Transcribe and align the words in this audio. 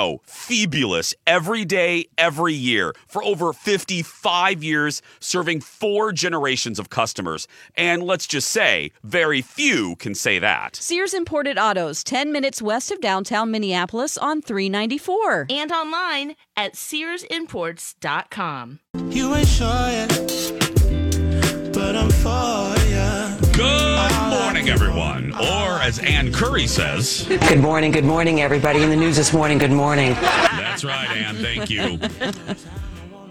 no, 0.00 0.20
fabulous 0.24 1.14
every 1.26 1.66
day, 1.66 2.06
every 2.16 2.54
year 2.54 2.94
for 3.06 3.22
over 3.22 3.52
55 3.52 4.64
years, 4.64 5.02
serving 5.18 5.60
four 5.60 6.10
generations 6.12 6.78
of 6.78 6.88
customers. 6.88 7.46
And 7.76 8.02
let's 8.02 8.26
just 8.26 8.50
say, 8.50 8.92
very 9.04 9.42
few 9.42 9.96
can 9.96 10.14
say 10.14 10.38
that. 10.38 10.76
Sears 10.76 11.12
Imported 11.12 11.58
Autos, 11.58 12.02
10 12.02 12.32
minutes 12.32 12.62
west 12.62 12.90
of 12.90 13.02
downtown 13.02 13.50
Minneapolis 13.50 14.16
on 14.16 14.40
394. 14.40 15.48
And 15.50 15.70
online 15.70 16.34
at 16.56 16.72
SearsImports.com. 16.74 18.78
You 19.10 19.34
ain't 19.34 19.48
sure 19.48 19.68
yet, 19.68 20.08
but 21.74 21.94
I'm 21.94 22.08
for 22.10 22.74
ya. 22.88 23.36
Good 23.52 23.89
morning, 24.60 24.74
everyone. 24.74 25.32
Or 25.32 25.80
as 25.80 25.98
Ann 26.00 26.32
Curry 26.32 26.66
says, 26.66 27.24
Good 27.26 27.60
morning, 27.60 27.92
good 27.92 28.04
morning, 28.04 28.42
everybody. 28.42 28.82
In 28.82 28.90
the 28.90 28.96
news 28.96 29.16
this 29.16 29.32
morning, 29.32 29.56
good 29.56 29.70
morning. 29.70 30.12
That's 30.12 30.84
right, 30.84 31.08
Ann. 31.16 31.36
Thank 31.36 31.70
you. 31.70 31.98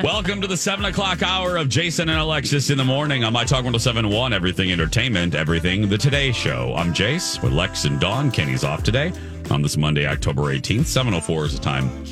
Welcome 0.04 0.42
to 0.42 0.48
the 0.48 0.58
7 0.58 0.86
o'clock 0.86 1.22
hour 1.22 1.58
of 1.58 1.70
Jason 1.70 2.10
and 2.10 2.18
Alexis 2.18 2.72
in 2.72 2.80
the 2.80 2.86
morning 2.86 3.24
on 3.24 3.34
My 3.34 3.44
Talk 3.44 3.64
1071, 3.64 4.34
Everything 4.34 4.72
Entertainment, 4.72 5.36
Everything 5.36 5.88
The 5.88 6.00
Today 6.00 6.32
Show. 6.32 6.74
I'm 6.76 6.96
Jace 6.96 7.44
with 7.44 7.54
Lex 7.54 7.86
and 7.86 8.00
Dawn. 8.00 8.32
Kenny's 8.32 8.64
off 8.64 8.82
today 8.82 9.12
on 9.52 9.62
this 9.62 9.78
Monday, 9.78 10.08
October 10.08 10.44
18th. 10.44 10.86
704 10.86 11.46
is 11.46 11.54
the 11.54 11.64
time. 11.64 12.08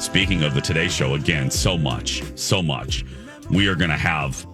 Speaking 0.00 0.44
of 0.44 0.54
the 0.54 0.62
Today 0.62 0.88
Show, 0.88 1.14
again, 1.14 1.50
so 1.50 1.76
much, 1.76 2.22
so 2.38 2.62
much. 2.62 3.04
We 3.50 3.68
are 3.68 3.74
going 3.74 3.90
to 3.90 3.98
have, 3.98 4.46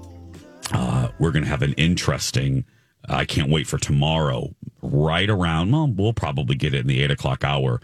uh, 0.73 1.09
we're 1.21 1.31
going 1.31 1.45
to 1.45 1.51
have 1.51 1.63
an 1.63 1.75
interesting 1.75 2.65
I 3.09 3.25
can't 3.25 3.51
wait 3.51 3.67
for 3.67 3.79
tomorrow, 3.79 4.55
right 4.83 5.29
around, 5.29 5.73
well, 5.73 5.89
we'll 5.89 6.13
probably 6.13 6.57
get 6.57 6.75
it 6.75 6.81
in 6.81 6.87
the 6.87 7.03
eight 7.03 7.11
o'clock 7.11 7.45
hour 7.45 7.81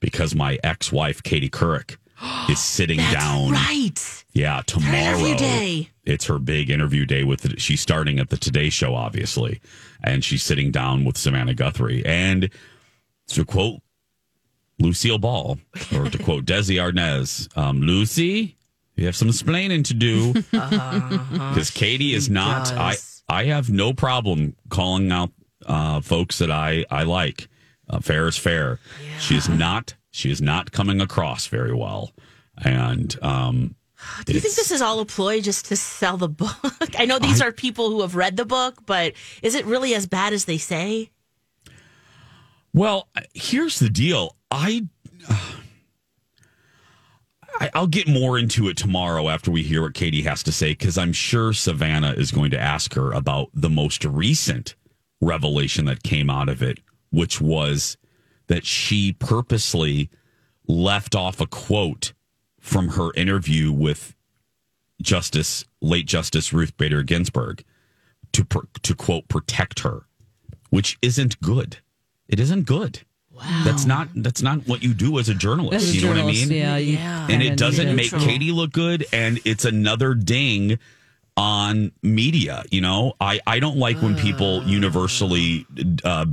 because 0.00 0.34
my 0.34 0.58
ex 0.64 0.90
wife, 0.90 1.22
Katie 1.22 1.50
Couric, 1.50 1.96
is 2.48 2.58
sitting 2.60 2.98
down. 2.98 3.52
Right. 3.52 4.24
Yeah, 4.32 4.62
tomorrow. 4.66 5.18
interview 5.18 5.36
day. 5.36 5.90
It's 6.04 6.24
her 6.26 6.38
big 6.38 6.70
interview 6.70 7.04
day 7.04 7.22
with 7.22 7.42
the, 7.42 7.60
she's 7.60 7.80
starting 7.80 8.18
at 8.18 8.30
the 8.30 8.36
Today 8.36 8.70
Show, 8.70 8.94
obviously, 8.94 9.60
and 10.02 10.24
she's 10.24 10.42
sitting 10.42 10.70
down 10.70 11.04
with 11.04 11.16
Savannah 11.16 11.54
Guthrie. 11.54 12.04
And 12.04 12.50
to 13.28 13.44
quote 13.44 13.80
Lucille 14.78 15.18
Ball, 15.18 15.58
or 15.94 16.08
to 16.08 16.18
quote 16.18 16.44
Desi 16.46 16.76
Arnaz, 16.76 17.54
um, 17.56 17.80
Lucy, 17.82 18.56
you 18.96 19.06
have 19.06 19.16
some 19.16 19.28
explaining 19.28 19.82
to 19.84 19.94
do 19.94 20.32
because 20.50 21.70
Katie 21.70 22.14
is 22.14 22.28
not. 22.30 22.72
I 22.72 22.96
I 23.28 23.44
have 23.44 23.70
no 23.70 23.92
problem 23.92 24.56
calling 24.68 25.10
out 25.12 25.30
uh, 25.66 26.00
folks 26.00 26.38
that 26.38 26.50
I 26.50 26.84
I 26.90 27.04
like. 27.04 27.48
Uh, 27.88 28.00
fair 28.00 28.28
is 28.28 28.36
fair. 28.38 28.78
She 29.18 29.36
is 29.36 29.48
not. 29.48 29.94
She 30.10 30.30
is 30.30 30.40
not 30.42 30.72
coming 30.72 31.00
across 31.00 31.46
very 31.46 31.74
well, 31.74 32.12
and 32.58 33.16
um, 33.22 33.74
Do 34.26 34.34
you 34.34 34.40
think 34.40 34.54
this 34.56 34.70
is 34.70 34.82
all 34.82 35.00
a 35.00 35.06
ploy 35.06 35.40
just 35.40 35.66
to 35.66 35.76
sell 35.76 36.16
the 36.18 36.28
book? 36.28 36.56
I 36.98 37.06
know 37.06 37.18
these 37.18 37.40
I- 37.40 37.46
are 37.46 37.52
people 37.52 37.90
who 37.90 38.02
have 38.02 38.14
read 38.14 38.36
the 38.36 38.44
book, 38.44 38.84
but 38.86 39.14
is 39.42 39.54
it 39.54 39.64
really 39.64 39.94
as 39.94 40.06
bad 40.06 40.32
as 40.34 40.44
they 40.44 40.58
say? 40.58 41.10
Well, 42.74 43.08
here's 43.34 43.78
the 43.78 43.90
deal. 43.90 44.36
I, 44.50 44.86
I 47.60 47.70
I'll 47.74 47.86
get 47.86 48.08
more 48.08 48.38
into 48.38 48.68
it 48.68 48.76
tomorrow 48.76 49.28
after 49.28 49.50
we 49.50 49.62
hear 49.62 49.82
what 49.82 49.94
Katie 49.94 50.22
has 50.22 50.42
to 50.44 50.52
say 50.52 50.72
because 50.72 50.98
I'm 50.98 51.12
sure 51.12 51.52
Savannah 51.52 52.12
is 52.12 52.30
going 52.30 52.50
to 52.52 52.60
ask 52.60 52.94
her 52.94 53.12
about 53.12 53.50
the 53.54 53.70
most 53.70 54.04
recent 54.04 54.74
revelation 55.20 55.84
that 55.86 56.02
came 56.02 56.28
out 56.28 56.48
of 56.48 56.62
it, 56.62 56.80
which 57.10 57.40
was 57.40 57.96
that 58.48 58.66
she 58.66 59.12
purposely 59.12 60.10
left 60.66 61.14
off 61.14 61.40
a 61.40 61.46
quote 61.46 62.12
from 62.60 62.90
her 62.90 63.12
interview 63.14 63.72
with 63.72 64.14
Justice 65.00 65.64
late 65.80 66.06
Justice 66.06 66.52
Ruth 66.52 66.76
Bader 66.76 67.02
Ginsburg 67.02 67.64
to 68.32 68.46
to 68.82 68.94
quote 68.94 69.28
protect 69.28 69.80
her, 69.80 70.06
which 70.70 70.98
isn't 71.02 71.40
good. 71.40 71.78
It 72.28 72.40
isn't 72.40 72.64
good. 72.66 73.00
Wow. 73.34 73.62
That's 73.64 73.84
not 73.86 74.08
that's 74.14 74.42
not 74.42 74.66
what 74.68 74.82
you 74.82 74.94
do 74.94 75.18
as 75.18 75.28
a 75.28 75.34
journalist. 75.34 75.74
As 75.76 75.90
a 75.90 75.94
you 75.96 76.02
know 76.02 76.10
what 76.10 76.18
I 76.18 76.26
mean? 76.26 76.50
yeah, 76.50 76.76
Yeah. 76.76 77.22
And 77.22 77.30
kinda 77.30 77.46
it 77.46 77.56
doesn't 77.58 77.86
need 77.96 77.96
make. 77.96 78.10
Katie 78.22 78.52
look 78.52 78.72
good, 78.72 79.06
and 79.12 79.40
it's 79.44 79.64
another 79.64 80.14
ding 80.14 80.78
on 81.36 81.92
media. 82.02 82.62
You 82.70 82.82
know, 82.82 83.14
I 83.20 83.40
I 83.46 83.58
don't 83.58 83.78
like 83.78 84.00
when 84.02 84.16
people 84.16 84.62
universally, 84.64 85.66
uh, 86.04 86.26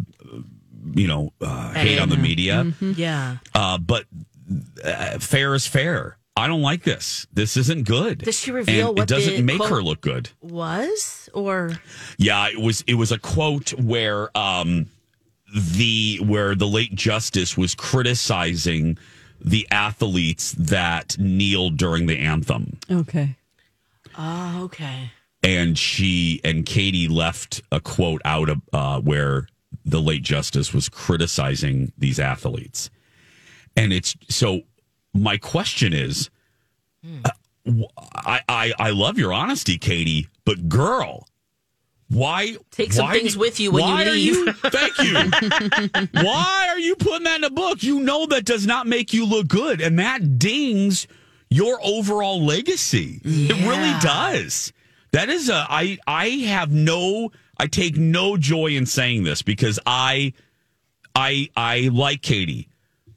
you 0.94 1.08
know, 1.08 1.32
uh, 1.42 1.72
hate 1.74 2.00
on 2.00 2.10
the 2.10 2.18
media. 2.18 2.72
Yeah. 2.82 3.38
Uh, 3.56 3.78
but 3.78 4.06
uh, 4.84 5.20
fair 5.20 5.56
is 5.56 5.66
fair. 5.68 6.18
I 6.36 6.48
don't 6.48 6.62
like 6.62 6.84
this. 6.84 7.28
This 7.34 7.58
isn't 7.58 7.86
good. 7.86 8.20
Does 8.20 8.40
she 8.40 8.52
reveal 8.52 8.90
And 8.90 8.98
what 8.98 9.04
it 9.12 9.14
doesn't 9.14 9.36
the 9.36 9.42
make 9.42 9.58
quote- 9.58 9.70
her 9.72 9.84
look 9.84 10.02
good. 10.02 10.30
Was 10.42 11.30
or 11.34 11.72
Yeah, 12.18 12.48
it 12.50 12.60
was 12.60 12.82
it 12.88 12.94
was 12.96 13.12
a 13.12 13.18
quote 13.20 13.72
where 13.80 14.36
um 14.38 14.88
the 15.54 16.18
where 16.18 16.56
the 16.56 16.68
late 16.68 16.96
justice 16.96 17.58
was 17.58 17.76
criticizing 17.76 18.98
the 19.42 19.68
athletes 19.72 20.52
that 20.54 21.18
kneeled 21.18 21.78
during 21.78 22.08
the 22.08 22.18
anthem. 22.18 22.78
Okay. 22.92 23.36
oh, 24.18 24.64
okay. 24.64 25.12
And 25.42 25.78
she 25.78 26.42
and 26.44 26.66
Katie 26.66 27.08
left 27.08 27.62
a 27.72 27.80
quote 27.80 28.22
out 28.26 28.50
of 28.50 28.62
uh, 28.74 29.00
where 29.00 29.48
the 29.86 30.02
late 30.02 30.24
justice 30.24 30.74
was 30.74 30.90
criticizing 30.90 31.94
these 31.98 32.20
athletes. 32.20 32.90
And 33.78 33.94
it's 33.94 34.16
so 34.28 34.62
my 35.14 35.38
question 35.38 35.94
is 35.94 36.30
uh, 37.24 37.30
I 38.48 38.90
love 38.90 39.18
your 39.18 39.32
honesty, 39.32 39.78
Katie, 39.78 40.28
but 40.44 40.68
girl, 40.68 41.29
why 42.10 42.56
Take 42.72 42.92
some 42.94 43.06
why 43.06 43.14
things 43.20 43.34
do- 43.34 43.40
with 43.40 43.60
you 43.60 43.72
when 43.72 43.88
you 44.18 44.46
leave. 44.46 44.58
thank 44.58 44.98
you. 45.00 46.10
why 46.24 46.68
are 46.70 46.80
you 46.80 46.96
putting 46.96 47.24
that 47.24 47.38
in 47.38 47.44
a 47.44 47.50
book? 47.50 47.84
You 47.84 48.00
know 48.00 48.26
that 48.28 48.46
does 48.46 48.66
not 48.66 48.88
make 48.88 49.14
you 49.14 49.26
look 49.26 49.48
good, 49.48 49.80
and 49.82 50.00
that 50.00 50.40
dings 50.40 51.08
your 51.50 51.80
overall 51.84 52.44
legacy. 52.46 53.22
It 53.24 53.68
really 53.68 54.00
does. 54.02 54.74
That 55.12 55.30
is 55.30 55.50
a 55.50 55.66
I 55.70 55.98
I 56.08 56.28
have 56.48 56.72
no 56.72 57.32
I 57.58 57.68
take 57.68 57.98
no 57.98 58.38
joy 58.38 58.68
in 58.68 58.86
saying 58.86 59.24
this 59.24 59.42
because 59.42 59.80
I 59.86 60.34
I 61.16 61.50
I 61.56 61.90
like 61.92 62.22
Katie. 62.22 62.70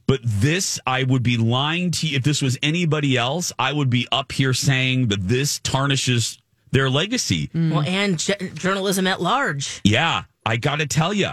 But 0.07 0.21
this, 0.25 0.79
I 0.87 1.05
would 1.05 1.23
be 1.23 1.37
lying 1.39 1.91
to 1.93 2.07
you. 2.09 2.17
If 2.17 2.25
this 2.25 2.43
was 2.43 2.59
anybody 2.63 3.17
else, 3.17 3.53
I 3.59 3.73
would 3.73 3.89
be 3.89 4.07
up 4.13 4.33
here 4.33 4.53
saying 4.53 5.09
that 5.09 5.27
this 5.27 5.59
tarnishes 5.61 6.39
their 6.73 6.91
legacy. 6.91 7.51
Well, 7.55 7.83
and 7.83 8.19
j- 8.19 8.51
journalism 8.55 9.07
at 9.07 9.21
large. 9.21 9.81
Yeah, 9.85 10.25
I 10.45 10.57
got 10.57 10.81
to 10.81 10.87
tell 10.87 11.15
you, 11.15 11.31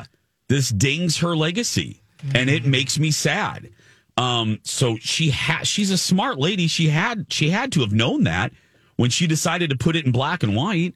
this 0.48 0.70
dings 0.70 1.18
her 1.18 1.36
legacy, 1.36 2.04
and 2.36 2.50
it 2.50 2.66
makes 2.66 3.00
me 3.00 3.12
sad. 3.12 3.70
Um, 4.18 4.60
so 4.64 4.98
she 4.98 5.30
had 5.30 5.66
she's 5.66 5.92
a 5.92 5.98
smart 5.98 6.38
lady. 6.38 6.68
She 6.68 6.90
had 6.90 7.32
she 7.32 7.50
had 7.50 7.72
to 7.72 7.80
have 7.82 7.94
known 7.94 8.24
that 8.26 8.52
when 8.98 9.10
she 9.10 9.28
decided 9.28 9.70
to 9.70 9.78
put 9.78 9.96
it 9.96 10.06
in 10.06 10.12
black 10.12 10.44
and 10.44 10.56
white. 10.56 10.94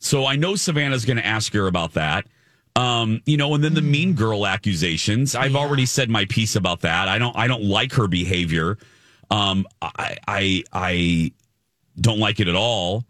So 0.00 0.26
I 0.26 0.36
know 0.36 0.56
Savannah's 0.56 1.04
going 1.04 1.18
to 1.18 1.26
ask 1.26 1.52
her 1.52 1.66
about 1.66 1.92
that. 1.94 2.26
Um, 2.74 3.20
you 3.26 3.36
know, 3.36 3.54
and 3.54 3.62
then 3.62 3.74
the 3.74 3.82
mean 3.82 4.14
girl 4.14 4.46
accusations. 4.46 5.34
I've 5.34 5.54
already 5.56 5.86
said 5.86 6.08
my 6.08 6.24
piece 6.24 6.56
about 6.56 6.80
that. 6.80 7.08
I 7.08 7.18
don't 7.18 7.36
I 7.36 7.46
don't 7.46 7.64
like 7.64 7.92
her 7.92 8.08
behavior. 8.08 8.78
Um, 9.30 9.66
I 9.82 10.16
I 10.26 10.64
I 10.72 11.32
don't 12.00 12.18
like 12.18 12.40
it 12.40 12.48
at 12.48 12.56
all. 12.56 13.04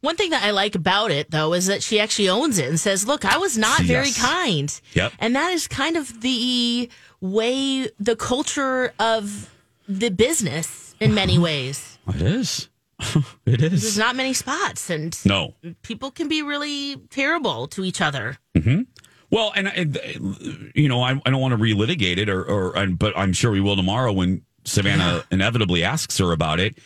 One 0.00 0.16
thing 0.16 0.30
that 0.30 0.42
I 0.44 0.50
like 0.50 0.74
about 0.74 1.10
it, 1.10 1.30
though, 1.30 1.52
is 1.52 1.66
that 1.66 1.82
she 1.82 1.98
actually 2.00 2.28
owns 2.28 2.58
it 2.58 2.68
and 2.68 2.78
says, 2.78 3.06
"Look, 3.06 3.24
I 3.24 3.38
was 3.38 3.56
not 3.56 3.80
very 3.80 4.10
kind." 4.12 4.78
Yep. 4.94 5.12
And 5.18 5.34
that 5.36 5.52
is 5.52 5.66
kind 5.66 5.96
of 5.96 6.20
the 6.20 6.88
way, 7.20 7.88
the 7.98 8.16
culture 8.16 8.92
of 8.98 9.50
the 9.88 10.10
business 10.10 10.94
in 11.00 11.14
many 11.14 11.34
uh-huh. 11.34 11.42
ways. 11.42 11.98
It 12.08 12.22
is. 12.22 12.68
it 13.46 13.62
is. 13.62 13.82
There's 13.82 13.98
not 13.98 14.16
many 14.16 14.32
spots, 14.32 14.90
and 14.90 15.18
No. 15.24 15.54
people 15.82 16.10
can 16.10 16.28
be 16.28 16.42
really 16.42 16.96
terrible 17.10 17.66
to 17.68 17.84
each 17.84 18.00
other. 18.00 18.38
Mm-hmm. 18.54 18.82
Well, 19.30 19.52
and 19.56 19.68
I, 19.68 19.72
uh, 19.72 20.68
you 20.74 20.88
know, 20.88 21.02
I, 21.02 21.20
I 21.24 21.30
don't 21.30 21.40
want 21.40 21.52
to 21.52 21.58
relitigate 21.58 22.18
it, 22.18 22.28
or, 22.28 22.44
or 22.44 22.86
but 22.86 23.16
I'm 23.16 23.32
sure 23.32 23.50
we 23.50 23.60
will 23.60 23.76
tomorrow 23.76 24.12
when 24.12 24.42
Savannah 24.64 25.24
inevitably 25.30 25.84
asks 25.84 26.18
her 26.18 26.32
about 26.32 26.60
it. 26.60 26.78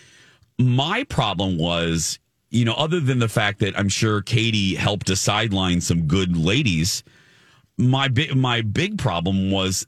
My 0.59 1.05
problem 1.05 1.59
was, 1.59 2.19
you 2.51 2.65
know, 2.65 2.75
other 2.75 3.01
than 3.01 3.21
the 3.21 3.29
fact 3.29 3.61
that 3.61 3.79
I'm 3.79 3.89
sure 3.89 4.23
Katie 4.23 4.75
helped 4.75 5.07
to 5.07 5.17
sideline 5.17 5.81
some 5.81 6.07
good 6.07 6.37
ladies, 6.37 7.05
my 7.77 8.09
big 8.09 8.35
my 8.35 8.61
big 8.61 8.99
problem 8.99 9.51
was 9.51 9.87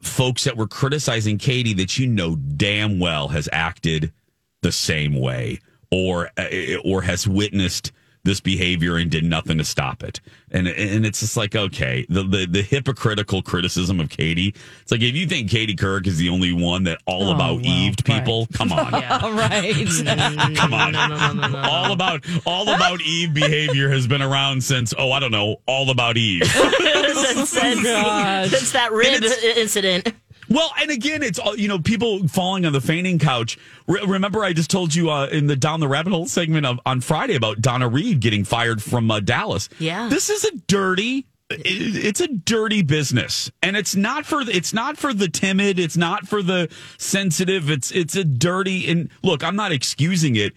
folks 0.00 0.44
that 0.44 0.56
were 0.56 0.68
criticizing 0.68 1.38
Katie 1.38 1.74
that 1.74 1.98
you 1.98 2.06
know 2.06 2.36
damn 2.36 2.98
well 2.98 3.28
has 3.28 3.48
acted 3.52 4.12
the 4.60 4.72
same 4.72 5.14
way 5.14 5.60
or 5.90 6.30
uh, 6.36 6.76
or 6.84 7.02
has 7.02 7.26
witnessed 7.26 7.90
this 8.24 8.40
behavior 8.40 8.96
and 8.96 9.10
did 9.10 9.24
nothing 9.24 9.58
to 9.58 9.64
stop 9.64 10.02
it. 10.02 10.20
And 10.50 10.68
and 10.68 11.04
it's 11.06 11.20
just 11.20 11.36
like 11.36 11.56
okay, 11.56 12.06
the 12.08 12.22
the, 12.22 12.46
the 12.46 12.62
hypocritical 12.62 13.42
criticism 13.42 14.00
of 14.00 14.10
Katie. 14.10 14.54
It's 14.82 14.92
like 14.92 15.00
if 15.02 15.14
you 15.14 15.26
think 15.26 15.50
Katie 15.50 15.74
Couric 15.74 16.06
is 16.06 16.18
the 16.18 16.28
only 16.28 16.52
one 16.52 16.84
that 16.84 16.98
all 17.06 17.28
Oh, 17.30 17.34
about 17.34 17.56
well, 17.56 17.66
Eve 17.66 17.96
people, 18.04 18.46
come 18.52 18.72
on. 18.72 18.94
All 18.94 19.32
right. 19.32 19.74
Come 20.56 20.74
on. 20.74 20.94
All 21.54 21.92
about 21.92 22.24
all 22.44 22.68
about 22.68 23.00
Eve 23.00 23.32
behavior 23.32 23.88
has 23.90 24.06
been 24.06 24.22
around 24.22 24.62
since 24.62 24.92
oh 24.98 25.12
I 25.12 25.20
don't 25.20 25.30
know 25.30 25.56
all 25.66 25.90
about 25.90 26.16
Eve. 26.16 26.44
since, 26.46 27.50
since, 27.50 27.80
oh 27.86 28.46
since 28.48 28.72
that 28.72 28.90
rib 28.92 29.22
incident. 29.56 30.12
Well, 30.52 30.70
and 30.80 30.90
again, 30.90 31.22
it's 31.22 31.38
all 31.38 31.56
you 31.56 31.66
know, 31.66 31.78
people 31.78 32.28
falling 32.28 32.66
on 32.66 32.72
the 32.72 32.80
fainting 32.80 33.18
couch. 33.18 33.58
Re- 33.86 34.04
remember, 34.06 34.44
I 34.44 34.52
just 34.52 34.70
told 34.70 34.94
you 34.94 35.10
uh, 35.10 35.26
in 35.26 35.46
the 35.46 35.56
down 35.56 35.80
the 35.80 35.88
rabbit 35.88 36.12
hole 36.12 36.26
segment 36.26 36.66
of, 36.66 36.78
on 36.84 37.00
Friday 37.00 37.34
about 37.36 37.62
Donna 37.62 37.88
Reed 37.88 38.20
getting 38.20 38.44
fired 38.44 38.82
from 38.82 39.10
uh, 39.10 39.20
Dallas. 39.20 39.68
Yeah. 39.78 40.08
this 40.08 40.28
is 40.28 40.44
a 40.44 40.56
dirty. 40.66 41.26
It's 41.54 42.20
a 42.20 42.28
dirty 42.28 42.80
business, 42.80 43.50
and 43.62 43.76
it's 43.76 43.94
not 43.94 44.24
for 44.24 44.42
the, 44.42 44.56
it's 44.56 44.72
not 44.72 44.96
for 44.96 45.12
the 45.12 45.28
timid. 45.28 45.78
It's 45.78 45.98
not 45.98 46.26
for 46.26 46.42
the 46.42 46.70
sensitive. 46.96 47.68
It's 47.68 47.90
it's 47.90 48.16
a 48.16 48.24
dirty. 48.24 48.90
And 48.90 49.10
look, 49.22 49.44
I'm 49.44 49.56
not 49.56 49.70
excusing 49.70 50.36
it. 50.36 50.54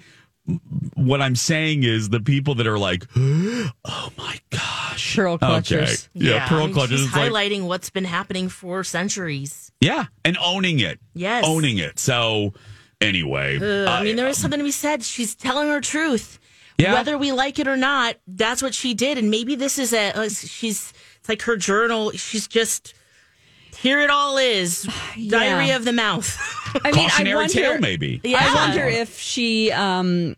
What 0.96 1.22
I'm 1.22 1.36
saying 1.36 1.84
is 1.84 2.10
the 2.10 2.20
people 2.20 2.56
that 2.56 2.68
are 2.68 2.78
like, 2.78 3.06
oh 3.16 4.12
my 4.18 4.40
gosh, 4.52 5.16
Pearl 5.16 5.34
Okay. 5.34 5.46
clutchers. 5.46 6.08
yeah, 6.14 6.48
pearl 6.48 6.64
I 6.64 6.66
mean, 6.66 6.74
clutches. 6.74 7.00
She's 7.00 7.08
It's 7.08 7.16
like- 7.16 7.32
highlighting 7.32 7.64
what's 7.64 7.90
been 7.90 8.06
happening 8.06 8.50
for 8.50 8.84
centuries. 8.84 9.72
yeah, 9.82 10.06
and 10.24 10.38
owning 10.40 10.80
it. 10.80 11.00
Yes. 11.14 11.44
owning 11.48 11.78
it. 11.80 11.98
So 12.00 12.54
anyway, 13.02 13.58
Uh, 13.60 13.90
I 13.90 14.04
mean, 14.04 14.16
there 14.16 14.28
is 14.28 14.38
something 14.38 14.60
to 14.60 14.64
be 14.64 14.72
said. 14.72 15.04
She's 15.04 15.36
telling 15.36 15.68
her 15.70 15.82
truth. 15.82 16.40
Yeah. 16.78 16.94
Whether 16.94 17.18
we 17.18 17.32
like 17.32 17.58
it 17.58 17.68
or 17.68 17.78
not, 17.78 18.18
that's 18.28 18.62
what 18.62 18.74
she 18.76 18.94
did. 18.94 19.18
And 19.18 19.32
maybe 19.32 19.56
this 19.56 19.80
is 19.80 19.94
a, 19.94 20.12
uh, 20.16 20.30
she's, 20.30 20.92
it's 21.20 21.30
like 21.30 21.42
her 21.44 21.56
journal. 21.56 22.12
She's 22.12 22.48
just, 22.48 22.94
here 23.82 24.00
it 24.02 24.10
all 24.10 24.38
is. 24.38 24.88
Diary 25.28 25.72
of 25.72 25.86
the 25.86 25.94
mouth. 25.94 26.38
I 26.84 26.92
mean, 26.92 27.06
I 27.06 27.10
cautionary 27.10 27.36
wonder, 27.36 27.54
tale, 27.54 27.80
maybe. 27.80 28.22
Yeah. 28.24 28.38
I 28.42 28.54
wonder 28.54 28.84
if 28.86 29.20
she, 29.20 29.72
um, 29.72 30.36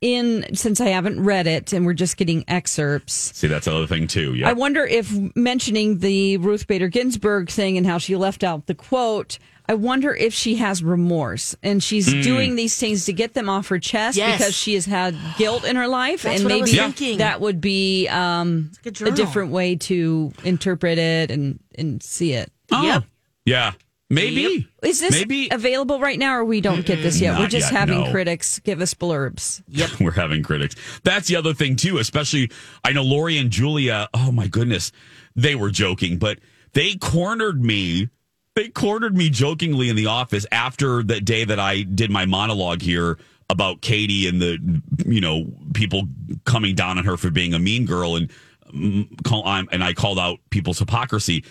in 0.00 0.44
since 0.56 0.80
I 0.80 0.88
haven't 0.88 1.22
read 1.22 1.46
it 1.46 1.72
and 1.72 1.86
we're 1.86 1.92
just 1.94 2.16
getting 2.16 2.44
excerpts. 2.48 3.14
See, 3.36 3.46
that's 3.46 3.66
another 3.68 3.86
thing 3.86 4.08
too. 4.08 4.34
Yeah, 4.34 4.48
I 4.48 4.52
wonder 4.52 4.84
if 4.84 5.12
mentioning 5.36 5.98
the 5.98 6.38
Ruth 6.38 6.66
Bader 6.66 6.88
Ginsburg 6.88 7.48
thing 7.50 7.76
and 7.78 7.86
how 7.86 7.98
she 7.98 8.16
left 8.16 8.42
out 8.42 8.66
the 8.66 8.74
quote. 8.74 9.38
I 9.68 9.74
wonder 9.74 10.12
if 10.12 10.34
she 10.34 10.56
has 10.56 10.82
remorse 10.82 11.54
and 11.62 11.80
she's 11.80 12.12
Hmm. 12.12 12.20
doing 12.20 12.56
these 12.56 12.76
things 12.76 13.04
to 13.04 13.12
get 13.12 13.34
them 13.34 13.48
off 13.48 13.68
her 13.68 13.78
chest 13.78 14.16
Yes. 14.18 14.38
because 14.38 14.56
she 14.56 14.74
has 14.74 14.86
had 14.86 15.14
guilt 15.38 15.64
in 15.64 15.76
her 15.76 15.86
life, 15.86 16.22
That's 16.22 16.40
and 16.40 16.44
what 16.50 16.52
I 16.52 16.56
maybe 16.56 16.62
was 16.72 16.80
thinking. 16.96 17.18
that 17.18 17.40
would 17.40 17.60
be 17.60 18.08
um, 18.08 18.72
like 18.84 19.00
a 19.00 19.04
a 19.04 19.10
different 19.12 19.52
way 19.52 19.76
to 19.76 20.32
interpret 20.42 20.98
it 20.98 21.30
and 21.30 21.60
and 21.76 22.02
see 22.02 22.32
it. 22.32 22.50
Oh, 22.72 22.82
Yep. 22.82 23.04
yeah, 23.44 23.72
maybe. 24.10 24.68
Is 24.82 25.00
this 25.00 25.12
maybe 25.12 25.48
available 25.50 26.00
right 26.00 26.18
now, 26.18 26.36
or 26.36 26.44
we 26.44 26.60
don't 26.60 26.84
get 26.84 27.02
this 27.02 27.20
yet? 27.20 27.32
Not 27.32 27.40
We're 27.40 27.48
just 27.48 27.70
yet, 27.72 27.78
having 27.78 28.00
no. 28.04 28.10
critics 28.10 28.58
give 28.60 28.80
us 28.80 28.94
blurbs. 28.94 29.62
Yep. 29.68 29.90
We're 30.00 30.10
having 30.12 30.42
critics. 30.42 30.74
That's 31.04 31.28
the 31.28 31.36
other 31.36 31.54
thing 31.54 31.76
too. 31.76 31.98
Especially, 31.98 32.50
I 32.84 32.92
know 32.92 33.02
Lori 33.02 33.38
and 33.38 33.50
Julia. 33.50 34.08
Oh 34.14 34.32
my 34.32 34.46
goodness, 34.48 34.92
they 35.36 35.54
were 35.54 35.70
joking, 35.70 36.18
but 36.18 36.38
they 36.72 36.94
cornered 36.96 37.62
me. 37.62 38.08
They 38.54 38.68
cornered 38.68 39.16
me 39.16 39.30
jokingly 39.30 39.88
in 39.88 39.96
the 39.96 40.06
office 40.06 40.44
after 40.52 41.02
the 41.02 41.20
day 41.20 41.44
that 41.44 41.58
I 41.58 41.82
did 41.82 42.10
my 42.10 42.26
monologue 42.26 42.82
here 42.82 43.18
about 43.48 43.80
Katie 43.82 44.26
and 44.28 44.40
the 44.42 44.58
you 45.06 45.20
know 45.20 45.46
people 45.74 46.02
coming 46.44 46.74
down 46.74 46.98
on 46.98 47.04
her 47.04 47.16
for 47.16 47.30
being 47.30 47.54
a 47.54 47.58
mean 47.58 47.86
girl 47.86 48.16
and 48.16 48.30
mm, 48.74 49.24
call 49.24 49.42
and 49.46 49.82
I 49.84 49.92
called 49.94 50.18
out 50.18 50.38
people's 50.50 50.78
hypocrisy. 50.78 51.44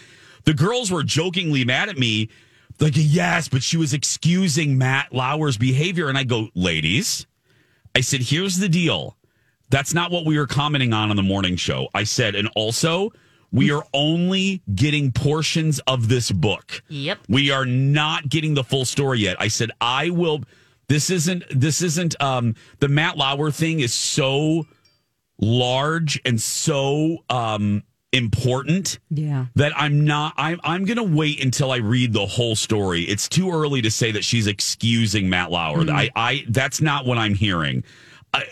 The 0.45 0.53
girls 0.53 0.91
were 0.91 1.03
jokingly 1.03 1.65
mad 1.65 1.89
at 1.89 1.97
me, 1.97 2.29
like 2.79 2.93
yes, 2.95 3.47
but 3.47 3.61
she 3.63 3.77
was 3.77 3.93
excusing 3.93 4.77
Matt 4.77 5.13
Lauer's 5.13 5.57
behavior, 5.57 6.09
and 6.09 6.17
I 6.17 6.23
go, 6.23 6.49
ladies, 6.55 7.27
I 7.95 8.01
said, 8.01 8.21
here's 8.21 8.57
the 8.57 8.69
deal. 8.69 9.17
That's 9.69 9.93
not 9.93 10.11
what 10.11 10.25
we 10.25 10.37
were 10.37 10.47
commenting 10.47 10.93
on 10.93 11.09
on 11.09 11.15
the 11.15 11.23
morning 11.23 11.55
show. 11.55 11.87
I 11.93 12.03
said, 12.03 12.35
and 12.35 12.49
also, 12.55 13.11
we 13.51 13.71
are 13.71 13.85
only 13.93 14.61
getting 14.73 15.11
portions 15.11 15.79
of 15.87 16.07
this 16.09 16.31
book. 16.31 16.83
Yep. 16.87 17.19
We 17.29 17.51
are 17.51 17.65
not 17.65 18.29
getting 18.29 18.53
the 18.53 18.63
full 18.63 18.85
story 18.85 19.19
yet. 19.19 19.37
I 19.39 19.47
said, 19.47 19.71
I 19.79 20.09
will. 20.09 20.41
This 20.87 21.09
isn't, 21.09 21.43
this 21.49 21.81
isn't, 21.81 22.21
um, 22.21 22.55
the 22.79 22.87
Matt 22.87 23.17
Lauer 23.17 23.51
thing 23.51 23.79
is 23.79 23.93
so 23.93 24.65
large 25.39 26.19
and 26.25 26.41
so, 26.41 27.19
um, 27.29 27.83
important 28.13 28.99
Yeah. 29.09 29.45
that 29.55 29.71
I'm 29.75 30.03
not 30.05 30.33
I'm 30.37 30.59
I'm 30.63 30.85
gonna 30.85 31.03
wait 31.03 31.43
until 31.43 31.71
I 31.71 31.77
read 31.77 32.13
the 32.13 32.25
whole 32.25 32.55
story. 32.55 33.03
It's 33.03 33.29
too 33.29 33.51
early 33.51 33.81
to 33.81 33.91
say 33.91 34.11
that 34.11 34.23
she's 34.25 34.47
excusing 34.47 35.29
Matt 35.29 35.51
Lauer. 35.51 35.89
I 35.89 36.09
I 36.15 36.45
that's 36.49 36.81
not 36.81 37.05
what 37.05 37.17
I'm 37.17 37.35
hearing. 37.35 37.83
I, 38.33 38.43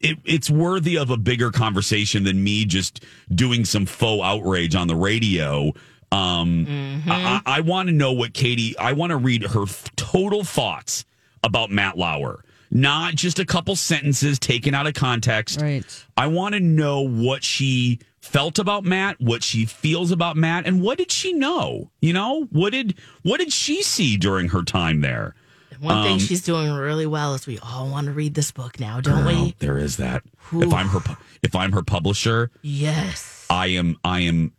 it, 0.00 0.18
it's 0.24 0.48
worthy 0.50 0.96
of 0.96 1.10
a 1.10 1.16
bigger 1.18 1.50
conversation 1.50 2.24
than 2.24 2.42
me 2.42 2.64
just 2.64 3.04
doing 3.34 3.64
some 3.66 3.84
faux 3.86 4.22
outrage 4.24 4.74
on 4.74 4.88
the 4.88 4.96
radio. 4.96 5.72
Um, 6.10 7.02
I, 7.06 7.40
I 7.46 7.60
want 7.60 7.88
to 7.88 7.94
know 7.94 8.12
what 8.12 8.32
Katie. 8.34 8.76
I 8.78 8.92
want 8.92 9.10
to 9.10 9.16
read 9.16 9.42
her 9.44 9.62
f- 9.64 9.94
total 9.96 10.44
thoughts 10.44 11.04
about 11.44 11.70
Matt 11.70 11.96
Lauer, 11.98 12.44
not 12.70 13.14
just 13.14 13.38
a 13.38 13.44
couple 13.46 13.76
sentences 13.76 14.38
taken 14.38 14.74
out 14.74 14.86
of 14.86 14.94
context. 14.94 15.60
Right. 15.60 15.84
I 16.16 16.26
want 16.28 16.54
to 16.54 16.60
know 16.60 17.00
what 17.00 17.44
she 17.44 17.98
felt 18.22 18.58
about 18.58 18.84
Matt, 18.84 19.20
what 19.20 19.42
she 19.42 19.66
feels 19.66 20.10
about 20.10 20.36
Matt, 20.36 20.66
and 20.66 20.80
what 20.80 20.96
did 20.96 21.12
she 21.12 21.32
know? 21.34 21.90
You 22.00 22.14
know, 22.14 22.44
what 22.50 22.70
did 22.72 22.94
what 23.22 23.38
did 23.38 23.52
she 23.52 23.82
see 23.82 24.16
during 24.16 24.48
her 24.48 24.62
time 24.62 25.02
there? 25.02 25.34
One 25.80 25.96
Um, 25.98 26.04
thing 26.04 26.18
she's 26.20 26.42
doing 26.42 26.70
really 26.70 27.06
well 27.06 27.34
is 27.34 27.46
we 27.46 27.58
all 27.58 27.88
want 27.88 28.06
to 28.06 28.12
read 28.12 28.34
this 28.34 28.52
book 28.52 28.78
now, 28.78 29.00
don't 29.00 29.24
Girl, 29.24 29.44
we? 29.46 29.54
there 29.58 29.76
is 29.78 29.96
that. 29.96 30.22
If 30.52 30.72
I'm 30.72 30.86
her, 30.88 31.00
if 31.42 31.56
I'm 31.56 31.72
her 31.72 31.82
publisher, 31.82 32.50
Yes. 32.62 33.44
I 33.50 33.66
am, 33.68 33.96
I 34.04 34.20
am 34.20 34.52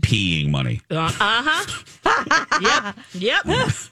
peeing 0.00 0.50
money. 0.50 0.80
Uh 0.88 1.10
huh. 1.12 2.44
yep. 3.12 3.44
Yep. 3.44 3.70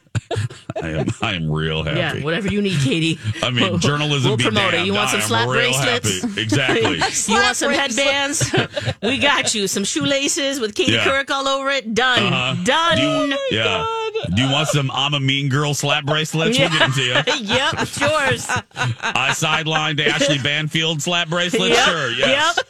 I 0.83 0.88
am, 0.90 1.07
I 1.23 1.35
am 1.35 1.50
real 1.50 1.83
happy. 1.85 1.99
Yeah. 1.99 2.25
Whatever 2.25 2.49
you 2.49 2.61
need, 2.62 2.78
Katie. 2.81 3.19
I 3.43 3.50
mean, 3.50 3.78
journalism. 3.78 4.31
We'll 4.31 4.37
be 4.37 4.45
promote 4.45 4.75
it. 4.75 4.87
You 4.87 4.95
want 4.95 5.09
I 5.09 5.12
some 5.12 5.21
am 5.21 5.26
slap 5.28 5.49
real 5.49 5.54
bracelets? 5.73 6.23
happy. 6.23 6.40
Exactly. 6.43 6.81
you 7.35 7.40
want 7.40 7.57
some 7.57 7.73
headbands? 7.73 8.54
we 9.02 9.19
got 9.19 9.54
you. 9.54 9.66
Some 9.69 9.85
shoelaces 9.85 10.61
with 10.61 10.75
Katie 10.75 10.93
Yeah. 10.93 11.04
Couric 11.04 11.31
all 11.31 11.47
over 11.49 11.71
it. 11.71 11.95
Done. 11.95 12.33
Uh-huh. 12.33 12.64
Done. 12.64 12.97
Do 12.97 13.02
you, 13.02 13.38
yeah. 13.50 13.87
Do 14.35 14.43
you 14.43 14.50
want 14.50 14.69
some 14.69 14.90
I'm 14.90 15.14
a 15.14 15.21
mean 15.21 15.49
girl 15.49 15.75
slap 15.75 16.04
bracelets? 16.04 16.59
We'll 16.59 16.69
get 16.71 16.78
them 16.78 16.93
to 16.93 17.02
you. 17.02 17.12
yep. 17.54 17.75
It's 17.78 18.00
yours. 18.00 18.47
I 18.76 19.31
sidelined 19.31 20.04
Ashley 20.04 20.38
Banfield 20.38 21.02
slap 21.02 21.28
bracelets? 21.28 21.75
Yep. 21.76 21.85
Sure, 21.88 22.11
yes. 22.12 22.57
Yep. 22.57 22.66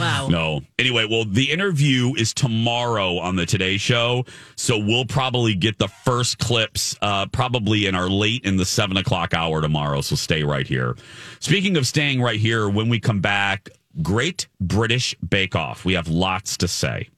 Wow. 0.00 0.28
No. 0.28 0.60
Anyway, 0.78 1.06
well, 1.08 1.24
the 1.24 1.50
interview 1.50 2.14
is 2.16 2.34
tomorrow 2.34 3.18
on 3.18 3.36
the 3.36 3.46
Today 3.46 3.76
Show, 3.76 4.24
so 4.56 4.78
we'll 4.78 5.04
probably 5.04 5.54
get 5.54 5.78
the 5.78 5.88
first 5.88 6.38
clips 6.38 6.96
uh, 7.02 7.26
probably 7.26 7.86
in 7.86 7.94
our 7.94 8.08
late 8.08 8.44
in 8.44 8.56
the 8.56 8.64
seven 8.64 8.96
o'clock 8.96 9.34
hour 9.34 9.60
tomorrow. 9.60 10.00
So 10.00 10.16
stay 10.16 10.42
right 10.42 10.66
here. 10.66 10.96
Speaking 11.40 11.76
of 11.76 11.86
staying 11.86 12.20
right 12.20 12.40
here, 12.40 12.68
when 12.68 12.88
we 12.88 12.98
come 13.00 13.20
back, 13.20 13.68
Great 14.02 14.48
British 14.60 15.14
Bake 15.16 15.56
Off. 15.56 15.84
We 15.84 15.94
have 15.94 16.08
lots 16.08 16.56
to 16.58 16.68
say. 16.68 17.08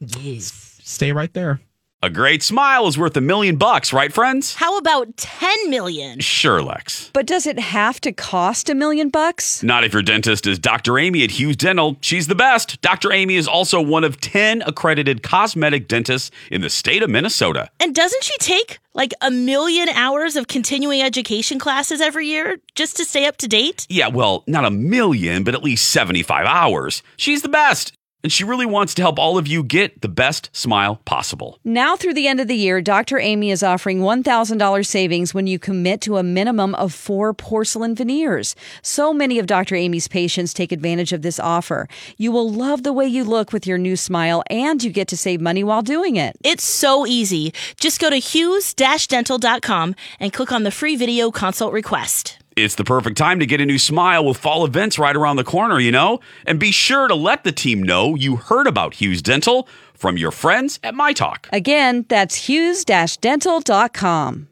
Yes. 0.00 0.80
Stay 0.82 1.12
right 1.12 1.32
there. 1.32 1.60
A 2.04 2.10
great 2.10 2.42
smile 2.42 2.86
is 2.86 2.98
worth 2.98 3.16
a 3.16 3.22
million 3.22 3.56
bucks, 3.56 3.90
right, 3.90 4.12
friends? 4.12 4.56
How 4.56 4.76
about 4.76 5.16
10 5.16 5.70
million? 5.70 6.20
Sure, 6.20 6.62
Lex. 6.62 7.10
But 7.14 7.24
does 7.24 7.46
it 7.46 7.58
have 7.58 7.98
to 8.02 8.12
cost 8.12 8.68
a 8.68 8.74
million 8.74 9.08
bucks? 9.08 9.62
Not 9.62 9.84
if 9.84 9.94
your 9.94 10.02
dentist 10.02 10.46
is 10.46 10.58
Dr. 10.58 10.98
Amy 10.98 11.24
at 11.24 11.30
Hughes 11.30 11.56
Dental. 11.56 11.96
She's 12.02 12.26
the 12.26 12.34
best. 12.34 12.78
Dr. 12.82 13.10
Amy 13.10 13.36
is 13.36 13.48
also 13.48 13.80
one 13.80 14.04
of 14.04 14.20
10 14.20 14.60
accredited 14.66 15.22
cosmetic 15.22 15.88
dentists 15.88 16.30
in 16.50 16.60
the 16.60 16.68
state 16.68 17.02
of 17.02 17.08
Minnesota. 17.08 17.70
And 17.80 17.94
doesn't 17.94 18.22
she 18.22 18.36
take 18.36 18.80
like 18.92 19.14
a 19.22 19.30
million 19.30 19.88
hours 19.88 20.36
of 20.36 20.46
continuing 20.46 21.00
education 21.00 21.58
classes 21.58 22.02
every 22.02 22.26
year 22.26 22.58
just 22.74 22.98
to 22.98 23.06
stay 23.06 23.24
up 23.24 23.38
to 23.38 23.48
date? 23.48 23.86
Yeah, 23.88 24.08
well, 24.08 24.44
not 24.46 24.66
a 24.66 24.70
million, 24.70 25.42
but 25.42 25.54
at 25.54 25.64
least 25.64 25.88
75 25.88 26.44
hours. 26.44 27.02
She's 27.16 27.40
the 27.40 27.48
best. 27.48 27.94
And 28.24 28.32
she 28.32 28.42
really 28.42 28.64
wants 28.64 28.94
to 28.94 29.02
help 29.02 29.18
all 29.18 29.36
of 29.36 29.46
you 29.46 29.62
get 29.62 30.00
the 30.00 30.08
best 30.08 30.48
smile 30.56 30.96
possible. 31.04 31.58
Now 31.62 31.94
through 31.94 32.14
the 32.14 32.26
end 32.26 32.40
of 32.40 32.48
the 32.48 32.56
year, 32.56 32.80
Dr. 32.80 33.18
Amy 33.18 33.50
is 33.50 33.62
offering 33.62 34.00
$1,000 34.00 34.86
savings 34.86 35.34
when 35.34 35.46
you 35.46 35.58
commit 35.58 36.00
to 36.00 36.16
a 36.16 36.22
minimum 36.22 36.74
of 36.76 36.94
four 36.94 37.34
porcelain 37.34 37.94
veneers. 37.94 38.56
So 38.80 39.12
many 39.12 39.38
of 39.38 39.46
Dr. 39.46 39.76
Amy's 39.76 40.08
patients 40.08 40.54
take 40.54 40.72
advantage 40.72 41.12
of 41.12 41.20
this 41.20 41.38
offer. 41.38 41.86
You 42.16 42.32
will 42.32 42.50
love 42.50 42.82
the 42.82 42.94
way 42.94 43.06
you 43.06 43.24
look 43.24 43.52
with 43.52 43.66
your 43.66 43.76
new 43.76 43.94
smile, 43.94 44.42
and 44.48 44.82
you 44.82 44.90
get 44.90 45.08
to 45.08 45.18
save 45.18 45.42
money 45.42 45.62
while 45.62 45.82
doing 45.82 46.16
it. 46.16 46.34
It's 46.42 46.64
so 46.64 47.06
easy. 47.06 47.52
Just 47.78 48.00
go 48.00 48.08
to 48.08 48.16
hughes-dental.com 48.16 49.94
and 50.18 50.32
click 50.32 50.50
on 50.50 50.62
the 50.62 50.70
free 50.70 50.96
video 50.96 51.30
consult 51.30 51.74
request. 51.74 52.38
It's 52.56 52.76
the 52.76 52.84
perfect 52.84 53.16
time 53.16 53.40
to 53.40 53.46
get 53.46 53.60
a 53.60 53.66
new 53.66 53.80
smile 53.80 54.24
with 54.24 54.36
fall 54.36 54.64
events 54.64 54.96
right 54.96 55.16
around 55.16 55.36
the 55.36 55.44
corner, 55.44 55.80
you 55.80 55.90
know? 55.90 56.20
And 56.46 56.60
be 56.60 56.70
sure 56.70 57.08
to 57.08 57.14
let 57.14 57.42
the 57.42 57.50
team 57.50 57.82
know 57.82 58.14
you 58.14 58.36
heard 58.36 58.68
about 58.68 58.94
Hughes 58.94 59.22
Dental 59.22 59.66
from 59.92 60.16
your 60.16 60.30
friends 60.30 60.78
at 60.84 60.94
My 60.94 61.12
Talk. 61.12 61.48
Again, 61.52 62.06
that's 62.08 62.46
hughes-dental.com. 62.46 64.48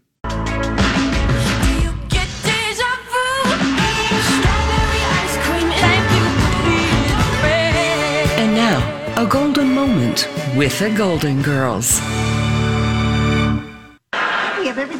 And 8.35 8.57
now, 8.57 9.15
a 9.17 9.27
golden 9.27 9.73
moment 9.73 10.29
with 10.57 10.77
the 10.81 10.91
Golden 10.91 11.43
Girls. 11.43 12.01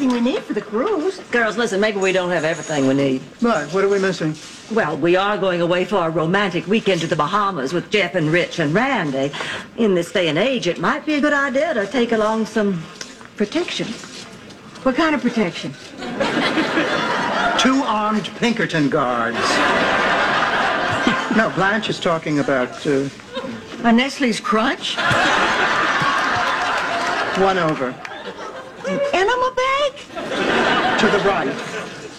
We 0.03 0.09
everything 0.09 0.25
we 0.25 0.31
need 0.33 0.43
for 0.43 0.53
the 0.53 0.61
cruise. 0.61 1.19
Girls, 1.31 1.57
listen, 1.57 1.79
maybe 1.79 1.97
we 1.97 2.11
don't 2.11 2.29
have 2.29 2.43
everything 2.43 2.87
we 2.87 2.93
need. 2.93 3.21
Right, 3.41 3.65
what 3.73 3.85
are 3.85 3.87
we 3.87 3.99
missing? 3.99 4.35
Well, 4.75 4.97
we 4.97 5.15
are 5.15 5.37
going 5.37 5.61
away 5.61 5.85
for 5.85 6.05
a 6.05 6.09
romantic 6.09 6.67
weekend 6.67 6.99
to 7.01 7.07
the 7.07 7.15
Bahamas 7.15 7.71
with 7.71 7.89
Jeff 7.89 8.15
and 8.15 8.29
Rich 8.29 8.59
and 8.59 8.73
Randy. 8.73 9.31
In 9.77 9.95
this 9.95 10.11
day 10.11 10.27
and 10.27 10.37
age, 10.37 10.67
it 10.67 10.77
might 10.77 11.05
be 11.05 11.13
a 11.13 11.21
good 11.21 11.31
idea 11.31 11.73
to 11.75 11.87
take 11.87 12.11
along 12.11 12.47
some 12.47 12.83
protection. 13.37 13.87
What 14.83 14.95
kind 14.95 15.15
of 15.15 15.21
protection? 15.21 15.71
Two 17.59 17.81
armed 17.83 18.25
Pinkerton 18.39 18.89
guards. 18.89 19.37
no, 21.37 21.49
Blanche 21.55 21.89
is 21.89 21.99
talking 22.01 22.39
about 22.39 22.85
uh, 22.85 23.07
A 23.85 23.93
Nestle's 23.93 24.41
Crunch? 24.41 24.97
one 27.39 27.57
over. 27.57 27.95
Enema 29.13 29.53
bag? 29.55 29.91
To 30.99 31.07
the 31.07 31.19
right. 31.27 31.51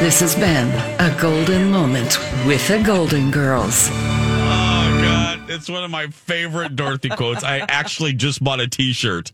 This 0.00 0.20
has 0.20 0.34
been 0.36 0.68
a 1.00 1.10
golden 1.20 1.70
moment 1.70 2.18
with 2.46 2.66
the 2.68 2.78
Golden 2.82 3.30
Girls. 3.32 3.88
Oh 3.90 5.00
God, 5.02 5.50
it's 5.50 5.68
one 5.68 5.82
of 5.82 5.90
my 5.90 6.06
favorite 6.06 6.76
Dorothy 6.76 7.08
quotes. 7.08 7.42
I 7.42 7.58
actually 7.68 8.12
just 8.12 8.42
bought 8.42 8.60
a 8.60 8.68
T-shirt 8.68 9.32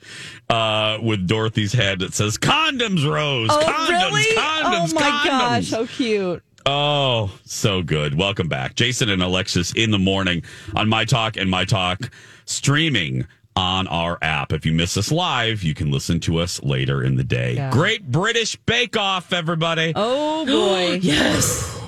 uh, 0.49 0.99
with 1.03 1.27
Dorothy's 1.27 1.73
head 1.75 1.99
that 1.99 2.15
says 2.15 2.39
"Condoms, 2.39 3.05
Rose." 3.09 3.51
Oh, 3.53 3.61
condoms, 3.61 3.89
really? 3.89 4.25
Condoms, 4.37 4.91
oh 4.91 4.95
my 4.95 5.03
condoms. 5.03 5.29
gosh, 5.29 5.67
so 5.69 5.87
cute. 5.87 6.43
Oh, 6.67 7.37
so 7.45 7.83
good. 7.83 8.17
Welcome 8.17 8.49
back. 8.49 8.75
Jason 8.75 9.11
and 9.11 9.23
Alexis 9.23 9.73
in 9.75 9.91
the 9.91 9.99
morning 9.99 10.43
on 10.75 10.89
My 10.89 11.05
Talk 11.05 11.37
and 11.37 11.51
My 11.51 11.65
Talk 11.65 12.11
streaming 12.47 13.27
on 13.55 13.87
our 13.89 14.19
app. 14.23 14.53
If 14.53 14.65
you 14.65 14.73
miss 14.73 14.97
us 14.97 15.13
live, 15.13 15.63
you 15.63 15.75
can 15.75 15.91
listen 15.91 16.21
to 16.21 16.39
us 16.39 16.63
later 16.63 17.03
in 17.03 17.17
the 17.17 17.25
day. 17.25 17.55
Yeah. 17.57 17.71
Great 17.71 18.11
British 18.11 18.57
Bake 18.57 18.97
Off, 18.97 19.33
everybody. 19.33 19.93
Oh 19.95 20.47
boy. 20.47 21.01
Yes. 21.03 21.81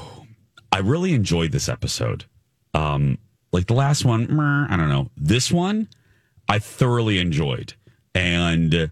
I 0.72 0.80
really 0.80 1.14
enjoyed 1.14 1.52
this 1.52 1.68
episode. 1.70 2.26
Um, 2.74 3.16
like 3.52 3.66
the 3.66 3.74
last 3.74 4.04
one, 4.04 4.38
I 4.38 4.76
don't 4.76 4.90
know. 4.90 5.10
This 5.16 5.50
one, 5.50 5.88
I 6.50 6.58
thoroughly 6.58 7.18
enjoyed, 7.18 7.72
and 8.14 8.90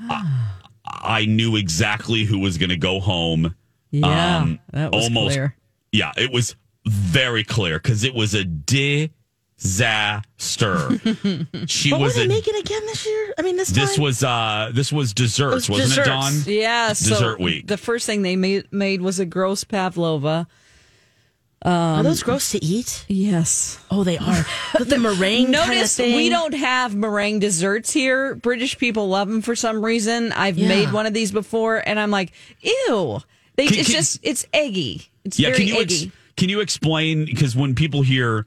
I, 0.00 0.48
I 0.86 1.26
knew 1.26 1.54
exactly 1.54 2.24
who 2.24 2.40
was 2.40 2.58
going 2.58 2.70
to 2.70 2.76
go 2.76 2.98
home. 2.98 3.54
Yeah, 3.90 4.36
Um, 4.38 4.58
that 4.72 4.92
was 4.92 5.04
almost- 5.04 5.34
clear. 5.34 5.56
Yeah, 5.92 6.12
it 6.16 6.30
was 6.32 6.54
very 6.86 7.42
clear 7.44 7.78
because 7.78 8.04
it 8.04 8.14
was 8.14 8.32
a 8.34 8.44
disaster. 8.44 10.24
she 11.66 11.90
What 11.92 12.00
was 12.00 12.14
were 12.14 12.20
they 12.20 12.24
a. 12.24 12.28
making 12.28 12.54
again 12.56 12.86
this 12.86 13.04
year? 13.06 13.34
I 13.38 13.42
mean, 13.42 13.56
this 13.56 13.68
This 13.70 13.96
time? 13.96 14.02
was 14.04 14.22
uh 14.24 14.70
this 14.72 14.92
was 14.92 15.12
desserts, 15.12 15.68
was 15.68 15.80
wasn't 15.80 16.06
it, 16.06 16.10
Dawn? 16.10 16.32
desserts. 16.32 16.46
Yeah, 16.48 16.92
so 16.92 17.08
Dessert 17.10 17.40
week. 17.40 17.66
The 17.66 17.76
first 17.76 18.06
thing 18.06 18.22
they 18.22 18.36
made, 18.36 18.72
made 18.72 19.02
was 19.02 19.18
a 19.18 19.26
gross 19.26 19.64
pavlova. 19.64 20.46
Are 21.62 22.02
those 22.02 22.22
gross 22.22 22.52
to 22.52 22.64
eat? 22.64 23.04
Yes. 23.06 23.78
Oh, 23.90 24.02
they 24.02 24.16
are. 24.16 24.46
With 24.78 24.88
the 24.88 24.96
meringue 25.06 25.52
kind 25.52 25.56
of 25.56 25.66
Notice 25.68 25.94
thing. 25.96 26.16
we 26.16 26.30
don't 26.30 26.54
have 26.54 26.94
meringue 26.94 27.38
desserts 27.40 27.92
here. 27.92 28.34
British 28.34 28.78
people 28.78 29.08
love 29.10 29.28
them 29.28 29.42
for 29.42 29.54
some 29.54 29.84
reason. 29.84 30.32
I've 30.32 30.56
Yeah. 30.56 30.68
made 30.68 30.90
one 30.92 31.04
of 31.04 31.12
these 31.12 31.32
before, 31.32 31.82
and 31.86 32.00
I'm 32.00 32.10
like, 32.10 32.32
ew. 32.62 33.20
They, 33.56 33.66
Can- 33.66 33.78
it's 33.78 33.88
can- 33.88 33.96
just 33.96 34.20
it's 34.22 34.46
eggy. 34.52 35.08
It's 35.24 35.38
yeah, 35.38 35.48
very 35.48 35.58
can 35.58 35.66
you 35.68 35.80
eggy. 35.80 36.04
ex- 36.06 36.16
can 36.36 36.48
you 36.48 36.60
explain 36.60 37.24
because 37.26 37.54
when 37.54 37.74
people 37.74 38.02
hear 38.02 38.46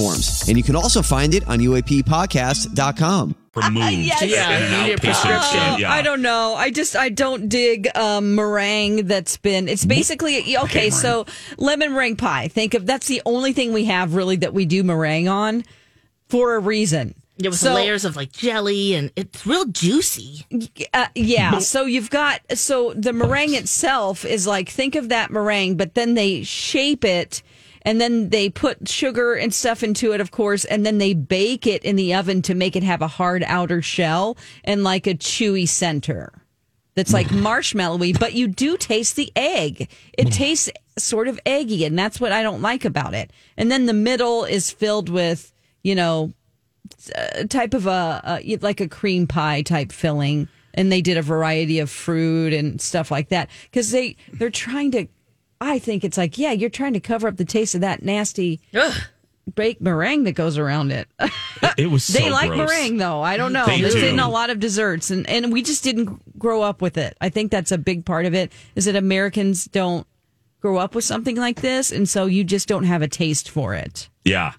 And 0.47 0.57
you 0.57 0.63
can 0.63 0.75
also 0.75 1.01
find 1.01 1.33
it 1.33 1.47
on 1.47 1.59
UAPpodcast.com. 1.59 3.35
Removed 3.53 3.85
yes. 3.85 4.21
in 4.21 4.29
an 4.31 4.97
outpatient. 4.97 5.79
yeah. 5.79 5.91
I 5.91 6.01
don't 6.01 6.21
know. 6.21 6.55
I 6.55 6.71
just 6.71 6.95
I 6.95 7.09
don't 7.09 7.49
dig 7.49 7.89
um, 7.95 8.35
meringue 8.35 9.07
that's 9.07 9.35
been. 9.35 9.67
It's 9.67 9.83
basically 9.83 10.57
okay. 10.57 10.89
So 10.89 11.25
lemon 11.57 11.91
meringue 11.91 12.15
pie. 12.15 12.47
Think 12.47 12.75
of 12.75 12.85
that's 12.85 13.07
the 13.07 13.21
only 13.25 13.51
thing 13.51 13.73
we 13.73 13.85
have 13.85 14.15
really 14.15 14.37
that 14.37 14.53
we 14.53 14.65
do 14.65 14.83
meringue 14.83 15.27
on 15.27 15.65
for 16.29 16.55
a 16.55 16.59
reason. 16.59 17.13
Yeah, 17.37 17.49
with 17.49 17.59
So- 17.59 17.73
layers 17.73 18.05
of 18.05 18.15
like 18.15 18.31
jelly 18.31 18.93
and 18.93 19.11
it's 19.17 19.45
real 19.45 19.65
juicy. 19.65 20.45
Uh, 20.93 21.07
yeah. 21.15 21.59
So 21.59 21.85
you've 21.85 22.09
got 22.09 22.39
so 22.53 22.93
the 22.93 23.11
meringue 23.11 23.55
itself 23.55 24.23
is 24.23 24.47
like 24.47 24.69
think 24.69 24.95
of 24.95 25.09
that 25.09 25.29
meringue, 25.29 25.75
but 25.75 25.95
then 25.95 26.13
they 26.13 26.43
shape 26.43 27.03
it 27.03 27.41
and 27.83 27.99
then 27.99 28.29
they 28.29 28.49
put 28.49 28.87
sugar 28.87 29.33
and 29.33 29.53
stuff 29.53 29.83
into 29.83 30.13
it, 30.13 30.21
of 30.21 30.31
course, 30.31 30.65
and 30.65 30.85
then 30.85 30.97
they 30.97 31.13
bake 31.13 31.65
it 31.67 31.83
in 31.83 31.95
the 31.95 32.13
oven 32.13 32.41
to 32.43 32.55
make 32.55 32.75
it 32.75 32.83
have 32.83 33.01
a 33.01 33.07
hard 33.07 33.43
outer 33.45 33.81
shell 33.81 34.37
and 34.63 34.83
like 34.83 35.07
a 35.07 35.15
chewy 35.15 35.67
center. 35.67 36.31
That's 36.95 37.13
like 37.13 37.27
marshmallowy, 37.29 38.19
but 38.19 38.33
you 38.33 38.47
do 38.47 38.77
taste 38.77 39.15
the 39.15 39.31
egg. 39.35 39.89
It 40.13 40.31
tastes 40.31 40.69
sort 40.97 41.27
of 41.27 41.39
eggy, 41.45 41.85
and 41.85 41.97
that's 41.97 42.19
what 42.19 42.31
I 42.31 42.43
don't 42.43 42.61
like 42.61 42.85
about 42.85 43.13
it. 43.13 43.31
And 43.57 43.71
then 43.71 43.85
the 43.85 43.93
middle 43.93 44.43
is 44.43 44.71
filled 44.71 45.09
with, 45.09 45.51
you 45.83 45.95
know, 45.95 46.33
a 47.15 47.47
type 47.47 47.73
of 47.73 47.87
a, 47.87 48.41
a 48.43 48.57
like 48.57 48.81
a 48.81 48.87
cream 48.87 49.27
pie 49.27 49.61
type 49.61 49.91
filling 49.91 50.47
and 50.73 50.91
they 50.91 51.01
did 51.01 51.17
a 51.17 51.21
variety 51.21 51.79
of 51.79 51.89
fruit 51.89 52.53
and 52.53 52.81
stuff 52.81 53.11
like 53.11 53.29
that 53.29 53.49
because 53.63 53.91
they 53.91 54.15
they're 54.33 54.49
trying 54.49 54.91
to 54.91 55.07
i 55.61 55.79
think 55.79 56.03
it's 56.03 56.17
like 56.17 56.37
yeah 56.37 56.51
you're 56.51 56.69
trying 56.69 56.93
to 56.93 56.99
cover 56.99 57.27
up 57.27 57.37
the 57.37 57.45
taste 57.45 57.73
of 57.75 57.81
that 57.81 58.03
nasty 58.03 58.59
baked 59.55 59.81
meringue 59.81 60.23
that 60.25 60.33
goes 60.33 60.57
around 60.57 60.91
it 60.91 61.07
It 61.77 61.87
was 61.89 62.03
so 62.05 62.19
they 62.19 62.29
like 62.29 62.49
gross. 62.51 62.69
meringue 62.69 62.97
though 62.97 63.21
i 63.21 63.37
don't 63.37 63.53
know 63.53 63.65
They 63.65 63.79
it's 63.79 63.95
do. 63.95 64.05
in 64.05 64.19
a 64.19 64.29
lot 64.29 64.49
of 64.49 64.59
desserts 64.59 65.09
and 65.11 65.27
and 65.29 65.51
we 65.51 65.61
just 65.61 65.83
didn't 65.83 66.37
grow 66.39 66.61
up 66.61 66.81
with 66.81 66.97
it 66.97 67.17
i 67.21 67.29
think 67.29 67.51
that's 67.51 67.71
a 67.71 67.77
big 67.77 68.05
part 68.05 68.25
of 68.25 68.33
it 68.33 68.51
is 68.75 68.85
that 68.85 68.95
americans 68.95 69.65
don't 69.65 70.05
grow 70.61 70.77
up 70.77 70.93
with 70.95 71.03
something 71.03 71.35
like 71.37 71.61
this 71.61 71.91
and 71.91 72.07
so 72.07 72.25
you 72.27 72.43
just 72.43 72.67
don't 72.67 72.83
have 72.83 73.01
a 73.01 73.07
taste 73.07 73.49
for 73.49 73.73
it 73.73 74.09
Yeah. 74.25 74.53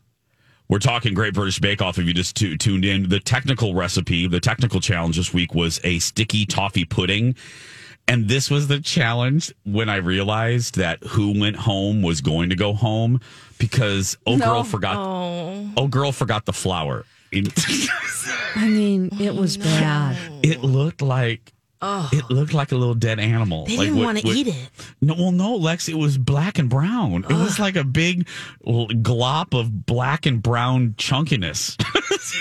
We're 0.68 0.78
talking 0.78 1.12
Great 1.12 1.34
British 1.34 1.58
Bake 1.58 1.82
Off 1.82 1.98
if 1.98 2.06
you 2.06 2.14
just 2.14 2.34
tu- 2.34 2.56
tuned 2.56 2.86
in. 2.86 3.10
The 3.10 3.20
technical 3.20 3.74
recipe, 3.74 4.26
the 4.26 4.40
technical 4.40 4.80
challenge 4.80 5.18
this 5.18 5.34
week 5.34 5.54
was 5.54 5.78
a 5.84 5.98
sticky 5.98 6.46
toffee 6.46 6.86
pudding. 6.86 7.36
And 8.08 8.28
this 8.28 8.50
was 8.50 8.68
the 8.68 8.80
challenge 8.80 9.54
when 9.64 9.88
I 9.88 9.96
realized 9.96 10.76
that 10.76 11.02
who 11.02 11.38
went 11.38 11.56
home 11.56 12.02
was 12.02 12.20
going 12.20 12.50
to 12.50 12.56
go 12.56 12.72
home 12.74 13.20
because 13.58 14.18
oh 14.26 14.36
No. 14.36 14.44
girl 14.44 14.64
forgot 14.64 14.96
oh. 14.96 15.70
oh. 15.76 15.86
girl 15.88 16.12
forgot 16.12 16.44
the 16.44 16.52
flower. 16.52 17.04
I 18.54 18.68
mean 18.68 19.08
it 19.18 19.34
was 19.34 19.56
bad 19.56 20.18
it 20.42 20.60
looked 20.62 21.00
like 21.00 21.52
Oh. 21.84 22.08
it 22.12 22.30
looked 22.30 22.54
like 22.54 22.70
a 22.72 22.76
little 22.76 22.94
dead 22.94 23.18
animal. 23.18 23.66
They 23.66 23.76
Like 23.76 23.88
didn't 23.88 24.02
want 24.04 24.18
to 24.18 24.28
eat 24.28 24.46
it. 24.46 24.70
No, 25.00 25.14
well, 25.14 25.32
no, 25.32 25.56
Lex. 25.56 25.88
It 25.88 25.98
was 25.98 26.16
black 26.16 26.58
and 26.58 26.70
brown. 26.70 27.24
It 27.28 27.32
was 27.34 27.58
like 27.58 27.74
a 27.76 27.82
big 27.84 28.28
l- 28.66 28.86
glop 28.88 29.58
of 29.58 29.84
black 29.84 30.24
and 30.26 30.42
brown 30.42 30.94
chunkiness. 30.96 31.76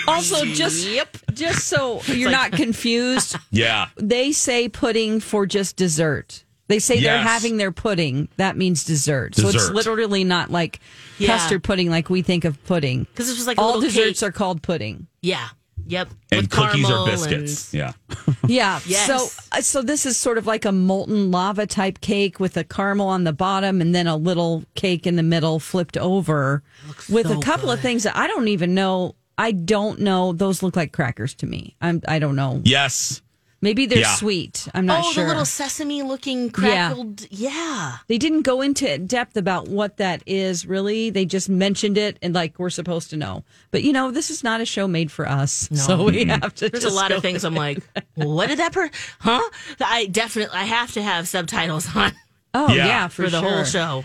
Also, 0.06 0.44
just 0.44 0.86
just 1.34 1.66
so 1.66 2.00
you're 2.06 2.30
not 2.30 2.52
confused, 2.52 3.36
yeah, 3.50 3.88
they 3.96 4.30
say 4.32 4.68
pudding 4.68 5.18
for 5.20 5.44
just 5.44 5.76
dessert. 5.76 6.44
They 6.68 6.78
say 6.78 7.00
they're 7.00 7.18
having 7.18 7.56
their 7.56 7.72
pudding. 7.72 8.28
That 8.36 8.56
means 8.56 8.84
dessert. 8.84 9.34
So 9.34 9.48
it's 9.48 9.70
literally 9.70 10.24
not 10.24 10.50
like 10.50 10.80
Yeah. 11.18 11.28
custard 11.28 11.62
pudding 11.64 11.90
like 11.90 12.08
we 12.08 12.22
think 12.22 12.44
of 12.44 12.62
pudding. 12.64 13.04
Because 13.04 13.26
this 13.26 13.36
was 13.36 13.46
like 13.46 13.58
all 13.58 13.74
little 13.74 13.82
desserts 13.82 14.20
cake. 14.20 14.28
are 14.28 14.32
called 14.32 14.62
pudding. 14.62 15.08
Yeah. 15.20 15.48
Yep. 15.92 16.08
and 16.30 16.40
With 16.42 16.50
cookies 16.50 16.84
or 16.86 17.04
caramel 17.04 17.06
biscuits. 17.06 17.74
Yeah, 17.74 17.92
Yeah. 18.48 18.80
Yes. 18.86 19.06
So 19.06 19.28
uh, 19.52 19.60
so 19.60 19.82
this 19.82 20.06
is 20.06 20.16
sort 20.16 20.38
of 20.38 20.46
like 20.46 20.64
a 20.64 20.72
molten 20.72 21.30
lava 21.30 21.66
type 21.66 22.00
cake 22.00 22.40
with 22.40 22.56
a 22.56 22.64
caramel 22.64 23.08
on 23.08 23.24
the 23.24 23.32
bottom 23.32 23.80
and 23.82 23.94
then 23.94 24.06
a 24.06 24.16
little 24.16 24.64
cake 24.74 25.06
in 25.06 25.16
the 25.16 25.22
middle 25.22 25.60
flipped 25.60 25.96
over 25.98 26.62
with 27.10 27.26
so 27.28 27.38
a 27.38 27.42
couple 27.42 27.70
of 27.70 27.80
things 27.80 28.04
that 28.04 28.16
I 28.16 28.26
don't 28.26 28.48
even 28.48 28.74
know. 28.74 29.14
I 29.36 29.52
don't 29.52 30.00
know. 30.00 30.32
Those 30.32 30.62
look 30.62 30.76
like 30.76 30.92
crackers 30.92 31.34
to 31.36 31.46
me. 31.46 31.76
I'm 31.80 32.00
I 32.08 32.18
don't 32.18 32.36
know. 32.36 32.60
yes. 32.64 33.20
Maybe 33.62 33.86
they're 33.86 34.00
Yeah. 34.00 34.14
sweet. 34.16 34.68
I'm 34.74 34.84
not 34.84 35.04
oh, 35.04 35.12
sure. 35.12 35.22
Oh, 35.22 35.26
the 35.26 35.28
little 35.28 35.44
sesame 35.44 36.02
looking 36.02 36.50
crackled. 36.50 37.26
Yeah. 37.30 37.98
They 38.08 38.18
didn't 38.18 38.42
go 38.42 38.60
into 38.60 38.98
depth 38.98 39.36
about 39.36 39.68
what 39.68 39.96
that 39.98 40.22
is 40.26 40.66
really. 40.66 41.10
They 41.10 41.24
just 41.24 41.48
mentioned 41.48 41.96
it 41.96 42.18
and 42.20 42.34
like 42.34 42.58
we're 42.58 42.70
supposed 42.70 43.08
to 43.10 43.16
know. 43.16 43.44
But 43.70 43.84
you 43.84 43.92
know, 43.92 44.10
this 44.10 44.28
is 44.28 44.42
not 44.42 44.60
a 44.60 44.66
show 44.66 44.88
made 44.88 45.10
for 45.10 45.26
us. 45.28 45.68
So 45.72 46.04
we 46.04 46.24
mm-hmm. 46.24 46.42
have 46.42 46.54
to 46.56 46.68
There's 46.68 46.84
a 46.84 46.90
lot 46.90 47.10
go 47.10 47.16
of 47.16 47.22
things 47.22 47.44
with 47.44 47.52
I'm 47.52 47.54
like, 47.54 47.82
what 48.14 48.48
did 48.48 48.58
that 48.58 48.72
per? 48.72 48.90
Huh? 49.20 49.40
I 49.80 50.06
definitely 50.06 50.56
I 50.56 50.64
have 50.64 50.92
to 50.92 51.02
have 51.02 51.28
subtitles 51.28 51.94
on 51.96 52.12
Oh 52.54 52.72
Yeah. 52.72 52.86
yeah, 52.86 53.08
for, 53.08 53.24
for, 53.24 53.30
the 53.30 53.40
sure. 53.40 53.50
whole 53.50 53.64
show. 53.64 54.04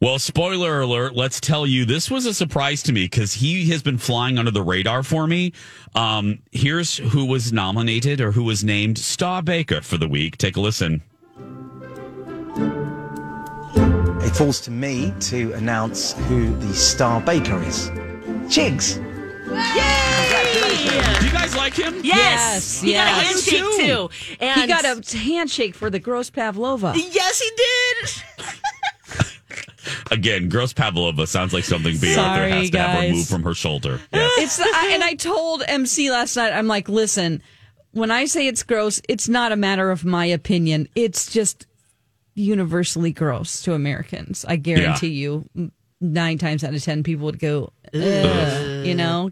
Well, 0.00 0.18
spoiler 0.20 0.80
alert. 0.80 1.16
Let's 1.16 1.40
tell 1.40 1.66
you, 1.66 1.84
this 1.84 2.08
was 2.08 2.24
a 2.24 2.32
surprise 2.32 2.84
to 2.84 2.92
me 2.92 3.04
because 3.06 3.32
he 3.34 3.68
has 3.70 3.82
been 3.82 3.98
flying 3.98 4.38
under 4.38 4.52
the 4.52 4.62
radar 4.62 5.02
for 5.02 5.26
me. 5.26 5.52
Um, 5.96 6.38
here's 6.52 6.98
who 6.98 7.24
was 7.24 7.52
nominated 7.52 8.20
or 8.20 8.30
who 8.30 8.44
was 8.44 8.62
named 8.62 8.96
Star 8.96 9.42
Baker 9.42 9.80
for 9.80 9.96
the 9.96 10.06
week. 10.08 10.38
Take 10.38 10.56
a 10.56 10.60
listen. 10.60 11.02
It 14.24 14.30
falls 14.36 14.60
to 14.62 14.70
me 14.70 15.12
to 15.20 15.52
announce 15.54 16.12
who 16.28 16.54
the 16.58 16.74
star 16.74 17.20
baker 17.20 17.60
is. 17.62 17.88
Chigs. 18.46 18.96
Do 21.18 21.26
you 21.26 21.32
guys 21.32 21.56
like 21.56 21.74
him? 21.74 22.00
Yes, 22.04 22.04
Yes, 22.04 22.80
he 22.82 22.92
got 22.92 23.06
a 23.08 23.10
handshake 23.24 23.60
Too. 23.62 23.76
too. 23.78 24.10
And 24.38 24.60
He 24.60 24.66
got 24.68 24.84
a 24.84 25.18
handshake 25.18 25.74
for 25.74 25.90
the 25.90 25.98
gross 25.98 26.30
pavlova. 26.30 26.92
yes, 26.94 27.40
he 27.40 27.50
did. 27.56 28.10
Again, 30.10 30.48
gross 30.48 30.72
Pavlova 30.72 31.26
sounds 31.26 31.52
like 31.52 31.64
something 31.64 31.96
Bea 31.98 32.16
Arthur 32.16 32.38
Sorry, 32.38 32.50
has 32.50 32.70
to 32.70 32.78
have 32.78 33.02
removed 33.02 33.28
from 33.28 33.42
her 33.42 33.54
shoulder. 33.54 34.00
Yes. 34.12 34.32
It's 34.38 34.60
I, 34.60 34.90
and 34.94 35.02
I 35.04 35.14
told 35.14 35.62
MC 35.66 36.10
last 36.10 36.36
night. 36.36 36.52
I'm 36.52 36.66
like, 36.66 36.88
listen, 36.88 37.42
when 37.92 38.10
I 38.10 38.26
say 38.26 38.46
it's 38.46 38.62
gross, 38.62 39.00
it's 39.08 39.28
not 39.28 39.52
a 39.52 39.56
matter 39.56 39.90
of 39.90 40.04
my 40.04 40.26
opinion. 40.26 40.88
It's 40.94 41.30
just 41.32 41.66
universally 42.34 43.12
gross 43.12 43.62
to 43.62 43.74
Americans. 43.74 44.44
I 44.46 44.56
guarantee 44.56 45.08
you, 45.08 45.48
nine 46.00 46.38
times 46.38 46.62
out 46.64 46.74
of 46.74 46.82
ten, 46.82 47.02
people 47.02 47.24
would 47.26 47.38
go, 47.40 47.72
Ugh, 47.94 48.86
you 48.86 48.94
know. 48.94 49.30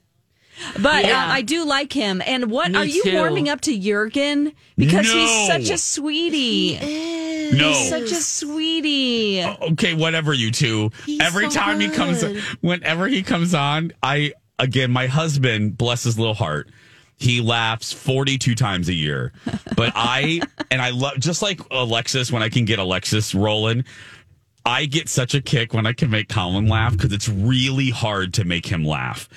But 0.81 1.05
Yeah. 1.05 1.23
uh, 1.27 1.29
I 1.33 1.43
do 1.43 1.65
like 1.67 1.93
him. 1.93 2.23
And 2.27 2.51
what 2.51 2.71
Me 2.73 2.79
are 2.79 2.85
you 2.85 3.03
too. 3.05 3.13
warming 3.13 3.49
up 3.49 3.61
to 3.63 3.79
Jurgen? 3.79 4.53
Because 4.77 5.07
No. 5.07 5.15
he's 5.15 5.47
such 5.47 5.71
a 5.71 5.79
sweetie. 5.79 6.79
No. 7.53 7.73
He's 7.73 7.89
such 7.89 8.11
a 8.13 8.15
sweetie. 8.17 9.45
okay, 9.45 9.95
whatever 9.95 10.33
you 10.33 10.51
two. 10.51 10.91
He's 11.05 11.21
Every 11.21 11.51
so 11.51 11.59
time 11.61 11.81
he 11.81 11.89
comes, 11.89 12.23
whenever 12.61 13.07
he 13.09 13.23
comes 13.23 13.55
on, 13.55 13.93
I 14.03 14.33
again, 14.59 14.91
my 14.91 15.07
husband, 15.07 15.77
bless 15.77 16.05
his 16.05 16.19
little 16.19 16.35
heart, 16.35 16.69
he 17.17 17.41
laughs 17.41 17.93
forty 17.93 18.39
two 18.39 18.55
times 18.55 18.89
a 18.89 18.95
year. 18.95 19.33
But 19.77 19.93
I 19.95 20.41
and 20.71 20.81
I 20.81 20.89
love 20.91 21.19
just 21.19 21.43
like 21.43 21.61
Alexis 21.71 22.33
when 22.33 22.43
I 22.43 22.49
can 22.49 22.65
get 22.65 22.79
Alexis 22.79 23.35
rolling. 23.35 23.85
I 24.65 24.87
get 24.87 25.09
such 25.09 25.35
a 25.35 25.43
kick 25.43 25.75
when 25.75 25.87
I 25.87 25.93
can 25.93 26.11
make 26.11 26.29
Colin 26.29 26.67
laugh 26.67 26.93
because 26.93 27.13
it's 27.13 27.29
really 27.29 27.91
hard 27.91 28.33
to 28.35 28.45
make 28.45 28.67
him 28.67 28.85
laugh. 28.85 29.29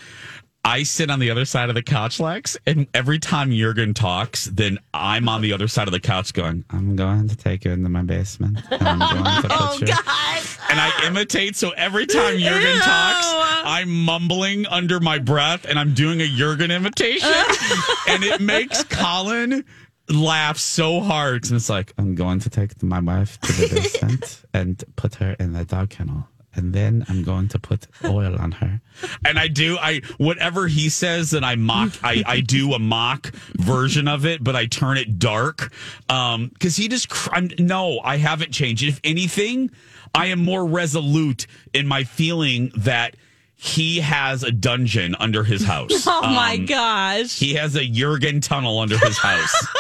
I 0.66 0.84
sit 0.84 1.10
on 1.10 1.20
the 1.20 1.32
other 1.32 1.46
side 1.46 1.70
of 1.70 1.76
the 1.76 1.82
couch, 1.82 2.20
Lex, 2.20 2.58
and 2.68 2.86
every 2.94 3.18
time 3.18 3.52
Jurgen 3.52 3.94
talks, 3.94 4.46
then 4.46 4.78
I'm 4.94 5.28
on 5.30 5.42
the 5.42 5.54
other 5.54 5.68
side 5.68 5.88
of 5.88 5.94
the 5.94 6.00
couch 6.02 6.34
going, 6.34 6.66
I'm 6.70 6.96
going 6.96 7.28
to 7.30 7.36
take 7.36 7.66
you 7.66 7.72
into 7.72 7.90
my 7.90 8.04
basement. 8.04 8.60
I'm 8.70 9.00
going 9.00 9.24
to 9.24 9.42
put 9.48 9.52
Oh 9.52 9.78
you. 9.80 9.88
God. 9.88 10.44
And 10.70 10.80
I 10.80 11.08
imitate. 11.08 11.56
So 11.56 11.72
every 11.72 12.06
time 12.06 12.38
Jurgen 12.38 12.76
Ew. 12.76 12.82
talks, 12.82 13.26
I'm 13.66 13.90
mumbling 14.06 14.68
under 14.68 15.00
my 15.00 15.18
breath 15.18 15.66
and 15.66 15.80
I'm 15.80 15.94
doing 15.94 16.22
a 16.22 16.28
Jurgen 16.28 16.72
imitation. 16.72 17.30
and 18.10 18.24
it 18.24 18.42
makes 18.42 18.84
Colin 18.84 19.64
laugh 20.10 20.58
so 20.58 21.00
hard. 21.00 21.46
And 21.46 21.54
it's 21.56 21.70
like, 21.70 21.94
I'm 21.98 22.16
going 22.16 22.40
to 22.42 22.50
take 22.50 22.84
my 22.84 23.00
wife 23.00 23.40
to 23.42 23.54
the 23.54 23.68
basement 23.76 24.42
and 24.54 24.84
put 24.98 25.16
her 25.16 25.36
in 25.40 25.54
the 25.54 25.66
dog 25.66 25.90
kennel. 25.90 26.28
And 26.60 26.74
then 26.74 27.06
I'm 27.08 27.24
going 27.24 27.48
to 27.48 27.60
put 27.60 27.88
oil 28.04 28.36
on 28.38 28.52
her. 28.52 28.82
And 29.26 29.40
I 29.40 29.48
do 29.48 29.78
I 29.78 30.02
whatever 30.18 30.68
he 30.68 30.90
says, 30.90 31.34
and 31.34 31.46
I 31.46 31.56
mock. 31.56 31.94
I 32.04 32.24
I 32.28 32.40
do 32.42 32.74
a 32.74 32.80
mock 32.80 33.32
version 33.58 34.08
of 34.10 34.26
it, 34.26 34.44
but 34.44 34.56
I 34.56 34.66
turn 34.66 34.98
it 34.98 35.18
dark 35.18 35.72
um 36.10 36.50
because 36.50 36.76
he 36.76 36.88
just. 36.90 37.08
I'm, 37.32 37.50
no, 37.58 38.00
I 38.04 38.18
haven't 38.18 38.52
changed. 38.52 38.84
If 38.84 39.00
anything, 39.04 39.72
I 40.14 40.28
am 40.28 40.44
more 40.44 40.66
resolute 40.66 41.48
in 41.74 41.88
my 41.88 42.04
feeling 42.04 42.72
that. 42.78 43.16
He 43.62 44.00
has 44.00 44.42
a 44.44 44.52
dungeon 44.52 45.16
under 45.20 45.44
his 45.44 45.64
house. 45.66 45.92
Oh 46.08 46.22
my 46.22 46.56
Um, 46.56 46.66
gosh. 46.66 47.38
He 47.38 47.56
has 47.56 47.76
a 47.76 47.86
Jurgen 47.86 48.40
tunnel 48.42 48.80
under 48.80 48.98
his 48.98 49.18
house. 49.18 49.68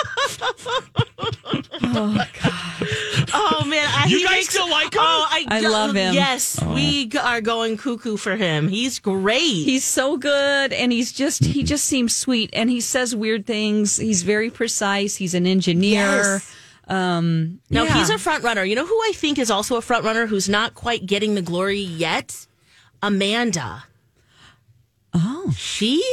Oh 1.81 2.25
oh, 3.33 3.65
man, 3.65 3.87
I, 3.93 4.05
You 4.07 4.23
guys 4.23 4.31
makes- 4.31 4.49
still 4.49 4.69
like 4.69 4.93
him? 4.93 5.01
Oh, 5.01 5.27
I, 5.29 5.45
I 5.49 5.59
love 5.61 5.95
him. 5.95 6.13
Yes, 6.13 6.59
Oh. 6.61 6.73
we 6.73 7.07
g- 7.07 7.17
are 7.17 7.41
going 7.41 7.77
cuckoo 7.77 8.15
for 8.17 8.35
him. 8.35 8.67
He's 8.67 8.99
great. 8.99 9.39
He's 9.39 9.83
so 9.83 10.17
good 10.17 10.71
and 10.73 10.91
he's 10.91 11.11
just 11.11 11.43
he 11.43 11.63
just 11.63 11.85
seems 11.85 12.15
sweet 12.15 12.49
and 12.53 12.69
he 12.69 12.79
says 12.81 13.15
weird 13.15 13.45
things. 13.45 13.97
He's 13.97 14.23
very 14.23 14.49
precise. 14.49 15.15
He's 15.15 15.33
an 15.33 15.45
engineer. 15.47 15.93
Yes. 16.41 16.55
Um 16.87 17.59
Now 17.69 17.83
yeah. 17.83 17.97
he's 17.97 18.09
a 18.09 18.17
front 18.17 18.43
runner. 18.43 18.63
You 18.63 18.75
know 18.75 18.85
who 18.85 18.97
I 19.03 19.11
think 19.15 19.37
is 19.39 19.51
also 19.51 19.75
a 19.77 19.81
front 19.81 20.03
runner 20.05 20.25
who's 20.25 20.47
not 20.49 20.73
quite 20.75 21.05
getting 21.05 21.35
the 21.35 21.41
glory 21.41 21.79
yet? 21.81 22.45
Amanda. 23.01 23.83
Oh. 25.13 25.51
She 25.57 26.03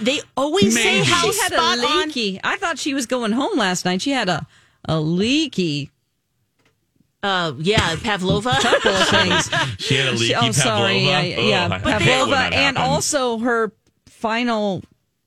they 0.00 0.20
always 0.36 0.74
say 0.74 1.02
how 1.04 1.30
she 1.30 1.38
had 1.40 1.52
spot 1.52 1.78
a 1.78 1.82
on 1.86 2.06
leaky. 2.08 2.40
I 2.42 2.56
thought 2.56 2.78
she 2.78 2.94
was 2.94 3.06
going 3.06 3.32
home 3.32 3.58
last 3.58 3.84
night. 3.84 4.02
She 4.02 4.10
had 4.12 4.28
a 4.28 4.46
a 4.86 5.00
leaky 5.00 5.90
uh 7.22 7.52
yeah, 7.58 7.96
Pavlova. 8.02 8.52
couple 8.60 8.92
of 8.92 9.08
things. 9.08 9.50
She 9.78 9.96
had 9.96 10.08
a 10.08 10.12
leaky 10.12 10.34
oh, 10.36 10.52
sorry. 10.52 11.00
Pavlova. 11.00 11.16
I- 11.16 11.48
yeah, 11.48 11.64
Ugh, 11.66 11.72
I 11.86 11.98
hate 11.98 12.02
Pavlova, 12.08 12.36
and 12.56 12.78
also 12.78 13.38
her 13.38 13.72
final 14.06 14.82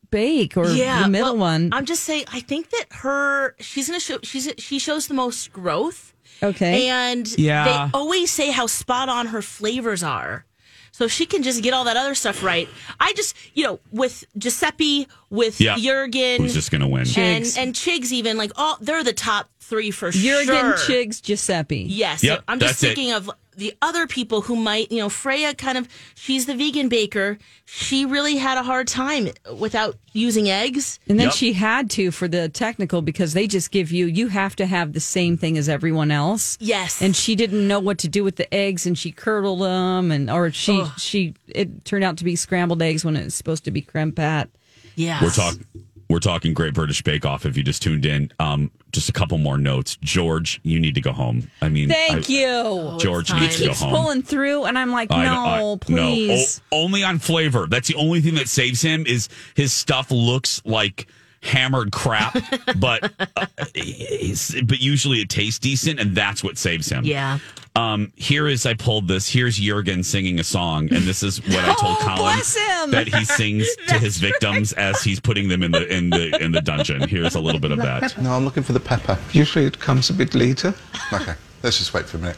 bake 0.10 0.56
or 0.58 0.68
yeah, 0.70 1.04
the 1.04 1.10
middle 1.10 1.34
well, 1.34 1.38
one. 1.38 1.70
I'm 1.74 1.86
just 1.86 2.04
saying 2.04 2.26
I 2.32 2.40
think 2.40 2.70
that 2.72 2.86
her 2.92 3.56
she's 3.60 3.88
gonna 3.88 4.00
show 4.00 4.18
she's 4.24 4.52
she 4.58 4.80
shows 4.80 5.08
the 5.08 5.14
most 5.14 5.52
growth. 5.54 6.14
okay. 6.42 6.88
And 6.88 7.28
Yeah. 7.38 7.66
they 7.92 7.98
always 7.98 8.32
say 8.32 8.50
how 8.52 8.66
spot 8.68 9.10
on 9.10 9.28
her 9.28 9.42
flavors 9.42 10.02
are. 10.04 10.46
So 10.94 11.06
if 11.06 11.12
she 11.12 11.26
can 11.26 11.42
just 11.44 11.64
get 11.64 11.74
all 11.74 11.86
that 11.86 11.98
other 11.98 12.14
stuff 12.16 12.44
right. 12.44 12.70
I 13.00 13.14
just, 13.14 13.36
you 13.56 13.64
know, 13.66 13.80
with 13.92 14.24
Giuseppe, 14.38 15.08
with 15.32 15.60
Yeah. 15.60 15.76
Jurgen, 15.76 16.42
Who's 16.44 16.54
just 16.54 16.70
gonna 16.70 16.88
win? 16.88 17.02
and 17.18 17.44
Chigs. 17.44 17.58
and 17.58 17.74
Chigs, 17.74 18.12
even 18.12 18.38
like 18.38 18.52
all 18.56 18.78
they're 18.80 19.04
the 19.04 19.12
top 19.12 19.50
three 19.60 19.90
for 19.90 20.12
Jurgen 20.12 20.46
sure. 20.56 20.74
Chigs 20.78 21.20
Giuseppe. 21.22 21.86
Yes, 21.90 22.24
Yep, 22.24 22.44
I'm 22.48 22.60
just 22.60 22.80
that's 22.80 22.84
it. 22.84 22.96
thinking 22.96 23.12
of 23.14 23.30
the 23.58 23.76
other 23.82 24.08
people 24.08 24.42
who 24.42 24.56
might, 24.56 24.92
you 24.92 25.00
know, 25.00 25.10
Freya 25.10 25.54
kind 25.54 25.78
of, 25.78 25.88
she's 26.16 26.46
the 26.46 26.56
vegan 26.56 26.90
baker. 26.90 27.38
She 27.66 28.06
really 28.06 28.38
had 28.38 28.58
a 28.58 28.64
hard 28.64 28.88
time 28.88 29.30
without 29.60 29.98
using 30.12 30.50
eggs. 30.50 31.00
And 31.08 31.20
then 31.20 31.28
Yep. 31.28 31.36
she 31.36 31.54
had 31.54 31.90
to 31.92 32.12
for 32.12 32.28
the 32.28 32.50
technical 32.50 33.02
because 33.02 33.34
they 33.34 33.48
just 33.48 33.72
give 33.72 33.92
you 33.92 34.06
you 34.06 34.28
have 34.28 34.56
to 34.58 34.66
have 34.66 34.94
the 34.94 35.00
same 35.00 35.38
thing 35.38 35.58
as 35.58 35.70
everyone 35.70 36.12
else. 36.12 36.58
Yes. 36.60 37.02
And 37.02 37.16
she 37.16 37.36
didn't 37.36 37.68
know 37.68 37.80
what 37.80 37.98
to 38.00 38.08
do 38.08 38.24
with 38.24 38.36
the 38.36 38.52
eggs 38.54 38.86
and 38.86 38.98
she 38.98 39.12
curdled 39.12 39.62
them 39.62 40.12
and 40.12 40.30
or 40.30 40.52
she 40.52 40.84
she 40.98 41.34
it 41.48 41.86
turned 41.86 42.04
out 42.04 42.18
to 42.18 42.24
be 42.24 42.36
scrambled 42.36 42.82
eggs 42.82 43.04
when 43.06 43.16
it's 43.16 43.36
supposed 43.36 43.64
to 43.66 43.72
be 43.72 43.82
creme 43.82 44.12
pat. 44.12 44.50
yeah. 44.96 45.22
We're 45.24 45.32
talking. 45.32 45.66
We're 46.14 46.20
talking 46.20 46.54
Great 46.54 46.76
British 46.76 47.02
Bake 47.02 47.26
Off. 47.26 47.44
If 47.44 47.58
you 47.58 47.64
just 47.64 47.82
tuned 47.82 48.06
in, 48.06 48.32
um, 48.40 48.70
just 48.92 49.10
a 49.10 49.12
couple 49.12 49.40
more 49.40 49.58
notes. 49.58 49.98
George, 50.04 50.62
you 50.62 50.80
need 50.80 50.94
to 50.94 51.02
go 51.02 51.12
home. 51.12 51.50
I 51.60 51.70
mean, 51.70 51.90
Thank 51.90 52.30
I- 52.30 52.32
you. 52.32 52.98
George 53.02 53.30
time. 53.30 53.42
needs 53.42 53.56
to 53.56 53.64
go 53.64 53.68
Keeps 53.70 53.80
home. 53.82 53.90
pulling 53.96 54.22
through 54.22 54.66
and 54.66 54.78
I'm 54.78 54.92
like, 54.92 55.12
I- 55.12 55.26
no, 55.26 55.32
I- 55.44 55.58
no. 55.58 55.78
please. 55.78 56.62
O- 56.72 56.84
only 56.84 57.04
on 57.04 57.18
flavor. 57.18 57.66
That's 57.68 57.88
the 57.88 57.96
only 57.96 58.22
thing 58.22 58.36
that 58.36 58.48
saves 58.48 58.80
him. 58.80 59.08
Is 59.08 59.28
his 59.56 59.74
stuff 59.74 60.12
looks 60.12 60.62
like 60.66 61.08
hammered 61.44 61.92
crap, 61.92 62.34
but 62.80 63.12
uh, 63.38 63.46
it's- 63.76 64.56
but 64.66 64.80
usually 64.80 65.20
it 65.22 65.30
tastes 65.30 65.60
decent, 65.60 66.00
and 66.00 66.16
that's 66.16 66.44
what 66.44 66.58
saves 66.58 66.88
him. 66.90 67.04
Yeah. 67.06 67.40
Um, 67.76 68.12
here 68.16 68.48
is 68.48 68.66
I 68.68 68.76
pulled 68.76 69.08
this. 69.08 69.28
Here's 69.28 69.58
Jurgen 69.58 70.04
singing 70.04 70.40
a 70.40 70.44
song, 70.44 70.94
and 70.94 71.04
this 71.06 71.24
is 71.24 71.42
what 71.48 71.58
I 71.60 71.74
told 71.80 71.98
Oh, 72.00 72.02
Colin 72.02 72.18
bless 72.36 72.56
him. 72.56 72.92
that 72.92 73.08
he 73.08 73.26
sings 73.26 73.68
to 73.88 73.98
his 73.98 74.18
victims 74.18 74.74
as 74.74 75.02
he's 75.04 75.20
putting 75.20 75.48
them 75.50 75.64
in 75.64 75.72
the 75.72 75.88
in 75.92 76.10
the 76.12 76.38
in 76.44 76.52
the 76.52 76.62
dungeon. 76.62 77.08
Here's 77.08 77.34
a 77.36 77.40
little 77.40 77.60
bit 77.60 77.72
of 77.72 77.80
that. 77.80 78.16
No, 78.22 78.32
I'm 78.34 78.46
looking 78.46 78.62
for 78.64 78.74
the 78.74 78.80
pepper. 78.80 79.18
Usually 79.32 79.66
it 79.66 79.80
comes 79.80 80.10
a 80.12 80.14
bit 80.14 80.36
later. 80.36 80.74
Okay, 81.12 81.34
let's 81.64 81.80
just 81.80 81.94
wait 81.96 82.06
for 82.06 82.18
a 82.18 82.20
minute. 82.22 82.38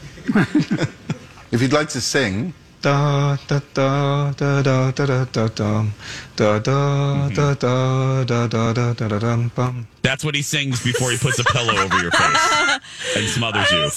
if 1.52 1.60
you'd 1.60 1.72
like 1.74 1.90
to 1.90 2.00
sing, 2.00 2.54
Da 2.86 3.36
da 3.48 3.60
da 3.74 4.32
da 4.38 4.62
da 4.62 4.92
da 4.92 5.06
da 5.06 5.24
da 5.24 5.48
dum. 5.48 5.92
da 6.36 6.58
da 6.60 7.28
da 7.34 7.54
da 7.54 8.24
da 8.24 8.46
da 8.46 8.72
da 8.72 8.92
da 8.94 9.08
da 9.08 9.18
dum 9.18 9.50
bum. 9.56 9.88
That's 10.02 10.22
what 10.24 10.36
he 10.36 10.42
sings 10.42 10.80
before 10.84 11.10
he 11.10 11.18
puts 11.18 11.40
a 11.40 11.44
pillow 11.44 11.74
over 11.76 11.98
your 12.00 12.12
face 12.12 12.78
and 13.16 13.26
smothers 13.28 13.66
It 13.72 13.74
you. 13.74 13.90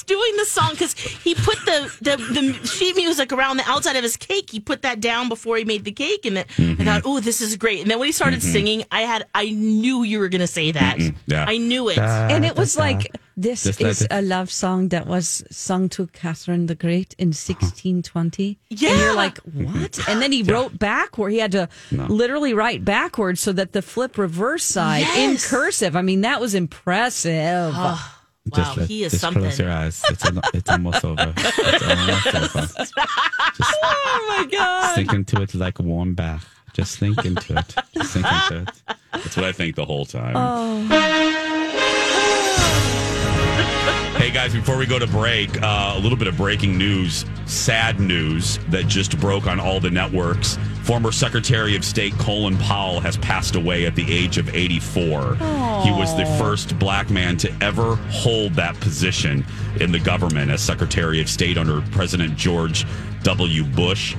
Was 0.00 0.10
so 0.10 0.16
funny. 0.20 0.20
He 0.20 0.20
was 0.20 0.20
doing 0.20 0.36
the 0.36 0.44
song 0.44 0.70
because 0.72 0.92
he 0.94 1.34
put 1.34 1.58
the, 1.64 1.96
the 2.00 2.16
the 2.16 2.66
sheet 2.66 2.96
music 2.96 3.32
around 3.32 3.56
the 3.58 3.64
outside 3.68 3.96
of 3.96 4.02
his 4.02 4.16
cake. 4.16 4.50
He 4.50 4.60
put 4.60 4.82
that 4.82 5.00
down 5.00 5.28
before 5.28 5.56
he 5.56 5.64
made 5.64 5.84
the 5.84 5.92
cake, 5.92 6.26
and 6.26 6.36
then 6.36 6.44
Mm-hmm. 6.56 6.82
I 6.82 6.84
thought, 6.84 7.02
"Oh, 7.04 7.20
this 7.20 7.40
is 7.40 7.56
great." 7.56 7.80
And 7.82 7.90
then 7.90 7.98
when 7.98 8.06
he 8.06 8.12
started 8.12 8.40
mm-hmm. 8.40 8.52
singing, 8.52 8.84
I 8.90 9.02
had 9.02 9.24
I 9.34 9.50
knew 9.50 10.02
you 10.02 10.18
were 10.18 10.28
going 10.28 10.40
to 10.40 10.46
say 10.46 10.72
that. 10.72 10.98
Mm-hmm. 10.98 11.16
Yeah. 11.26 11.44
I 11.48 11.58
knew 11.58 11.88
it. 11.88 11.98
and 11.98 12.44
it 12.44 12.56
was 12.56 12.76
like 12.76 13.14
this 13.36 13.62
Just 13.64 13.80
let 13.80 13.90
is 13.90 14.02
it- 14.02 14.08
a 14.10 14.20
love 14.22 14.50
song 14.50 14.88
that 14.88 15.06
was 15.06 15.42
sung 15.50 15.88
to 15.90 16.06
Catherine 16.08 16.66
the 16.66 16.74
Great 16.74 17.14
in 17.18 17.28
1620. 17.28 18.58
And 18.70 18.80
Yeah. 18.82 18.94
you're 18.98 19.14
like, 19.14 19.38
what? 19.38 19.98
And 20.08 20.20
then 20.20 20.32
he 20.32 20.42
wrote 20.42 20.78
backward. 20.78 21.32
He 21.32 21.38
had 21.38 21.52
to 21.52 21.68
literally 21.90 22.52
write 22.54 22.84
backwards 22.84 23.40
so 23.40 23.52
that 23.52 23.72
the 23.72 23.80
flip 23.82 24.18
reverse 24.18 24.64
side 24.64 25.06
in 25.16 25.36
cursive. 25.38 25.96
I 25.96 26.02
mean, 26.02 26.20
that 26.22 26.40
was 26.40 26.54
impressive. 26.54 27.72
Ah. 27.74 28.19
Wow, 28.56 28.74
he 28.86 29.04
is 29.04 29.12
just 29.12 29.20
something. 29.20 29.44
eyes. 29.44 30.02
It's, 30.10 30.24
it's 30.54 30.70
almost 30.70 31.04
over. 31.04 31.34
It's 31.36 31.82
almost 31.82 32.26
over. 32.26 32.68
oh 33.82 34.26
my 34.28 34.46
God. 34.50 34.94
Sink 34.94 35.12
into 35.12 35.42
it 35.42 35.54
like 35.54 35.78
a 35.78 35.82
warm 35.82 36.14
bath. 36.14 36.48
Just 36.72 36.98
sink 36.98 37.24
into 37.24 37.58
it. 37.58 37.74
Just 37.94 38.12
Sink 38.12 38.26
into 38.26 38.62
it. 38.62 38.70
That's 39.12 39.36
what 39.36 39.44
I 39.44 39.52
think 39.52 39.76
the 39.76 39.84
whole 39.84 40.04
time. 40.06 40.34
Oh. 40.36 41.50
Hey 43.60 44.30
guys, 44.30 44.52
before 44.52 44.76
we 44.76 44.86
go 44.86 44.98
to 44.98 45.06
break, 45.06 45.62
uh, 45.62 45.94
a 45.96 45.98
little 45.98 46.16
bit 46.16 46.28
of 46.28 46.36
breaking 46.36 46.76
news, 46.76 47.24
sad 47.46 47.98
news 47.98 48.58
that 48.68 48.86
just 48.86 49.18
broke 49.18 49.46
on 49.46 49.58
all 49.58 49.80
the 49.80 49.90
networks. 49.90 50.58
Former 50.82 51.12
Secretary 51.12 51.76
of 51.76 51.84
State 51.84 52.12
Colin 52.18 52.56
Powell 52.58 53.00
has 53.00 53.16
passed 53.18 53.54
away 53.54 53.86
at 53.86 53.94
the 53.94 54.12
age 54.12 54.38
of 54.38 54.54
84. 54.54 55.36
He 55.84 55.90
was 55.90 56.16
the 56.16 56.26
first 56.38 56.78
black 56.78 57.10
man 57.10 57.36
to 57.38 57.52
ever 57.60 57.96
hold 58.10 58.54
that 58.54 58.78
position 58.80 59.44
in 59.80 59.92
the 59.92 60.00
government 60.00 60.50
as 60.50 60.60
Secretary 60.60 61.20
of 61.20 61.28
State 61.28 61.56
under 61.58 61.80
President 61.90 62.36
George 62.36 62.86
W. 63.22 63.64
Bush. 63.64 64.16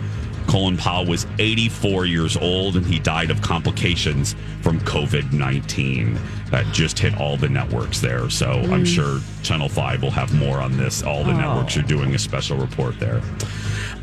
Colin 0.47 0.77
Powell 0.77 1.05
was 1.05 1.27
84 1.39 2.05
years 2.05 2.35
old 2.35 2.75
and 2.75 2.85
he 2.85 2.99
died 2.99 3.31
of 3.31 3.41
complications 3.41 4.35
from 4.61 4.79
COVID 4.81 5.31
19. 5.31 6.19
That 6.49 6.65
just 6.73 6.99
hit 6.99 7.19
all 7.19 7.37
the 7.37 7.47
networks 7.49 8.01
there. 8.01 8.29
So 8.29 8.49
I'm 8.49 8.83
sure 8.85 9.19
Channel 9.43 9.69
5 9.69 10.03
will 10.03 10.11
have 10.11 10.33
more 10.33 10.59
on 10.59 10.77
this. 10.77 11.03
All 11.03 11.23
the 11.23 11.33
networks 11.33 11.75
are 11.77 11.81
doing 11.81 12.13
a 12.15 12.19
special 12.19 12.57
report 12.57 12.99
there. 12.99 13.21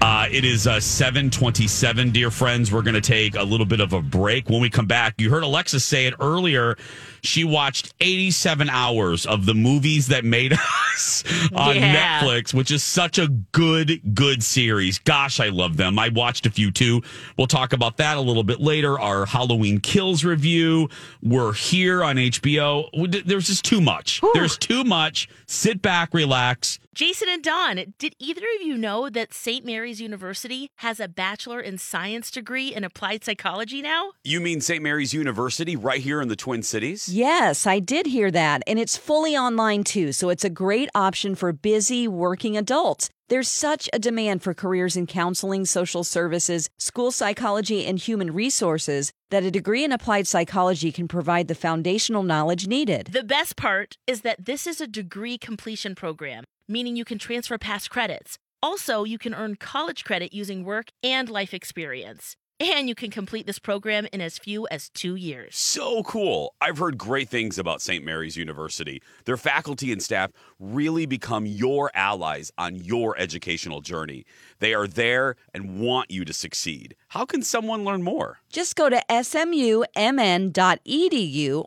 Uh, 0.00 0.28
it 0.30 0.44
is 0.44 0.66
uh, 0.68 0.78
727, 0.78 2.10
dear 2.10 2.30
friends. 2.30 2.70
We're 2.72 2.82
going 2.82 2.94
to 2.94 3.00
take 3.00 3.34
a 3.34 3.42
little 3.42 3.66
bit 3.66 3.80
of 3.80 3.92
a 3.92 4.00
break. 4.00 4.48
When 4.48 4.60
we 4.60 4.70
come 4.70 4.86
back, 4.86 5.14
you 5.20 5.28
heard 5.28 5.42
Alexa 5.42 5.80
say 5.80 6.06
it 6.06 6.14
earlier. 6.20 6.76
She 7.22 7.42
watched 7.42 7.94
87 8.00 8.70
hours 8.70 9.26
of 9.26 9.44
the 9.44 9.54
movies 9.54 10.06
that 10.08 10.24
made 10.24 10.52
us 10.94 11.24
on 11.52 11.74
Yeah. 11.76 12.20
Netflix, 12.20 12.54
which 12.54 12.70
is 12.70 12.84
such 12.84 13.18
a 13.18 13.26
good, 13.50 14.14
good 14.14 14.44
series. 14.44 15.00
Gosh, 15.00 15.40
I 15.40 15.48
love 15.48 15.76
them. 15.76 15.98
I 15.98 16.10
watched 16.10 16.46
a 16.46 16.50
few 16.50 16.70
too. 16.70 17.02
We'll 17.36 17.48
talk 17.48 17.72
about 17.72 17.96
that 17.96 18.16
a 18.16 18.20
little 18.20 18.44
bit 18.44 18.60
later. 18.60 19.00
Our 19.00 19.26
Halloween 19.26 19.80
Kills 19.80 20.24
review. 20.24 20.88
We're 21.22 21.52
here 21.54 22.04
on 22.04 22.16
HBO. 22.16 23.24
There's 23.26 23.48
just 23.48 23.64
too 23.64 23.80
much. 23.80 24.20
There's 24.32 24.56
too 24.56 24.84
much. 24.84 25.27
Sit 25.46 25.82
back, 25.82 26.12
relax. 26.12 26.78
Jason 26.98 27.28
and 27.30 27.44
Dawn, 27.44 27.94
did 28.00 28.16
either 28.18 28.44
of 28.56 28.66
you 28.66 28.76
know 28.76 29.08
that 29.08 29.32
St. 29.32 29.64
Mary's 29.64 30.00
University 30.00 30.68
has 30.78 30.98
a 30.98 31.06
Bachelor 31.06 31.60
in 31.60 31.78
Science 31.78 32.28
degree 32.28 32.74
in 32.74 32.82
applied 32.82 33.22
psychology 33.22 33.80
now? 33.80 34.10
You 34.24 34.40
mean 34.40 34.60
St. 34.60 34.82
Mary's 34.82 35.14
University 35.14 35.76
right 35.76 36.00
here 36.00 36.20
in 36.20 36.26
the 36.26 36.34
Twin 36.34 36.64
Cities? 36.64 37.08
Yes, 37.08 37.68
I 37.68 37.78
did 37.78 38.06
hear 38.06 38.32
that. 38.32 38.64
And 38.66 38.80
it's 38.80 38.96
fully 38.96 39.36
online 39.36 39.84
too. 39.84 40.10
So 40.10 40.28
it's 40.28 40.42
a 40.42 40.50
great 40.50 40.88
option 40.92 41.36
for 41.36 41.52
busy 41.52 42.08
working 42.08 42.56
adults. 42.56 43.10
There's 43.28 43.48
such 43.48 43.88
a 43.92 44.00
demand 44.00 44.42
for 44.42 44.52
careers 44.52 44.96
in 44.96 45.06
counseling, 45.06 45.66
social 45.66 46.02
services, 46.02 46.68
school 46.78 47.12
psychology, 47.12 47.86
and 47.86 47.98
human 47.98 48.32
resources 48.32 49.12
that 49.30 49.44
a 49.44 49.50
degree 49.52 49.84
in 49.84 49.92
applied 49.92 50.26
psychology 50.26 50.90
can 50.90 51.06
provide 51.06 51.46
the 51.46 51.54
foundational 51.54 52.24
knowledge 52.24 52.66
needed. 52.66 53.08
The 53.12 53.22
best 53.22 53.56
part 53.56 53.96
is 54.06 54.22
that 54.22 54.46
this 54.46 54.66
is 54.66 54.80
a 54.80 54.86
degree 54.86 55.36
completion 55.36 55.94
program, 55.94 56.44
meaning 56.68 56.96
you 56.96 57.04
can 57.04 57.18
transfer 57.18 57.58
past 57.58 57.90
credits. 57.90 58.38
Also, 58.62 59.04
you 59.04 59.18
can 59.18 59.34
earn 59.34 59.56
college 59.56 60.04
credit 60.04 60.34
using 60.34 60.64
work 60.64 60.90
and 61.02 61.28
life 61.28 61.54
experience. 61.54 62.36
And 62.60 62.88
you 62.88 62.96
can 62.96 63.10
complete 63.12 63.46
this 63.46 63.60
program 63.60 64.08
in 64.12 64.20
as 64.20 64.36
few 64.36 64.66
as 64.68 64.88
two 64.88 65.14
years. 65.14 65.56
So 65.56 66.02
cool. 66.02 66.54
I've 66.60 66.78
heard 66.78 66.98
great 66.98 67.28
things 67.28 67.56
about 67.56 67.80
St. 67.80 68.04
Mary's 68.04 68.36
University. 68.36 69.00
Their 69.26 69.36
faculty 69.36 69.92
and 69.92 70.02
staff 70.02 70.32
really 70.58 71.06
become 71.06 71.46
your 71.46 71.92
allies 71.94 72.50
on 72.58 72.74
your 72.74 73.16
educational 73.16 73.80
journey. 73.80 74.24
They 74.58 74.74
are 74.74 74.88
there 74.88 75.36
and 75.54 75.78
want 75.78 76.10
you 76.10 76.24
to 76.24 76.32
succeed. 76.32 76.96
How 77.10 77.24
can 77.24 77.42
someone 77.42 77.84
learn 77.84 78.02
more? 78.02 78.40
Just 78.50 78.74
go 78.74 78.90
to 78.90 79.00
smumn.edu 79.08 80.54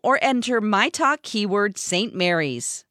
or 0.03 0.19
enter 0.21 0.59
my 0.59 0.89
talk 0.89 1.21
keyword 1.21 1.77
St. 1.77 2.13
Mary's. 2.13 2.83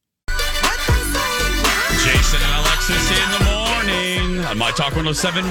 Jason 2.31 2.47
and 2.49 2.61
Alexis 2.65 3.11
in 3.11 3.31
the 3.33 3.45
morning 3.51 4.45
on 4.45 4.57
My 4.57 4.71
Talk 4.71 4.95
107 4.95 5.45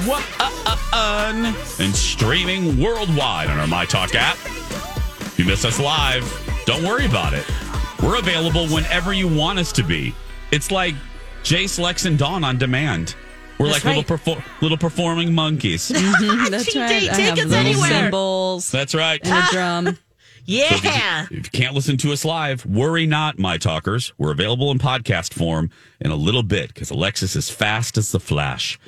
and 1.78 1.94
streaming 1.94 2.80
worldwide 2.80 3.50
on 3.50 3.58
our 3.58 3.66
My 3.66 3.84
Talk 3.84 4.14
app. 4.14 4.36
If 4.46 5.34
you 5.38 5.44
miss 5.44 5.66
us 5.66 5.78
live, 5.78 6.24
don't 6.64 6.82
worry 6.82 7.04
about 7.04 7.34
it. 7.34 7.44
We're 8.02 8.18
available 8.18 8.66
whenever 8.68 9.12
you 9.12 9.28
want 9.28 9.58
us 9.58 9.72
to 9.72 9.82
be. 9.82 10.14
It's 10.52 10.70
like 10.70 10.94
Jace, 11.42 11.78
Lex, 11.78 12.06
and 12.06 12.18
Dawn 12.18 12.44
on 12.44 12.56
demand. 12.56 13.14
We're 13.58 13.66
That's 13.66 13.84
like 13.84 13.96
right. 13.96 13.96
little 14.10 14.16
perfor- 14.16 14.42
little 14.62 14.78
performing 14.78 15.34
monkeys. 15.34 15.90
Mm-hmm, 15.94 16.50
that's 16.50 16.74
right. 16.74 16.88
take- 16.88 17.10
I 17.10 17.20
have 17.20 17.38
us 17.38 17.44
little 17.44 17.56
anywhere. 17.56 17.90
cymbals 17.90 18.70
That's 18.70 18.94
right. 18.94 19.20
and 19.22 19.34
a 19.48 19.50
drum. 19.52 19.98
Yeah. 20.50 21.26
If 21.30 21.30
you 21.30 21.42
can't 21.42 21.74
listen 21.74 21.96
to 21.98 22.12
us 22.12 22.24
live, 22.24 22.66
worry 22.66 23.06
not, 23.06 23.38
my 23.38 23.56
talkers. 23.56 24.12
We're 24.18 24.32
available 24.32 24.70
in 24.72 24.78
podcast 24.78 25.32
form 25.32 25.70
in 26.00 26.10
a 26.10 26.16
little 26.16 26.42
bit 26.42 26.74
because 26.74 26.90
Alexis 26.90 27.36
is 27.36 27.48
fast 27.50 27.96
as 27.96 28.10
the 28.10 28.18
flash. 28.20 28.78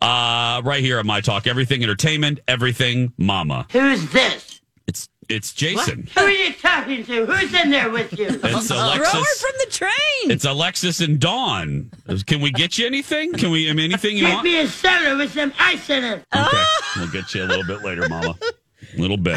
Uh, 0.00 0.62
right 0.64 0.80
here 0.80 1.00
on 1.00 1.06
My 1.08 1.20
Talk, 1.20 1.48
everything 1.48 1.82
entertainment, 1.82 2.38
everything 2.46 3.12
mama. 3.18 3.66
Who's 3.72 4.08
this? 4.12 4.60
It's 4.86 5.08
it's 5.28 5.52
Jason. 5.52 6.08
Who 6.14 6.20
are 6.22 6.30
you 6.30 6.52
talking 6.54 7.04
to? 7.04 7.26
Who's 7.26 7.52
in 7.52 7.70
there 7.70 7.90
with 7.90 8.16
you? 8.16 8.26
It's 8.44 8.68
Throw 8.68 8.76
Alexis. 8.78 9.12
her 9.12 9.24
from 9.48 9.58
the 9.58 9.70
train. 9.72 10.30
It's 10.30 10.44
Alexis 10.44 11.00
and 11.00 11.18
Dawn. 11.18 11.90
Can 12.26 12.40
we 12.40 12.52
get 12.52 12.78
you 12.78 12.86
anything? 12.86 13.32
Can 13.32 13.50
we? 13.50 13.68
I 13.68 13.72
mean, 13.72 13.90
anything 13.90 14.16
you 14.16 14.22
Get 14.22 14.34
want? 14.34 14.44
me 14.44 14.60
a 14.60 14.68
soda 14.68 15.16
with 15.16 15.32
some 15.34 15.52
ice 15.58 15.90
in 15.90 16.04
it. 16.04 16.24
Okay, 16.34 16.64
we'll 16.96 17.08
get 17.10 17.34
you 17.34 17.42
a 17.42 17.46
little 17.46 17.64
bit 17.66 17.84
later, 17.84 18.08
Mama. 18.08 18.38
A 18.40 18.98
little 19.00 19.16
bit. 19.18 19.34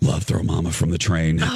Love 0.00 0.22
throw 0.24 0.42
Mama 0.42 0.72
from 0.72 0.90
the 0.90 0.98
train. 0.98 1.40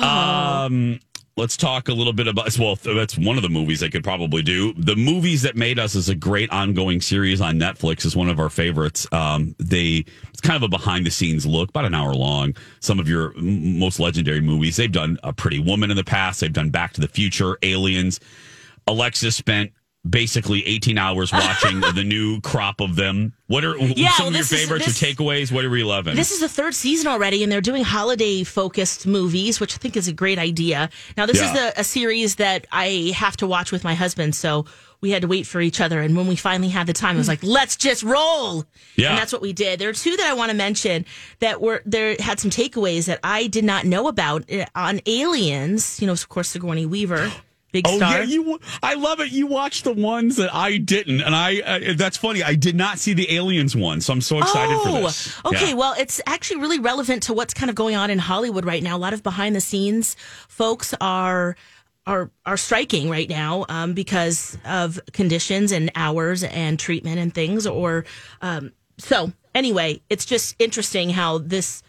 Um, 0.64 0.98
let's 1.36 1.56
talk 1.56 1.88
a 1.88 1.92
little 1.92 2.12
bit 2.12 2.26
about. 2.26 2.56
Well, 2.58 2.76
that's 2.76 3.18
one 3.18 3.36
of 3.36 3.42
the 3.42 3.48
movies 3.50 3.82
I 3.82 3.88
could 3.88 4.04
probably 4.04 4.40
do. 4.42 4.72
The 4.74 4.96
movies 4.96 5.42
that 5.42 5.56
made 5.56 5.78
us 5.78 5.94
is 5.94 6.08
a 6.08 6.14
great 6.14 6.50
ongoing 6.50 7.00
series 7.02 7.40
on 7.40 7.58
Netflix. 7.58 8.06
is 8.06 8.16
one 8.16 8.28
of 8.30 8.38
our 8.40 8.48
favorites. 8.48 9.06
Um, 9.12 9.54
they 9.58 10.04
it's 10.30 10.40
kind 10.40 10.56
of 10.56 10.62
a 10.62 10.68
behind 10.68 11.04
the 11.04 11.10
scenes 11.10 11.44
look, 11.44 11.68
about 11.70 11.84
an 11.84 11.94
hour 11.94 12.14
long. 12.14 12.56
Some 12.80 12.98
of 12.98 13.08
your 13.08 13.36
m- 13.36 13.78
most 13.78 14.00
legendary 14.00 14.40
movies. 14.40 14.76
They've 14.76 14.90
done 14.90 15.18
A 15.22 15.32
Pretty 15.32 15.58
Woman 15.58 15.90
in 15.90 15.96
the 15.96 16.04
past. 16.04 16.40
They've 16.40 16.52
done 16.52 16.70
Back 16.70 16.92
to 16.94 17.00
the 17.00 17.08
Future, 17.08 17.58
Aliens. 17.62 18.20
Alexis 18.86 19.36
spent 19.36 19.72
basically 20.08 20.66
18 20.66 20.98
hours 20.98 21.32
watching 21.32 21.80
the 21.94 22.04
new 22.04 22.40
crop 22.42 22.80
of 22.80 22.96
them. 22.96 23.32
What 23.46 23.64
are 23.64 23.76
Yeah, 23.78 24.10
some 24.12 24.26
well, 24.26 24.28
of 24.28 24.34
your 24.34 24.42
this 24.42 24.52
is- 24.52 24.60
favorites 24.60 24.86
this- 24.86 25.02
or 25.02 25.06
takeaways? 25.06 25.50
What 25.52 25.64
are 25.64 25.70
we 25.70 25.82
loving? 25.84 26.14
This 26.16 26.30
is 26.30 26.40
the 26.40 26.48
third 26.48 26.74
season 26.74 27.06
already, 27.08 27.42
and 27.42 27.50
they're 27.50 27.60
doing 27.60 27.84
holiday 27.84 28.42
focused 28.44 29.06
movies, 29.06 29.60
which 29.60 29.74
I 29.74 29.78
think 29.78 29.96
is 29.96 30.08
a 30.08 30.12
great 30.12 30.38
idea. 30.38 30.90
Now, 31.16 31.26
this 31.26 31.40
is 31.40 31.52
the, 31.52 31.72
a 31.78 31.84
series 31.84 32.36
that 32.36 32.66
I 32.70 33.12
have 33.16 33.36
to 33.38 33.46
watch 33.46 33.72
with 33.72 33.84
my 33.84 33.94
husband, 33.94 34.34
so 34.34 34.66
we 35.00 35.10
had 35.10 35.22
to 35.22 35.28
wait 35.28 35.46
for 35.46 35.60
each 35.60 35.80
other. 35.80 36.00
And 36.00 36.16
when 36.16 36.26
we 36.26 36.36
finally 36.36 36.70
had 36.70 36.86
the 36.86 36.94
time, 36.94 37.16
I 37.16 37.18
was 37.18 37.28
like, 37.28 37.42
let's 37.42 37.76
just 37.76 38.02
roll. 38.02 38.64
Yeah. 38.96 39.10
And 39.10 39.18
that's 39.18 39.32
what 39.34 39.42
we 39.42 39.52
did. 39.52 39.78
There 39.78 39.90
are 39.90 39.92
two 39.94 40.16
that 40.16 40.26
I 40.26 40.32
want 40.34 40.50
to 40.50 40.56
mention 40.56 41.04
that 41.40 41.60
were 41.60 41.82
there 41.84 42.16
had 42.18 42.40
some 42.40 42.50
takeaways 42.50 43.06
that 43.06 43.20
I 43.22 43.46
did 43.48 43.64
not 43.64 43.84
know 43.84 44.08
about 44.08 44.50
Uh, 44.50 44.64
on 44.74 45.00
Aliens. 45.06 46.00
You 46.00 46.06
know, 46.06 46.14
of 46.14 46.28
course, 46.30 46.48
Sigourney 46.48 46.86
Weaver, 46.86 47.30
big 47.74 47.86
Oh 47.86 47.96
star. 47.98 48.18
yeah, 48.20 48.22
you. 48.22 48.58
I 48.82 48.94
love 48.94 49.20
it. 49.20 49.30
You 49.32 49.46
watched 49.46 49.84
the 49.84 49.92
ones 49.92 50.36
that 50.36 50.54
I 50.54 50.78
didn't, 50.78 51.20
and 51.20 51.34
I. 51.34 51.58
Uh, 51.60 51.80
that's 51.96 52.16
funny. 52.16 52.42
I 52.42 52.54
did 52.54 52.76
not 52.76 52.98
see 52.98 53.12
the 53.12 53.30
aliens 53.34 53.74
one, 53.76 54.00
so 54.00 54.12
I'm 54.14 54.20
so 54.22 54.38
excited 54.38 54.78
for 54.82 54.92
this. 55.02 55.34
Oh, 55.44 55.50
Okay, 55.50 55.68
Yeah. 55.70 55.74
well, 55.74 55.94
it's 55.98 56.20
actually 56.26 56.60
really 56.60 56.78
relevant 56.78 57.24
to 57.24 57.34
what's 57.34 57.52
kind 57.52 57.68
of 57.68 57.76
going 57.76 57.96
on 57.96 58.10
in 58.10 58.18
Hollywood 58.18 58.64
right 58.64 58.82
now. 58.82 58.96
A 58.96 59.02
lot 59.06 59.12
of 59.12 59.22
behind 59.22 59.54
the 59.56 59.60
scenes 59.60 60.16
folks 60.48 60.94
are 61.00 61.56
are 62.06 62.30
are 62.46 62.56
striking 62.56 63.08
right 63.10 63.28
now 63.28 63.64
um, 63.68 63.92
because 63.94 64.56
of 64.64 65.00
conditions 65.12 65.72
and 65.72 65.90
hours 65.96 66.44
and 66.44 66.78
treatment 66.78 67.18
and 67.18 67.34
things. 67.34 67.66
Or 67.66 68.04
um, 68.42 68.72
so 68.98 69.32
anyway, 69.54 70.00
it's 70.10 70.24
just 70.24 70.54
interesting 70.58 71.10
how 71.10 71.38
this 71.38 71.82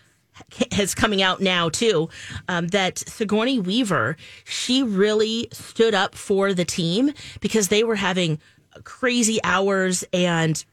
has 0.72 0.94
coming 0.94 1.22
out 1.22 1.42
now 1.42 1.70
too 1.70 2.10
um, 2.48 2.68
that 2.68 3.00
Sigourney 3.00 3.60
Weaver 3.60 4.18
she 4.44 4.84
really 4.84 5.48
stood 5.52 5.94
up 5.94 6.16
for 6.16 6.54
the 6.54 6.66
team 6.66 7.14
because 7.40 7.70
they 7.70 7.84
were 7.84 7.96
having 7.96 8.40
crazy 8.84 9.40
hours 9.44 10.04
and 10.12 10.64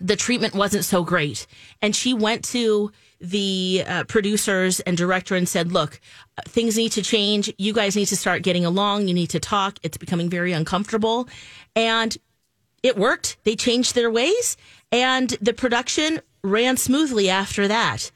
the 0.00 0.16
treatment 0.16 0.54
wasn't 0.54 0.84
so 0.84 1.02
great. 1.02 1.46
And 1.82 1.94
she 1.94 2.14
went 2.14 2.44
to 2.46 2.92
the 3.20 3.82
uh, 3.86 4.04
producers 4.04 4.80
and 4.80 4.96
director 4.96 5.34
and 5.34 5.48
said, 5.48 5.72
Look, 5.72 6.00
things 6.46 6.76
need 6.76 6.92
to 6.92 7.02
change. 7.02 7.52
You 7.58 7.72
guys 7.72 7.96
need 7.96 8.06
to 8.06 8.16
start 8.16 8.42
getting 8.42 8.64
along. 8.64 9.08
You 9.08 9.14
need 9.14 9.30
to 9.30 9.40
talk. 9.40 9.78
It's 9.82 9.96
becoming 9.98 10.30
very 10.30 10.52
uncomfortable. 10.52 11.28
And 11.74 12.16
it 12.82 12.96
worked. 12.96 13.38
They 13.44 13.56
changed 13.56 13.96
their 13.96 14.10
ways, 14.10 14.56
and 14.92 15.30
the 15.42 15.52
production 15.52 16.20
ran 16.44 16.76
smoothly 16.76 17.28
after 17.28 17.66
that. 17.66 18.12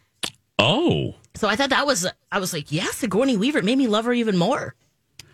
Oh, 0.59 1.15
So 1.35 1.49
I 1.49 1.57
thought 1.57 1.71
that 1.71 1.87
was, 1.87 2.07
I 2.31 2.39
was 2.39 2.53
like, 2.53 2.71
yes, 2.71 2.97
Sigourney 2.97 3.37
Weaver 3.37 3.59
it 3.59 3.65
made 3.65 3.79
me 3.79 3.89
love 3.89 4.05
her 4.05 4.13
even 4.13 4.37
more. 4.37 4.75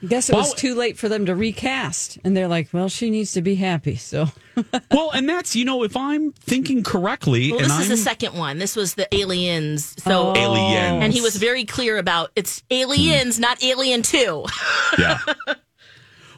I 0.02 0.06
guess 0.06 0.30
it 0.30 0.36
was 0.36 0.54
too 0.54 0.76
late 0.76 0.96
for 0.96 1.08
them 1.08 1.26
to 1.26 1.34
recast. 1.34 2.18
And 2.22 2.36
they're 2.36 2.46
like, 2.46 2.68
well, 2.72 2.88
she 2.88 3.10
needs 3.10 3.32
to 3.32 3.42
be 3.42 3.56
happy. 3.56 3.96
So, 3.96 4.28
well, 4.92 5.10
and 5.10 5.28
that's 5.28 5.56
you 5.56 5.64
know, 5.64 5.82
if 5.82 5.96
I'm 5.96 6.30
thinking 6.32 6.84
correctly, 6.84 7.50
Well, 7.50 7.60
and 7.60 7.68
this 7.68 7.80
is 7.80 7.84
I'm, 7.86 7.90
the 7.90 7.96
second 7.96 8.34
one. 8.34 8.58
This 8.58 8.76
was 8.76 8.94
the 8.94 9.12
aliens. 9.12 10.00
So 10.00 10.28
oh. 10.28 10.36
Aliens. 10.36 11.02
and 11.02 11.12
he 11.12 11.20
was 11.20 11.36
very 11.36 11.64
clear 11.64 11.98
about 11.98 12.30
it's 12.36 12.62
aliens, 12.70 13.36
hmm. 13.36 13.42
not 13.42 13.62
Alien 13.64 14.02
Two. 14.02 14.44
yeah. 14.98 15.18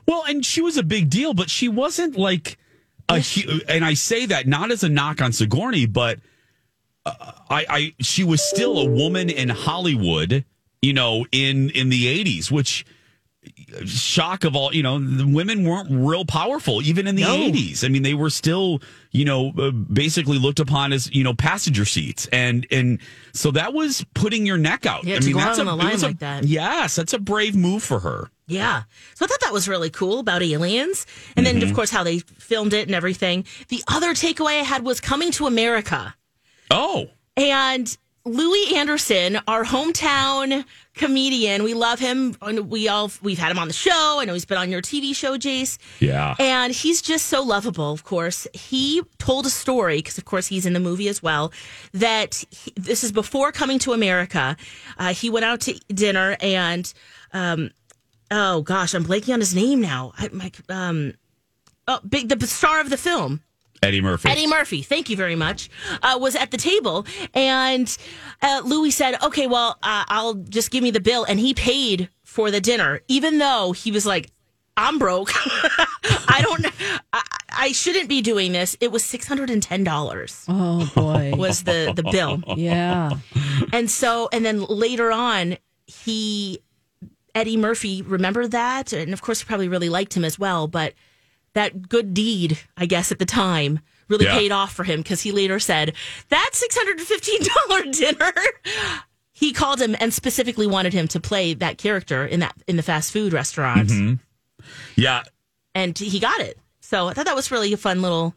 Well, 0.07 0.25
and 0.27 0.45
she 0.45 0.63
was 0.63 0.79
a 0.79 0.83
big 0.83 1.11
deal, 1.11 1.35
but 1.35 1.51
she 1.51 1.69
wasn't 1.69 2.17
like 2.17 2.57
a. 3.11 3.23
And 3.69 3.85
I 3.85 3.93
say 3.93 4.27
that 4.27 4.47
not 4.47 4.71
as 4.71 4.83
a 4.83 4.89
knock 4.89 5.21
on 5.21 5.33
Sigourney, 5.33 5.85
but 5.85 6.19
I, 7.07 7.65
I, 7.69 7.95
she 8.01 8.25
was 8.25 8.43
still 8.43 8.79
a 8.79 8.85
woman 8.85 9.31
in 9.31 9.49
Hollywood, 9.49 10.45
you 10.83 10.93
know, 10.93 11.27
in 11.33 11.71
in 11.71 11.89
the 11.89 12.07
'80s, 12.25 12.51
which 12.51 12.85
shock 13.87 14.45
of 14.45 14.55
all, 14.55 14.75
you 14.75 14.83
know, 14.83 14.99
the 14.99 15.27
women 15.27 15.65
weren't 15.65 15.89
real 15.91 16.25
powerful 16.27 16.83
even 16.83 17.07
in 17.07 17.15
the 17.15 17.23
No. 17.23 17.37
80s. 17.37 17.85
I 17.85 17.89
mean, 17.89 18.03
they 18.03 18.13
were 18.15 18.29
still, 18.29 18.83
you 19.13 19.25
know, 19.25 19.53
uh, 19.59 19.71
basically 19.71 20.39
looked 20.39 20.61
upon 20.61 20.93
as, 20.93 21.11
you 21.15 21.25
know, 21.25 21.33
passenger 21.35 21.85
seats. 21.85 22.27
And 22.33 22.67
and 22.71 23.01
so 23.33 23.51
that 23.53 23.73
was 23.73 24.05
putting 24.15 24.45
your 24.45 24.59
neck 24.59 24.85
out. 24.87 25.05
Yeah, 25.05 25.17
I 25.17 25.21
mean, 25.21 25.37
that's 25.37 25.59
out 25.59 25.67
on 25.67 25.79
a, 25.79 25.83
line 25.83 25.97
a- 25.97 26.03
like 26.03 26.19
that. 26.19 26.45
Yes, 26.45 26.97
that's 26.97 27.13
a 27.15 27.19
brave 27.19 27.57
move 27.57 27.83
for 27.83 28.01
her. 28.01 28.31
Yeah. 28.47 28.83
So 29.15 29.25
I 29.25 29.29
thought 29.29 29.41
that 29.41 29.53
was 29.53 29.69
really 29.69 29.91
cool 29.91 30.19
about 30.19 30.43
aliens. 30.43 31.07
And 31.37 31.47
then, 31.47 31.57
Mm-hmm. 31.61 31.69
of 31.71 31.75
course, 31.75 31.91
how 31.91 32.03
they 32.03 32.19
filmed 32.19 32.73
it 32.75 32.89
and 32.89 32.95
everything. 32.95 33.45
The 33.69 33.83
other 33.89 34.13
takeaway 34.13 34.61
I 34.61 34.65
had 34.65 34.85
was 34.85 35.01
coming 35.01 35.31
to 35.33 35.47
America. 35.47 36.15
Oh. 36.71 37.09
And 37.37 37.97
Louie 38.25 38.77
Anderson, 38.77 39.41
our 39.49 39.65
hometown 39.65 40.65
comedian, 40.95 41.63
we 41.63 41.73
love 41.73 41.99
him. 41.99 42.37
And 42.43 42.71
we 42.71 42.87
all 42.89 43.11
we've 43.23 43.39
had 43.39 43.51
him 43.51 43.59
on 43.59 43.67
the 43.67 43.75
show. 43.75 44.19
I 44.21 44.25
know 44.25 44.35
he's 44.35 44.45
been 44.45 44.59
on 44.59 44.71
your 44.71 44.83
TV 44.83 45.15
show, 45.15 45.39
Jace. 45.39 45.79
Yeah. 46.01 46.35
And 46.39 46.73
he's 46.73 47.01
just 47.01 47.27
so 47.27 47.43
lovable, 47.43 47.93
of 47.93 48.05
course. 48.05 48.47
He 48.53 49.03
told 49.19 49.47
a 49.47 49.51
story, 49.51 49.97
because 49.97 50.19
of 50.19 50.27
course 50.27 50.47
he's 50.47 50.67
in 50.67 50.75
the 50.75 50.81
movie 50.81 51.09
as 51.09 51.23
well, 51.23 51.53
that 51.93 52.45
he, 52.51 52.73
this 52.77 53.03
is 53.03 53.11
before 53.11 53.53
coming 53.53 53.79
to 53.81 53.93
America. 53.93 54.57
Uh, 54.99 55.15
he 55.15 55.31
went 55.31 55.47
out 55.47 55.61
to 55.63 55.81
dinner 55.89 56.37
and, 56.41 56.93
um, 57.33 57.71
oh 58.31 58.61
gosh, 58.61 58.95
I'm 58.95 59.05
blanking 59.05 59.33
on 59.33 59.41
his 59.41 59.55
name 59.55 59.81
now. 59.81 60.13
I, 60.19 60.29
my, 60.29 60.53
um, 60.69 61.15
oh, 61.89 62.01
big, 62.07 62.29
the 62.29 62.47
star 62.47 62.81
of 62.81 62.91
the 62.91 62.99
film. 62.99 63.41
Eddie 63.83 64.01
Murphy. 64.01 64.29
Eddie 64.29 64.47
Murphy, 64.47 64.83
thank 64.83 65.09
you 65.09 65.17
very 65.17 65.37
much, 65.37 65.71
uh, 66.03 66.19
was 66.21 66.35
at 66.37 66.51
the 66.51 66.57
table, 66.57 67.07
and 67.35 67.97
uh, 68.43 68.61
Louie 68.65 68.91
said, 68.91 69.23
"Okay, 69.23 69.47
well, 69.47 69.79
uh, 69.83 70.05
I'll 70.09 70.35
just 70.35 70.71
give 70.71 70.83
me 70.83 70.91
the 70.91 71.01
bill," 71.01 71.25
and 71.25 71.41
he 71.41 71.55
paid 71.55 72.09
for 72.25 72.51
the 72.51 72.61
dinner, 72.61 73.01
even 73.09 73.39
though 73.39 73.73
he 73.73 73.91
was 73.91 74.05
like, 74.07 74.31
"I'm 74.77 74.99
broke. 74.99 75.31
I 75.35 76.41
don't. 76.43 76.67
I, 77.13 77.23
I 77.53 77.73
shouldn't 77.73 78.09
be 78.09 78.21
doing 78.23 78.53
this." 78.53 78.77
It 78.81 78.93
was 78.93 79.03
six 79.05 79.27
hundred 79.27 79.51
and 79.51 79.63
ten 79.63 79.83
dollars. 79.85 80.45
oh 80.49 80.91
boy. 80.95 81.33
Was 81.37 81.65
the 81.65 81.93
the 81.95 82.03
bill? 82.03 82.43
yeah. 82.57 83.13
And 83.73 83.91
so, 83.91 84.29
and 84.33 84.45
then 84.45 84.65
later 84.65 85.11
on, 85.13 85.57
he, 85.87 86.61
Eddie 87.35 87.57
Murphy, 87.57 88.03
remembered 88.03 88.51
that. 88.51 88.93
And 88.93 89.13
of 89.13 89.23
course, 89.23 89.41
he 89.41 89.47
probably 89.47 89.69
really 89.69 89.89
liked 89.89 90.15
him 90.17 90.25
as 90.25 90.39
well. 90.39 90.67
But 90.67 90.95
that 91.55 91.89
good 91.89 92.15
deed, 92.15 92.59
I 92.77 92.87
guess, 92.87 93.11
at 93.13 93.19
the 93.19 93.27
time 93.27 93.81
really 94.09 94.25
Yeah. 94.27 94.35
paid 94.39 94.53
off 94.53 94.73
for 94.73 94.85
him 94.85 95.01
because 95.01 95.21
he 95.23 95.33
later 95.33 95.59
said 95.61 95.95
that 96.31 96.51
six 96.53 96.77
hundred 96.77 96.99
and 96.99 97.07
fifteen 97.07 97.41
dollar 97.69 97.83
dinner. 97.93 98.33
He 99.33 99.53
called 99.53 99.81
him 99.81 99.97
and 99.99 100.13
specifically 100.13 100.67
wanted 100.67 100.93
him 100.93 101.09
to 101.09 101.21
play 101.21 101.55
that 101.55 101.79
character 101.79 102.27
in 102.27 102.41
that 102.41 102.55
in 102.67 102.77
the 102.77 102.83
fast 102.83 103.13
food 103.13 103.33
restaurant, 103.33 103.89
Mhm. 103.89 104.19
Yeah. 104.97 105.23
and 105.75 105.97
he 105.99 106.19
got 106.21 106.41
it. 106.41 106.59
So 106.81 107.09
I 107.09 107.15
thought 107.15 107.27
that 107.27 107.37
was 107.37 107.51
really 107.51 107.73
a 107.73 107.77
fun 107.77 108.03
little 108.03 108.35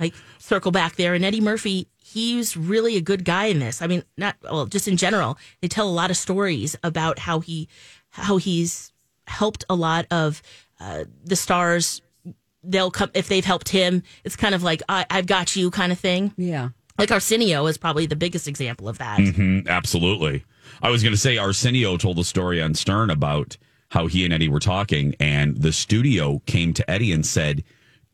like 0.00 0.14
circle 0.38 0.72
back 0.72 0.96
there. 0.96 1.14
And 1.14 1.24
Eddie 1.24 1.40
Murphy, 1.40 1.86
he's 1.96 2.56
really 2.56 2.96
a 2.96 3.00
good 3.00 3.24
guy 3.24 3.46
in 3.46 3.60
this. 3.60 3.80
I 3.80 3.86
mean, 3.86 4.02
not 4.18 4.36
well, 4.42 4.66
just 4.66 4.88
in 4.88 4.96
general. 4.96 5.38
They 5.60 5.68
tell 5.68 5.88
a 5.88 5.90
lot 5.90 6.10
of 6.10 6.16
stories 6.16 6.76
about 6.82 7.20
how 7.20 7.40
he 7.40 7.68
how 8.10 8.36
he's 8.36 8.92
helped 9.28 9.64
a 9.70 9.74
lot 9.76 10.06
of 10.10 10.42
uh, 10.80 11.04
the 11.24 11.36
stars. 11.36 12.02
They'll 12.64 12.90
come 12.90 13.10
if 13.14 13.28
they've 13.28 13.44
helped 13.44 13.68
him. 13.68 14.02
It's 14.24 14.36
kind 14.36 14.54
of 14.54 14.62
like 14.62 14.82
I, 14.88 15.04
I've 15.10 15.26
got 15.26 15.56
you 15.56 15.70
kind 15.70 15.92
of 15.92 15.98
thing. 15.98 16.32
Yeah. 16.36 16.70
Like 16.98 17.10
Arsenio 17.10 17.66
is 17.66 17.78
probably 17.78 18.06
the 18.06 18.16
biggest 18.16 18.46
example 18.46 18.88
of 18.88 18.98
that. 18.98 19.18
hmm 19.18 19.60
absolutely. 19.68 20.44
I 20.82 20.90
was 20.90 21.02
going 21.02 21.14
to 21.14 21.18
say 21.20 21.38
Arsenio 21.38 21.96
told 21.96 22.18
a 22.18 22.24
story 22.24 22.60
on 22.62 22.74
Stern 22.74 23.10
about 23.10 23.56
how 23.90 24.06
he 24.06 24.24
and 24.24 24.32
Eddie 24.32 24.48
were 24.48 24.60
talking, 24.60 25.14
and 25.20 25.56
the 25.56 25.72
studio 25.72 26.40
came 26.46 26.72
to 26.74 26.90
Eddie 26.90 27.12
and 27.12 27.24
said, 27.26 27.62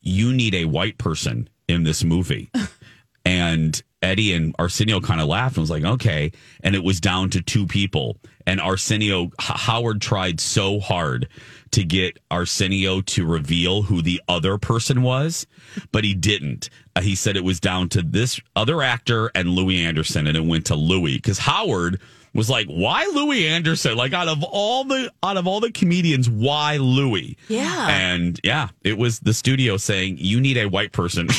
"You 0.00 0.32
need 0.32 0.54
a 0.54 0.64
white 0.64 0.98
person 0.98 1.48
in 1.68 1.82
this 1.84 2.02
movie." 2.02 2.50
and 3.24 3.82
Eddie 4.02 4.32
and 4.32 4.54
Arsenio 4.58 5.00
kind 5.00 5.20
of 5.20 5.28
laughed 5.28 5.56
and 5.56 5.62
was 5.62 5.70
like, 5.70 5.84
"Okay." 5.84 6.32
And 6.62 6.74
it 6.74 6.84
was 6.84 7.00
down 7.00 7.30
to 7.30 7.40
two 7.42 7.66
people, 7.66 8.16
and 8.46 8.61
Arsenio 8.61 9.24
H- 9.24 9.30
Howard 9.38 10.00
tried 10.00 10.40
so 10.40 10.80
hard 10.80 11.28
to 11.72 11.85
get 11.85 12.18
Arsenio 12.31 13.00
to 13.02 13.26
reveal 13.26 13.83
who 13.83 14.02
the 14.02 14.20
other 14.28 14.59
person 14.59 15.02
was, 15.02 15.46
but 15.92 16.04
he 16.04 16.14
didn't. 16.14 16.70
Uh, 16.96 17.00
he 17.00 17.14
said 17.14 17.37
it 17.37 17.44
was 17.44 17.61
down 17.61 17.88
to 17.90 18.02
this 18.02 18.40
other 18.57 18.83
actor 18.83 19.31
and 19.35 19.50
Louie 19.50 19.81
Anderson, 19.81 20.26
and 20.26 20.37
it 20.37 20.44
went 20.44 20.66
to 20.66 20.74
Louie 20.74 21.16
because 21.16 21.38
Howard 21.38 22.00
was 22.35 22.50
like, 22.50 22.66
"Why 22.68 23.11
Louie 23.14 23.46
Anderson? 23.46 23.96
Like 23.96 24.12
out 24.12 24.28
of 24.28 24.42
all 24.44 24.85
the 24.85 25.12
out 25.22 25.37
of 25.37 25.46
all 25.46 25.61
the 25.61 25.72
comedians, 25.72 26.28
why 26.28 26.76
Louie?" 26.76 27.37
Yeah. 27.48 27.88
And 27.88 28.40
yeah, 28.44 28.68
it 28.83 28.98
was 28.98 29.20
the 29.20 29.35
studio 29.35 29.76
saying, 29.76 30.18
"You 30.18 30.40
need 30.40 30.57
a 30.57 30.66
white 30.66 30.92
person." 30.92 31.28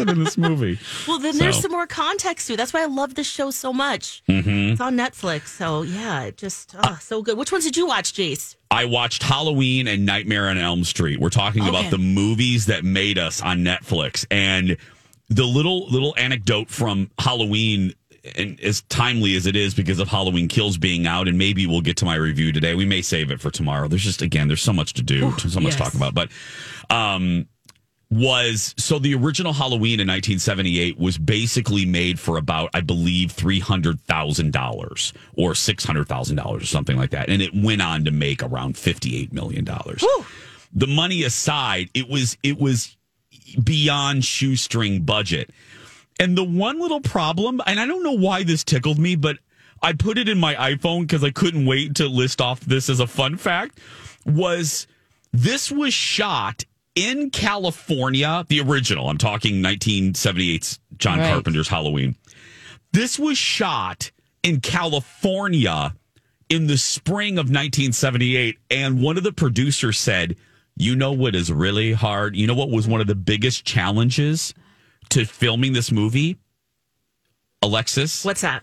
you 0.00 0.06
need 0.06 0.08
person 0.12 0.18
in 0.20 0.24
this 0.24 0.38
movie. 0.38 0.78
Well, 1.08 1.18
then 1.18 1.38
there's 1.38 1.60
some 1.60 1.70
more 1.72 1.86
context 1.86 2.46
to 2.48 2.54
it. 2.54 2.56
That's 2.56 2.72
why 2.72 2.82
I 2.82 2.86
love 2.86 3.14
this 3.14 3.26
show 3.28 3.50
so 3.50 3.72
much. 3.72 4.22
Mhm. 4.28 4.72
It's 4.72 4.80
on 4.80 4.96
Netflix. 4.96 5.48
So, 5.48 5.82
yeah, 5.82 6.22
it 6.24 6.36
just, 6.36 6.74
oh, 6.82 6.98
so 7.00 7.22
good. 7.22 7.38
Which 7.38 7.52
ones 7.52 7.64
did 7.64 7.76
you 7.76 7.86
watch, 7.86 8.12
Jace? 8.12 8.56
I 8.70 8.84
watched 8.86 9.22
Halloween 9.22 9.86
and 9.86 10.04
Nightmare 10.04 10.48
on 10.48 10.58
Elm 10.58 10.82
Street. 10.84 11.20
We're 11.20 11.30
talking 11.30 11.62
Okay. 11.62 11.68
about 11.70 11.90
the 11.90 11.98
movies 11.98 12.66
that 12.66 12.84
made 12.84 13.18
us 13.18 13.40
on 13.40 13.60
Netflix, 13.60 14.26
and 14.30 14.76
the 15.28 15.44
little 15.44 15.88
little 15.88 16.14
anecdote 16.18 16.68
from 16.70 17.10
Halloween, 17.18 17.94
and 18.36 18.58
as 18.60 18.82
timely 18.88 19.36
as 19.36 19.46
it 19.46 19.54
is 19.56 19.72
because 19.74 19.98
of 20.00 20.08
Halloween 20.08 20.48
Kills 20.48 20.76
being 20.78 21.06
out, 21.06 21.28
and 21.28 21.38
maybe 21.38 21.66
we'll 21.66 21.80
get 21.80 21.96
to 21.98 22.04
my 22.04 22.16
review 22.16 22.50
today. 22.52 22.74
We 22.74 22.84
may 22.84 23.02
save 23.02 23.30
it 23.30 23.40
for 23.40 23.50
tomorrow. 23.50 23.86
There's 23.88 24.02
just 24.04 24.20
again, 24.22 24.48
there's 24.48 24.62
so 24.62 24.72
much 24.72 24.94
to 24.94 25.02
do, 25.02 25.32
so 25.38 25.60
much 25.60 25.72
to 25.74 25.78
talk 25.78 25.94
about, 25.94 26.14
but 26.14 26.28
um. 26.90 27.46
Was 28.08 28.72
so 28.78 29.00
the 29.00 29.14
original 29.16 29.52
Halloween 29.52 29.98
in 29.98 30.06
1978 30.06 30.96
was 30.96 31.18
basically 31.18 31.84
made 31.84 32.20
for 32.20 32.36
about, 32.36 32.70
I 32.72 32.80
believe, 32.80 33.32
$300,000 33.34 35.12
or 35.34 35.50
$600,000 35.50 36.46
or 36.46 36.64
something 36.64 36.96
like 36.96 37.10
that. 37.10 37.28
And 37.28 37.42
it 37.42 37.50
went 37.52 37.82
on 37.82 38.04
to 38.04 38.12
make 38.12 38.44
around 38.44 38.76
$58 38.76 39.32
million. 39.32 39.64
The 40.72 40.86
money 40.86 41.24
aside, 41.24 41.90
it 41.94 42.08
was, 42.08 42.38
it 42.44 42.60
was 42.60 42.96
beyond 43.62 44.24
shoestring 44.24 45.02
budget. 45.02 45.50
And 46.20 46.38
the 46.38 46.44
one 46.44 46.80
little 46.80 47.00
problem, 47.00 47.60
and 47.66 47.80
I 47.80 47.86
don't 47.86 48.04
know 48.04 48.12
why 48.12 48.44
this 48.44 48.62
tickled 48.62 49.00
me, 49.00 49.16
but 49.16 49.38
I 49.82 49.92
put 49.92 50.16
it 50.16 50.28
in 50.28 50.38
my 50.38 50.54
iPhone 50.54 51.02
because 51.02 51.24
I 51.24 51.30
couldn't 51.30 51.66
wait 51.66 51.96
to 51.96 52.06
list 52.06 52.40
off 52.40 52.60
this 52.60 52.88
as 52.88 53.00
a 53.00 53.06
fun 53.06 53.36
fact, 53.36 53.80
was 54.24 54.86
this 55.32 55.72
was 55.72 55.92
shot 55.92 56.64
in 56.96 57.30
California, 57.30 58.44
the 58.48 58.60
original. 58.60 59.08
I'm 59.08 59.18
talking 59.18 59.62
1978's 59.62 60.80
John 60.96 61.18
Right. 61.20 61.30
Carpenter's 61.32 61.68
Halloween. 61.68 62.16
This 62.92 63.18
was 63.18 63.38
shot 63.38 64.10
in 64.42 64.60
California 64.60 65.94
in 66.48 66.66
the 66.66 66.78
spring 66.78 67.34
of 67.34 67.46
1978. 67.46 68.58
And 68.70 69.02
one 69.02 69.16
of 69.18 69.22
the 69.22 69.32
producers 69.32 69.98
said, 69.98 70.36
You 70.76 70.96
know 70.96 71.12
what 71.12 71.34
is 71.34 71.52
really 71.52 71.92
hard? 71.92 72.34
You 72.34 72.46
know 72.46 72.54
what 72.54 72.70
was 72.70 72.88
one 72.88 73.00
of 73.00 73.06
the 73.06 73.14
biggest 73.14 73.64
challenges 73.64 74.54
to 75.10 75.24
filming 75.26 75.74
this 75.74 75.92
movie? 75.92 76.38
Alexis? 77.62 78.24
What's 78.24 78.40
that? 78.40 78.62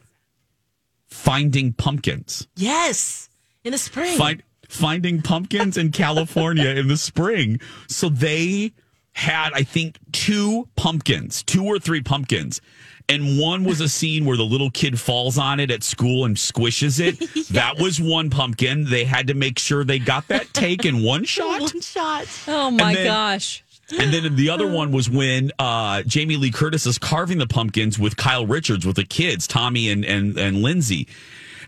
Finding 1.08 1.74
pumpkins. 1.74 2.48
Yes, 2.56 3.30
in 3.63 3.72
the 3.72 3.78
spring. 3.78 4.17
Find, 4.17 4.41
finding 4.69 5.21
pumpkins 5.21 5.78
in 5.78 5.91
California 5.91 6.69
in 6.69 6.88
the 6.88 6.97
spring. 6.97 7.60
So 7.88 8.10
they 8.10 8.73
had, 9.13 9.52
I 9.54 9.63
think, 9.63 9.97
two 10.12 10.67
pumpkins, 10.76 11.43
two 11.43 11.63
or 11.65 11.80
three 11.80 12.02
pumpkins. 12.02 12.62
And 13.10 13.38
one 13.38 13.65
was 13.65 13.82
a 13.82 13.89
scene 13.89 14.23
where 14.26 14.38
the 14.38 14.45
little 14.45 14.71
kid 14.71 14.97
falls 14.99 15.38
on 15.38 15.60
it 15.60 15.69
at 15.69 15.84
school 15.84 16.23
and 16.26 16.36
squishes 16.38 16.99
it. 16.99 17.19
That 17.54 17.78
was 17.78 17.99
one 18.02 18.30
pumpkin. 18.32 18.86
They 18.89 19.04
had 19.04 19.28
to 19.28 19.34
make 19.36 19.60
sure 19.60 19.84
they 19.84 19.99
got 19.99 20.28
that 20.30 20.52
take 20.54 20.86
in 20.86 21.04
one 21.04 21.23
shot. 21.26 21.60
One 21.62 21.82
shot. 21.82 22.26
Oh 22.47 22.71
my 22.71 22.89
And 22.89 22.97
then- 22.97 23.06
gosh. 23.06 23.63
And 23.99 24.12
then 24.13 24.36
the 24.38 24.49
other 24.49 24.65
one 24.71 24.91
was 24.91 25.08
when 25.10 25.52
uh, 25.60 26.02
Jamie 26.04 26.38
Lee 26.38 26.49
Curtis 26.49 26.88
is 26.88 26.97
carving 26.97 27.38
the 27.38 27.45
pumpkins 27.45 27.99
with 27.99 28.15
Kyle 28.15 28.47
Richards 28.47 28.88
with 28.88 28.95
the 28.95 29.04
kids, 29.04 29.45
Tommy 29.45 29.89
and 29.91 30.04
and 30.06 30.36
and 30.38 30.62
Lindsay. 30.63 31.08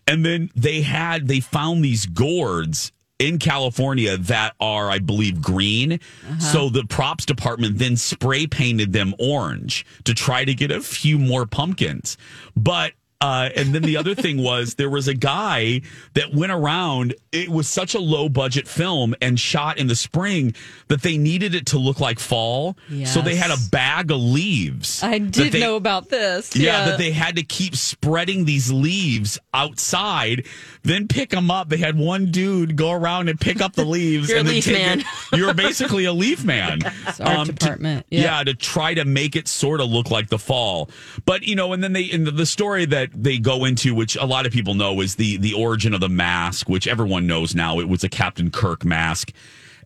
And 0.08 0.26
then 0.26 0.52
they 0.56 0.82
had 0.82 1.28
they 1.28 1.39
found 1.39 1.84
these 1.84 2.06
gourds 2.06 2.91
in 3.18 3.39
California 3.39 4.18
that 4.18 4.54
are, 4.60 4.89
I 4.89 5.00
believe, 5.00 5.41
green. 5.41 5.94
Uh-huh. 5.94 6.39
So 6.39 6.70
the 6.70 6.86
props 6.86 7.26
department 7.26 7.80
then 7.80 7.96
spray 7.98 8.46
painted 8.46 8.94
them 8.94 9.15
orange 9.20 9.86
to 10.04 10.13
try 10.13 10.46
to 10.46 10.54
get 10.54 10.72
a 10.72 10.82
few 10.82 11.18
more 11.18 11.46
pumpkins. 11.46 12.18
But 12.56 12.94
uh, 13.21 13.49
and 13.56 13.73
then 13.73 13.82
the 13.82 13.97
other 13.97 14.13
thing 14.13 14.38
was 14.43 14.75
there 14.75 14.89
was 14.89 15.08
a 15.08 15.13
guy 15.13 15.82
that 16.15 16.34
went 16.34 16.51
around. 16.51 17.15
It 17.32 17.49
was 17.49 17.67
such 17.67 17.95
a 17.95 17.99
low 17.99 18.28
budget 18.30 18.67
film 18.67 19.15
and 19.21 19.39
shot 19.39 19.78
in 19.78 19.88
the 19.88 19.95
spring 19.95 20.54
that 20.89 21.01
they 21.01 21.17
needed 21.17 21.56
it 21.56 21.65
to 21.67 21.78
look 21.80 21.99
like 21.99 22.19
fall. 22.19 22.78
So 23.06 23.21
they 23.21 23.36
had 23.36 23.51
a 23.51 23.58
bag 23.71 24.12
of 24.12 24.19
leaves. 24.19 25.01
I 25.01 25.19
did 25.19 25.54
they- 25.54 25.60
know 25.60 25.75
about 25.78 26.10
this. 26.10 26.56
yeah, 26.56 26.86
that 26.86 26.97
they 26.97 27.12
had 27.12 27.38
to 27.38 27.43
keep 27.43 27.75
spreading 27.75 28.45
these 28.45 28.71
leaves 28.71 29.39
outside, 29.54 30.45
then 30.86 31.08
pick 31.08 31.32
them 31.32 31.52
up. 31.52 31.69
They 31.69 31.78
had 31.78 31.98
one 31.98 32.32
dude 32.32 32.76
go 32.76 32.91
around 32.91 33.28
and 33.30 33.39
pick 33.39 33.62
up 33.62 33.74
the 33.74 33.84
leaves. 33.95 34.30
You're 34.30 34.38
a 34.38 34.39
and 34.41 34.48
then 34.48 34.56
leaf 34.56 34.67
man. 34.71 35.00
It. 35.02 35.06
You're 35.38 35.54
basically 35.54 36.06
a 36.06 36.13
leaf 36.13 36.43
man. 36.43 36.80
It's 37.08 37.19
art 37.19 37.48
to- 37.48 37.54
department. 37.54 38.06
yeah. 38.10 38.21
Yeah. 38.39 38.43
to 38.43 38.54
try 38.54 38.93
to 38.93 39.06
make 39.06 39.36
it 39.36 39.48
sort 39.48 39.82
of 39.82 39.89
look 39.89 40.10
like 40.12 40.30
the 40.30 40.39
fall. 40.39 40.89
But 41.26 41.43
you 41.43 41.56
know, 41.56 41.74
and 41.74 41.84
then 41.84 41.93
they 41.93 42.04
in 42.04 42.24
the, 42.24 42.32
the 42.32 42.45
story 42.45 42.86
that 42.86 43.10
they 43.13 43.38
go 43.38 43.65
into, 43.65 43.93
which 43.93 44.15
a 44.15 44.26
lot 44.26 44.45
of 44.45 44.52
people 44.54 44.74
know, 44.74 45.02
is 45.02 45.15
the 45.15 45.38
the 45.38 45.54
origin 45.54 45.93
of 45.93 46.00
the 46.02 46.10
mask, 46.10 46.69
which 46.69 46.88
everyone 46.88 47.28
knows 47.28 47.54
now. 47.56 47.80
It 47.80 47.89
was 47.89 48.04
a 48.04 48.10
Captain 48.10 48.50
Kirk 48.52 48.86
mask. 48.86 49.32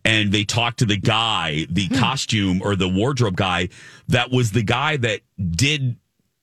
And 0.06 0.32
they 0.32 0.46
talked 0.46 0.80
to 0.80 0.86
the 0.86 0.96
guy, 0.96 1.66
the 1.70 1.88
Hmm. 1.88 1.96
costume 1.96 2.62
or 2.64 2.76
the 2.78 2.88
wardrobe 2.88 3.36
guy, 3.36 3.68
that 4.08 4.32
was 4.32 4.52
the 4.52 4.64
guy 4.64 4.96
that 4.98 5.22
did 5.38 5.98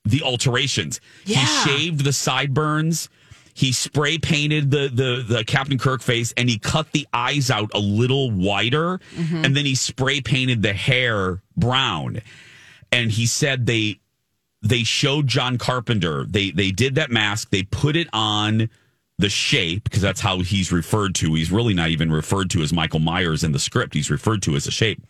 the 0.04 0.22
alterations. 0.22 1.00
Yeah. 1.24 1.38
He 1.38 1.46
shaved 1.70 2.04
the 2.04 2.12
sideburns. 2.12 3.08
He 3.58 3.72
spray 3.72 4.18
painted 4.18 4.70
the, 4.70 4.88
the 4.92 5.24
the 5.26 5.42
Captain 5.44 5.78
Kirk 5.78 6.02
face 6.02 6.34
and 6.36 6.46
he 6.46 6.58
cut 6.58 6.92
the 6.92 7.06
eyes 7.14 7.50
out 7.50 7.70
a 7.72 7.78
little 7.78 8.30
wider 8.30 9.00
Mhm. 9.16 9.46
and 9.46 9.56
then 9.56 9.64
he 9.64 9.74
spray 9.74 10.20
painted 10.20 10.60
the 10.60 10.74
hair 10.74 11.40
brown. 11.56 12.20
And 12.92 13.10
he 13.10 13.24
said 13.24 13.64
they 13.64 13.98
they 14.60 14.82
showed 14.84 15.26
John 15.26 15.56
Carpenter. 15.56 16.24
They 16.28 16.50
they 16.50 16.70
did 16.70 16.96
that 16.96 17.10
mask. 17.10 17.48
They 17.50 17.62
put 17.62 17.96
it 17.96 18.08
on 18.12 18.68
the 19.18 19.30
shape 19.30 19.84
because 19.84 20.02
that's 20.02 20.20
how 20.20 20.40
he's 20.40 20.70
referred 20.70 21.14
to. 21.14 21.32
He's 21.32 21.50
really 21.50 21.72
not 21.72 21.88
even 21.88 22.12
referred 22.12 22.50
to 22.50 22.60
as 22.62 22.74
Michael 22.74 23.00
Myers 23.00 23.42
in 23.42 23.52
the 23.52 23.58
script. 23.58 23.94
He's 23.94 24.10
referred 24.10 24.42
to 24.42 24.54
as 24.56 24.66
a 24.66 24.70
shape. 24.70 25.02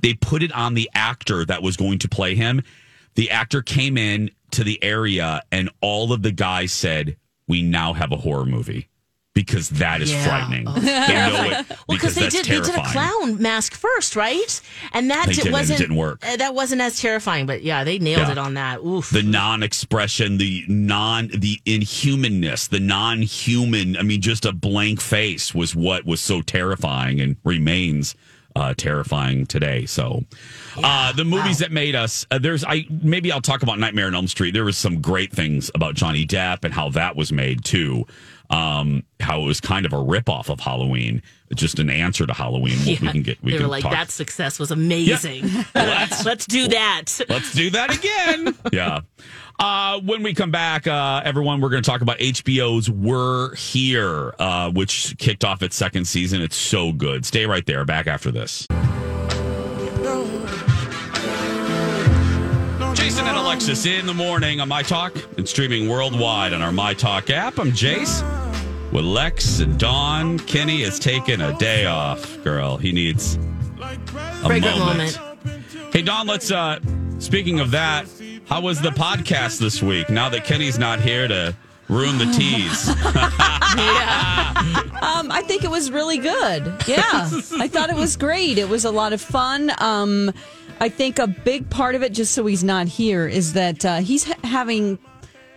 They 0.00 0.12
put 0.12 0.42
it 0.42 0.52
on 0.52 0.74
the 0.74 0.90
actor 0.94 1.42
that 1.46 1.62
was 1.62 1.78
going 1.78 2.00
to 2.00 2.08
play 2.08 2.34
him. 2.34 2.62
The 3.14 3.30
actor 3.30 3.62
came 3.62 3.96
in 3.96 4.30
to 4.50 4.62
the 4.62 4.82
area 4.84 5.40
and 5.50 5.70
all 5.80 6.12
of 6.12 6.20
the 6.22 6.32
guys 6.32 6.72
said, 6.72 7.16
"We 7.52 7.62
now 7.62 7.92
have 7.92 8.10
a 8.12 8.16
horror 8.16 8.46
movie." 8.46 8.88
Because 9.34 9.70
that 9.84 10.02
is 10.02 10.10
Yeah. 10.12 10.26
frightening. 10.26 10.64
Oh. 10.68 10.72
They 10.78 10.86
know 11.14 11.44
it 11.44 11.66
well, 11.88 11.96
because 11.96 12.14
they 12.14 12.28
did 12.28 12.44
they 12.44 12.60
did 12.60 12.74
a 12.74 12.82
clown 12.92 13.40
mask 13.40 13.72
first, 13.72 14.14
right? 14.14 14.60
And 14.92 15.10
that 15.10 15.24
did, 15.30 15.50
wasn't 15.50 15.78
didn't 15.78 15.96
work. 15.96 16.18
uh, 16.22 16.36
that 16.36 16.54
wasn't 16.54 16.82
as 16.82 17.00
terrifying, 17.00 17.46
but 17.46 17.62
yeah, 17.62 17.82
they 17.82 17.98
nailed 17.98 18.26
Yeah. 18.26 18.32
it 18.32 18.38
on 18.46 18.52
that. 18.54 18.76
Oof. 18.84 19.08
the 19.08 19.22
non-expression 19.22 20.36
the 20.36 20.64
non 20.68 21.28
the 21.28 21.58
inhumanness 21.64 22.68
the 22.68 22.80
non-human 22.80 23.96
i 23.96 24.02
mean 24.02 24.20
just 24.20 24.44
a 24.44 24.52
blank 24.52 25.00
face 25.00 25.54
was 25.54 25.74
what 25.74 26.04
was 26.04 26.20
so 26.20 26.42
terrifying 26.42 27.18
and 27.20 27.36
remains 27.44 28.14
uh, 28.56 28.74
terrifying 28.76 29.46
today. 29.46 29.86
So, 29.86 30.24
uh, 30.82 31.12
the 31.12 31.24
movies 31.24 31.58
that 31.58 31.72
made 31.72 31.94
us 31.94 32.26
uh, 32.30 32.38
there's 32.38 32.64
I 32.64 32.86
maybe 32.90 33.32
I'll 33.32 33.40
talk 33.40 33.62
about 33.62 33.78
Nightmare 33.78 34.06
on 34.06 34.14
Elm 34.14 34.28
Street. 34.28 34.52
There 34.52 34.64
was 34.64 34.78
some 34.78 35.00
great 35.00 35.32
things 35.32 35.70
about 35.74 35.94
Johnny 35.94 36.26
Depp 36.26 36.64
and 36.64 36.72
how 36.72 36.90
that 36.90 37.16
was 37.16 37.32
made 37.32 37.64
too. 37.64 38.06
Um, 38.50 39.04
how 39.18 39.40
it 39.42 39.46
was 39.46 39.60
kind 39.62 39.86
of 39.86 39.94
a 39.94 39.96
ripoff 39.96 40.50
of 40.50 40.60
Halloween, 40.60 41.22
just 41.54 41.78
an 41.78 41.90
answer 41.90 42.26
to 42.26 42.32
Halloween. 42.32 42.78
we 42.86 42.96
can 42.96 43.22
get 43.22 43.42
we 43.42 43.52
they 43.52 43.58
can 43.58 43.66
were 43.66 43.70
like, 43.70 43.82
talk. 43.82 43.92
that 43.92 44.10
success 44.10 44.58
was 44.58 44.70
amazing. 44.70 45.48
let's, 45.74 46.24
let's 46.24 46.46
do 46.46 46.68
that. 46.68 47.04
Let's 47.28 47.52
do 47.52 47.70
that 47.70 47.96
again. 47.96 48.56
yeah. 48.72 49.00
Uh, 49.58 50.00
when 50.00 50.22
we 50.22 50.34
come 50.34 50.50
back, 50.50 50.86
uh, 50.86 51.22
everyone, 51.24 51.60
we're 51.60 51.68
going 51.68 51.82
to 51.82 51.88
talk 51.88 52.00
about 52.00 52.18
HBO's 52.18 52.90
We're 52.90 53.54
Here, 53.54 54.34
uh, 54.38 54.70
which 54.70 55.16
kicked 55.18 55.44
off 55.44 55.62
its 55.62 55.76
second 55.76 56.06
season. 56.06 56.42
It's 56.42 56.56
so 56.56 56.92
good. 56.92 57.24
Stay 57.24 57.46
right 57.46 57.64
there. 57.64 57.84
Back 57.84 58.06
after 58.06 58.30
this. 58.30 58.66
Jason 62.94 63.26
and 63.26 63.36
Alexis 63.36 63.86
in 63.86 64.06
the 64.06 64.14
morning 64.14 64.60
on 64.60 64.68
My 64.68 64.82
Talk 64.82 65.14
and 65.38 65.48
streaming 65.48 65.88
worldwide 65.88 66.52
on 66.52 66.60
our 66.62 66.72
My 66.72 66.94
Talk 66.94 67.30
app. 67.30 67.58
I'm 67.58 67.72
Jace 67.72 68.41
with 68.92 69.04
Lex 69.04 69.60
and 69.60 69.78
Dawn. 69.78 70.38
Kenny 70.40 70.82
has 70.82 70.98
taken 70.98 71.40
a 71.40 71.56
day 71.58 71.86
off, 71.86 72.42
girl. 72.44 72.76
He 72.76 72.92
needs 72.92 73.36
a 73.80 73.96
Fragrant 74.46 74.78
moment. 74.78 75.18
Hey, 75.92 76.02
Dawn, 76.02 76.26
let's, 76.26 76.50
uh, 76.50 76.78
speaking 77.18 77.60
of 77.60 77.70
that, 77.72 78.06
how 78.46 78.60
was 78.60 78.80
the 78.80 78.90
podcast 78.90 79.58
this 79.58 79.82
week 79.82 80.10
now 80.10 80.28
that 80.28 80.44
Kenny's 80.44 80.78
not 80.78 81.00
here 81.00 81.26
to 81.28 81.54
ruin 81.88 82.18
the 82.18 82.26
tease? 82.26 82.88
Um, 85.02 85.32
I 85.32 85.42
think 85.42 85.64
it 85.64 85.70
was 85.70 85.90
really 85.90 86.18
good. 86.18 86.64
Yeah, 86.86 87.28
I 87.58 87.66
thought 87.66 87.90
it 87.90 87.96
was 87.96 88.16
great. 88.16 88.56
It 88.56 88.68
was 88.68 88.84
a 88.84 88.90
lot 88.92 89.12
of 89.12 89.20
fun. 89.20 89.72
Um, 89.78 90.32
I 90.78 90.88
think 90.88 91.18
a 91.18 91.26
big 91.26 91.68
part 91.70 91.96
of 91.96 92.02
it, 92.04 92.12
just 92.12 92.34
so 92.34 92.46
he's 92.46 92.62
not 92.62 92.86
here, 92.86 93.26
is 93.26 93.54
that 93.54 93.84
uh, 93.84 93.96
he's 93.98 94.24
ha- 94.24 94.38
having, 94.44 95.00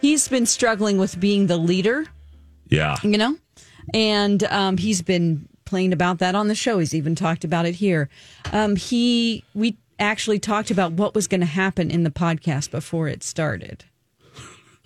he's 0.02 0.28
been 0.28 0.48
struggling 0.48 0.98
with 0.98 1.20
being 1.20 1.46
the 1.46 1.58
leader. 1.58 2.08
Yeah. 2.70 2.96
you 3.04 3.18
know? 3.18 3.38
And 3.94 4.44
um, 4.46 4.78
he's 4.78 5.02
been 5.02 5.48
playing 5.66 5.94
about 5.94 6.20
that 6.20 6.36
on 6.36 6.48
the 6.48 6.56
show. 6.56 6.80
He's 6.80 6.96
even 6.96 7.16
talked 7.16 7.44
about 7.44 7.66
it 7.66 7.76
here. 7.76 8.10
Um, 8.52 8.76
he 8.76 9.44
we 9.54 9.78
actually 10.00 10.40
talked 10.40 10.72
about 10.72 10.94
what 10.94 11.16
was 11.16 11.28
going 11.28 11.42
to 11.42 11.48
happen 11.48 11.90
in 11.90 12.04
the 12.04 12.10
podcast 12.10 12.72
before 12.72 13.08
it 13.08 13.24
started 13.24 13.86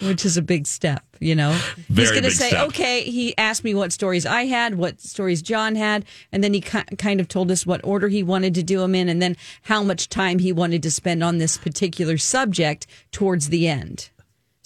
which 0.02 0.24
is 0.26 0.38
a 0.38 0.42
big 0.42 0.66
step 0.68 1.04
you 1.20 1.36
know? 1.36 1.52
He's 1.94 2.12
going 2.12 2.24
to 2.24 2.32
say 2.32 2.50
step. 2.50 2.68
okay 2.68 3.02
he 3.02 3.38
asked 3.38 3.64
me 3.64 3.74
what 3.74 3.92
stories 3.92 4.26
i 4.26 4.46
had 4.46 4.76
what 4.76 5.02
stories 5.02 5.42
john 5.42 5.76
had 5.76 6.06
and 6.32 6.44
then 6.44 6.54
he 6.54 6.62
ki- 6.62 6.84
kind 6.98 7.20
of 7.20 7.28
told 7.28 7.52
us 7.52 7.66
what 7.66 7.82
order 7.84 8.08
he 8.08 8.24
wanted 8.24 8.54
to 8.56 8.64
do 8.64 8.80
them 8.80 8.96
in 8.96 9.10
and 9.10 9.22
then 9.22 9.36
how 9.64 9.84
much 9.84 10.08
time 10.08 10.40
he 10.40 10.54
wanted 10.54 10.84
to 10.84 10.92
spend 10.92 11.24
on 11.24 11.38
this 11.38 11.58
particular 11.58 12.18
subject 12.18 12.88
towards 13.12 13.50
the 13.50 13.68
end 13.68 14.10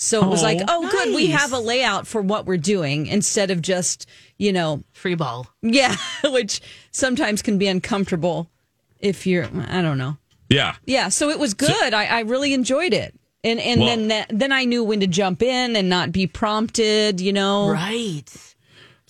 so 0.03 0.23
it 0.23 0.27
was 0.29 0.41
Oh, 0.41 0.45
like, 0.45 0.59
oh, 0.67 0.89
good, 0.89 1.15
we 1.15 1.27
nice. 1.29 1.39
have 1.41 1.53
a 1.53 1.59
layout 1.59 2.07
for 2.07 2.21
what 2.21 2.45
we're 2.45 2.57
doing 2.57 3.07
instead 3.07 3.51
of 3.51 3.61
just, 3.61 4.07
you 4.37 4.51
know, 4.53 4.83
free 4.93 5.15
ball. 5.15 5.47
Yeah, 5.61 5.95
which 6.23 6.61
sometimes 6.91 7.41
can 7.41 7.57
be 7.57 7.67
uncomfortable 7.67 8.49
if 8.99 9.25
you're, 9.27 9.45
I 9.69 9.81
don't 9.81 9.97
know. 9.97 10.17
Yeah. 10.49 10.75
Yeah, 10.85 11.09
so 11.09 11.29
it 11.29 11.39
was 11.39 11.53
good. 11.53 11.93
I, 11.93 12.05
I 12.05 12.19
really 12.21 12.53
enjoyed 12.53 12.93
it. 12.93 13.13
And 13.45 13.59
and 13.59 13.81
Well- 13.81 13.89
then 13.89 14.07
that, 14.09 14.27
then 14.29 14.51
I 14.53 14.63
knew 14.65 14.83
when 14.83 15.01
to 15.01 15.07
jump 15.07 15.41
in 15.41 15.75
and 15.75 15.89
not 15.89 16.11
be 16.13 16.27
prompted, 16.27 17.19
you 17.19 17.33
know. 17.33 17.69
Right. 17.69 18.52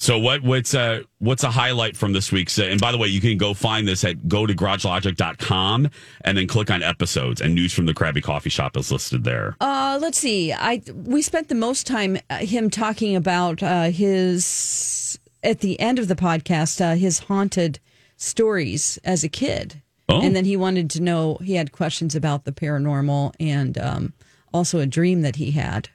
So 0.03 0.19
what 0.19 0.43
what's 0.43 0.75
uh 0.75 1.03
what's 1.19 1.45
a 1.45 1.49
highlight 1.49 1.95
from 1.95 2.11
this 2.11 2.29
week's 2.29 2.59
uh, 2.59 2.63
and 2.63 2.77
by 2.81 2.91
the 2.91 2.97
way 2.97 3.07
you 3.07 3.21
can 3.21 3.37
go 3.37 3.53
find 3.53 3.87
this 3.87 4.03
at 4.03 4.27
go 4.27 4.45
to 4.45 4.53
garagelogic.com 4.53 5.89
and 6.25 6.37
then 6.37 6.45
click 6.45 6.69
on 6.69 6.83
episodes 6.83 7.39
and 7.39 7.55
news 7.55 7.71
from 7.71 7.85
the 7.85 7.93
Krabby 7.93 8.21
Coffee 8.21 8.49
Shop 8.49 8.75
is 8.75 8.91
listed 8.91 9.23
there. 9.23 9.55
Uh, 9.61 9.97
let's 10.01 10.17
see. 10.17 10.51
I 10.51 10.81
we 10.93 11.21
spent 11.21 11.47
the 11.47 11.55
most 11.55 11.87
time 11.87 12.17
uh, 12.29 12.39
him 12.39 12.69
talking 12.69 13.15
about 13.15 13.63
uh, 13.63 13.91
his 13.91 15.17
at 15.41 15.61
the 15.61 15.79
end 15.79 15.99
of 15.99 16.09
the 16.09 16.15
podcast 16.17 16.81
uh, 16.81 16.95
his 16.95 17.19
haunted 17.19 17.79
stories 18.17 18.99
as 19.05 19.23
a 19.23 19.29
kid, 19.29 19.81
Oh. 20.09 20.21
and 20.21 20.35
then 20.35 20.43
he 20.43 20.57
wanted 20.57 20.89
to 20.91 21.01
know. 21.01 21.37
He 21.41 21.55
had 21.55 21.71
questions 21.71 22.13
about 22.13 22.43
the 22.43 22.51
paranormal 22.51 23.35
and 23.39 23.77
um, 23.77 24.13
also 24.53 24.79
a 24.79 24.85
dream 24.85 25.21
that 25.21 25.37
he 25.37 25.51
had. 25.51 25.87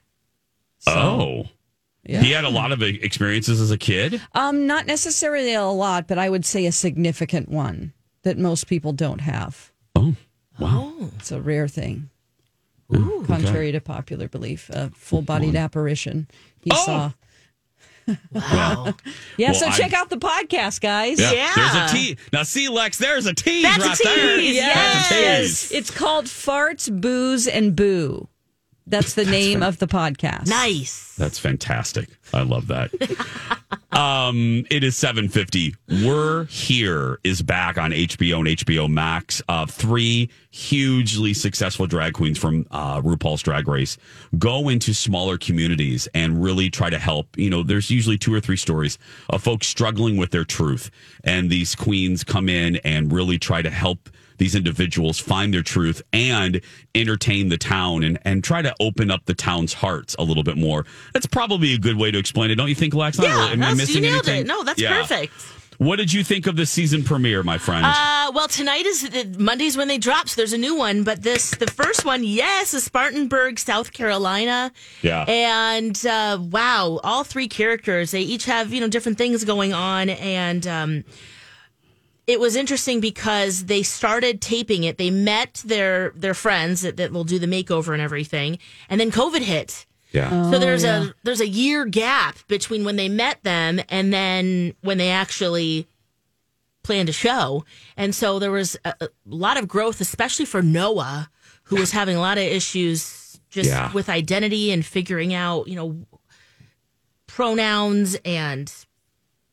oh. 0.86 1.44
Yeah. 2.08 2.20
He 2.22 2.30
had 2.32 2.44
a 2.44 2.48
lot 2.48 2.72
of 2.72 2.82
experiences 2.82 3.60
as 3.60 3.70
a 3.70 3.76
kid. 3.78 4.20
Um, 4.34 4.66
not 4.66 4.86
necessarily 4.86 5.52
a 5.52 5.64
lot, 5.66 6.08
but 6.08 6.18
I 6.18 6.30
would 6.30 6.44
say 6.46 6.64
a 6.66 6.72
significant 6.72 7.48
one 7.50 7.92
that 8.22 8.38
most 8.38 8.66
people 8.66 8.92
don't 8.92 9.20
have. 9.20 9.70
Oh, 9.94 10.16
wow. 10.58 10.92
It's 11.18 11.30
a 11.30 11.40
rare 11.40 11.68
thing. 11.68 12.08
Contrary 13.26 13.70
to 13.72 13.80
popular 13.82 14.26
belief, 14.28 14.70
a 14.70 14.90
full 14.94 15.20
bodied 15.20 15.54
apparition 15.54 16.26
he 16.62 16.70
saw. 16.70 17.12
Wow. 18.32 18.94
Yeah, 19.36 19.50
Well, 19.50 19.54
so 19.54 19.66
I- 19.66 19.70
check 19.76 19.92
out 19.92 20.08
the 20.08 20.16
podcast, 20.16 20.80
guys. 20.80 21.20
Yeah. 21.20 21.52
There's 21.54 21.74
a 21.92 21.94
tease. 21.94 22.16
Now 22.32 22.42
see 22.42 22.70
Lex, 22.70 22.96
there's 22.96 23.26
a 23.26 23.34
tease 23.34 23.62
That's 23.64 23.84
right 23.84 24.00
a 24.00 24.02
there. 24.04 24.36
tease. 24.38 24.56
That's 24.60 25.10
a 25.10 25.14
Yes. 25.14 25.68
tease. 25.68 25.72
It's 25.72 25.90
called 25.90 26.24
Farts, 26.24 26.90
Booze, 27.00 27.46
and 27.46 27.76
Boo. 27.76 28.28
That's 28.90 29.14
the 29.14 29.24
name 29.24 29.62
of 29.62 29.78
the 29.78 29.86
podcast. 29.86 30.48
Nice. 30.48 31.14
That's 31.16 31.38
fantastic. 31.38 32.08
I 32.32 32.42
love 32.42 32.68
that. 32.68 32.90
um, 33.92 34.64
it 34.70 34.84
is 34.84 34.96
750. 34.96 35.74
We're 36.04 36.44
Here 36.44 37.18
is 37.24 37.42
back 37.42 37.78
on 37.78 37.90
HBO 37.92 38.38
and 38.38 38.48
HBO 38.48 38.88
Max. 38.88 39.42
Uh, 39.48 39.66
three 39.66 40.30
hugely 40.50 41.34
successful 41.34 41.86
drag 41.86 42.14
queens 42.14 42.38
from 42.38 42.66
uh, 42.70 43.00
RuPaul's 43.00 43.42
Drag 43.42 43.68
Race 43.68 43.96
go 44.38 44.68
into 44.68 44.94
smaller 44.94 45.38
communities 45.38 46.08
and 46.14 46.42
really 46.42 46.70
try 46.70 46.90
to 46.90 46.98
help. 46.98 47.36
You 47.36 47.50
know, 47.50 47.62
there's 47.62 47.90
usually 47.90 48.18
two 48.18 48.34
or 48.34 48.40
three 48.40 48.56
stories 48.56 48.98
of 49.30 49.42
folks 49.42 49.66
struggling 49.66 50.16
with 50.16 50.30
their 50.30 50.44
truth. 50.44 50.90
And 51.24 51.50
these 51.50 51.74
queens 51.74 52.24
come 52.24 52.48
in 52.48 52.76
and 52.76 53.12
really 53.12 53.38
try 53.38 53.62
to 53.62 53.70
help 53.70 54.08
these 54.38 54.54
individuals 54.54 55.18
find 55.18 55.52
their 55.52 55.62
truth 55.62 56.00
and 56.12 56.60
entertain 56.94 57.48
the 57.48 57.58
town 57.58 58.02
and, 58.02 58.18
and 58.24 58.42
try 58.42 58.62
to 58.62 58.74
open 58.80 59.10
up 59.10 59.26
the 59.26 59.34
town's 59.34 59.74
hearts 59.74 60.16
a 60.18 60.22
little 60.22 60.42
bit 60.42 60.56
more. 60.56 60.86
That's 61.12 61.26
probably 61.26 61.74
a 61.74 61.78
good 61.78 61.96
way 61.96 62.10
to 62.10 62.17
explain 62.18 62.50
it, 62.50 62.56
don't 62.56 62.68
you 62.68 62.74
think, 62.74 62.94
Lex? 62.94 63.18
Yeah, 63.18 63.48
Am 63.52 63.62
I 63.62 63.74
missing 63.74 63.96
you 64.04 64.10
nailed 64.10 64.28
anything? 64.28 64.42
it. 64.42 64.46
No, 64.46 64.62
that's 64.64 64.80
Yeah. 64.80 65.00
perfect. 65.00 65.32
What 65.78 65.96
did 65.96 66.12
you 66.12 66.24
think 66.24 66.48
of 66.48 66.56
the 66.56 66.66
season 66.66 67.04
premiere, 67.04 67.44
my 67.44 67.56
friend? 67.56 67.86
Uh, 67.86 68.32
well, 68.34 68.48
tonight 68.48 68.84
is 68.84 69.08
the, 69.08 69.36
Monday's 69.38 69.76
when 69.76 69.86
they 69.86 69.96
drop. 69.96 70.28
So 70.28 70.34
there's 70.40 70.52
a 70.52 70.58
new 70.58 70.74
one, 70.74 71.04
but 71.04 71.22
this 71.22 71.52
the 71.52 71.68
first 71.68 72.04
one, 72.04 72.24
yes, 72.24 72.74
is 72.74 72.82
Spartanburg, 72.82 73.60
South 73.60 73.92
Carolina. 73.92 74.72
Yeah. 75.02 75.22
And 75.28 76.04
uh, 76.04 76.38
wow, 76.50 76.98
all 77.04 77.22
three 77.22 77.46
characters 77.46 78.10
they 78.10 78.22
each 78.22 78.46
have 78.46 78.72
you 78.72 78.80
know 78.80 78.88
different 78.88 79.18
things 79.18 79.44
going 79.44 79.72
on, 79.72 80.08
and 80.10 80.66
um, 80.66 81.04
it 82.26 82.40
was 82.40 82.56
interesting 82.56 82.98
because 82.98 83.66
they 83.66 83.84
started 83.84 84.42
taping 84.42 84.82
it. 84.82 84.98
They 84.98 85.10
met 85.10 85.62
their 85.64 86.10
their 86.16 86.34
friends 86.34 86.80
that, 86.80 86.96
that 86.96 87.12
will 87.12 87.22
do 87.24 87.38
the 87.38 87.46
makeover 87.46 87.92
and 87.92 88.02
everything, 88.02 88.58
and 88.90 89.00
then 89.00 89.12
COVID 89.12 89.42
hit. 89.42 89.86
Yeah. 90.12 90.50
So 90.50 90.58
there's 90.58 90.84
a 90.84 91.14
there's 91.24 91.40
a 91.40 91.48
year 91.48 91.84
gap 91.84 92.36
between 92.48 92.84
when 92.84 92.96
they 92.96 93.08
met 93.08 93.42
them 93.42 93.80
and 93.88 94.12
then 94.12 94.74
when 94.80 94.96
they 94.98 95.10
actually 95.10 95.86
planned 96.82 97.08
a 97.10 97.12
show. 97.12 97.64
And 97.96 98.14
so 98.14 98.38
there 98.38 98.50
was 98.50 98.76
a, 98.84 98.94
a 99.02 99.08
lot 99.26 99.58
of 99.58 99.68
growth, 99.68 100.00
especially 100.00 100.46
for 100.46 100.62
Noah, 100.62 101.28
who 101.64 101.76
was 101.76 101.90
having 101.92 102.16
a 102.16 102.20
lot 102.20 102.38
of 102.38 102.44
issues 102.44 103.38
just 103.50 103.68
Yeah. 103.68 103.92
with 103.92 104.08
identity 104.08 104.72
and 104.72 104.84
figuring 104.84 105.34
out, 105.34 105.68
you 105.68 105.76
know, 105.76 106.06
pronouns 107.26 108.16
and 108.24 108.72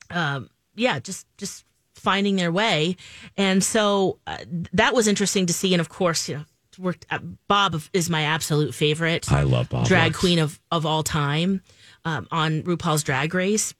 um, 0.10 0.50
yeah, 0.76 1.00
just 1.00 1.26
just 1.38 1.66
finding 1.96 2.36
their 2.36 2.52
way. 2.52 2.96
And 3.38 3.64
so 3.64 4.20
uh, 4.28 4.38
that 4.74 4.94
was 4.94 5.08
interesting 5.08 5.46
to 5.48 5.54
see. 5.54 5.74
And 5.74 5.82
of 5.82 5.90
course, 5.90 6.30
you 6.30 6.36
know, 6.38 6.46
worked. 6.80 7.06
Uh, 7.10 7.20
Bob 7.48 7.82
is 7.94 8.10
my 8.10 8.24
absolute 8.24 8.74
favorite 8.76 9.32
I 9.32 9.44
love 9.44 9.70
Bob. 9.70 9.88
drag 9.88 10.08
Lex. 10.08 10.20
queen 10.20 10.40
of 10.40 10.60
of 10.72 10.86
all 10.86 11.04
time 11.04 11.62
um, 12.06 12.28
on 12.32 12.64
RuPaul's 12.64 13.04
Drag 13.04 13.34
Race 13.34 13.74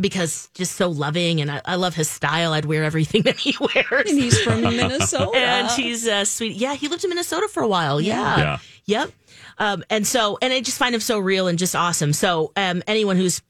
because 0.00 0.48
just 0.54 0.76
so 0.76 0.88
loving 0.88 1.40
and 1.40 1.50
I, 1.50 1.60
I 1.64 1.74
love 1.74 1.94
his 1.94 2.08
style. 2.08 2.52
I'd 2.52 2.64
wear 2.64 2.84
everything 2.84 3.22
that 3.24 3.36
he 3.38 3.56
wears. 3.60 4.08
And 4.10 4.18
he's 4.18 4.40
from 4.40 4.60
Minnesota. 4.62 5.36
and 5.36 5.70
he's 5.72 6.06
uh, 6.06 6.24
sweet. 6.24 6.54
Yeah, 6.56 6.74
he 6.74 6.88
lived 6.88 7.02
in 7.04 7.10
Minnesota 7.10 7.48
for 7.48 7.62
a 7.62 7.68
while. 7.68 8.00
Yeah. 8.00 8.38
Yeah. 8.38 8.58
Yep. 8.86 9.12
Um, 9.58 9.84
and 9.90 10.06
so, 10.06 10.38
and 10.40 10.52
I 10.52 10.60
just 10.60 10.78
find 10.78 10.94
him 10.94 11.00
so 11.00 11.18
real 11.18 11.46
and 11.48 11.58
just 11.58 11.76
awesome. 11.76 12.12
So, 12.12 12.50
um, 12.56 12.82
anyone 12.86 13.16
who's 13.16 13.42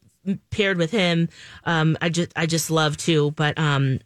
paired 0.51 0.77
with 0.77 0.91
him, 0.91 1.29
um, 1.65 1.97
I 2.03 2.09
just, 2.09 2.33
I 2.35 2.47
just 2.47 2.71
love 2.71 2.97
too. 2.97 3.31
But, 3.33 3.57
um, 3.59 4.01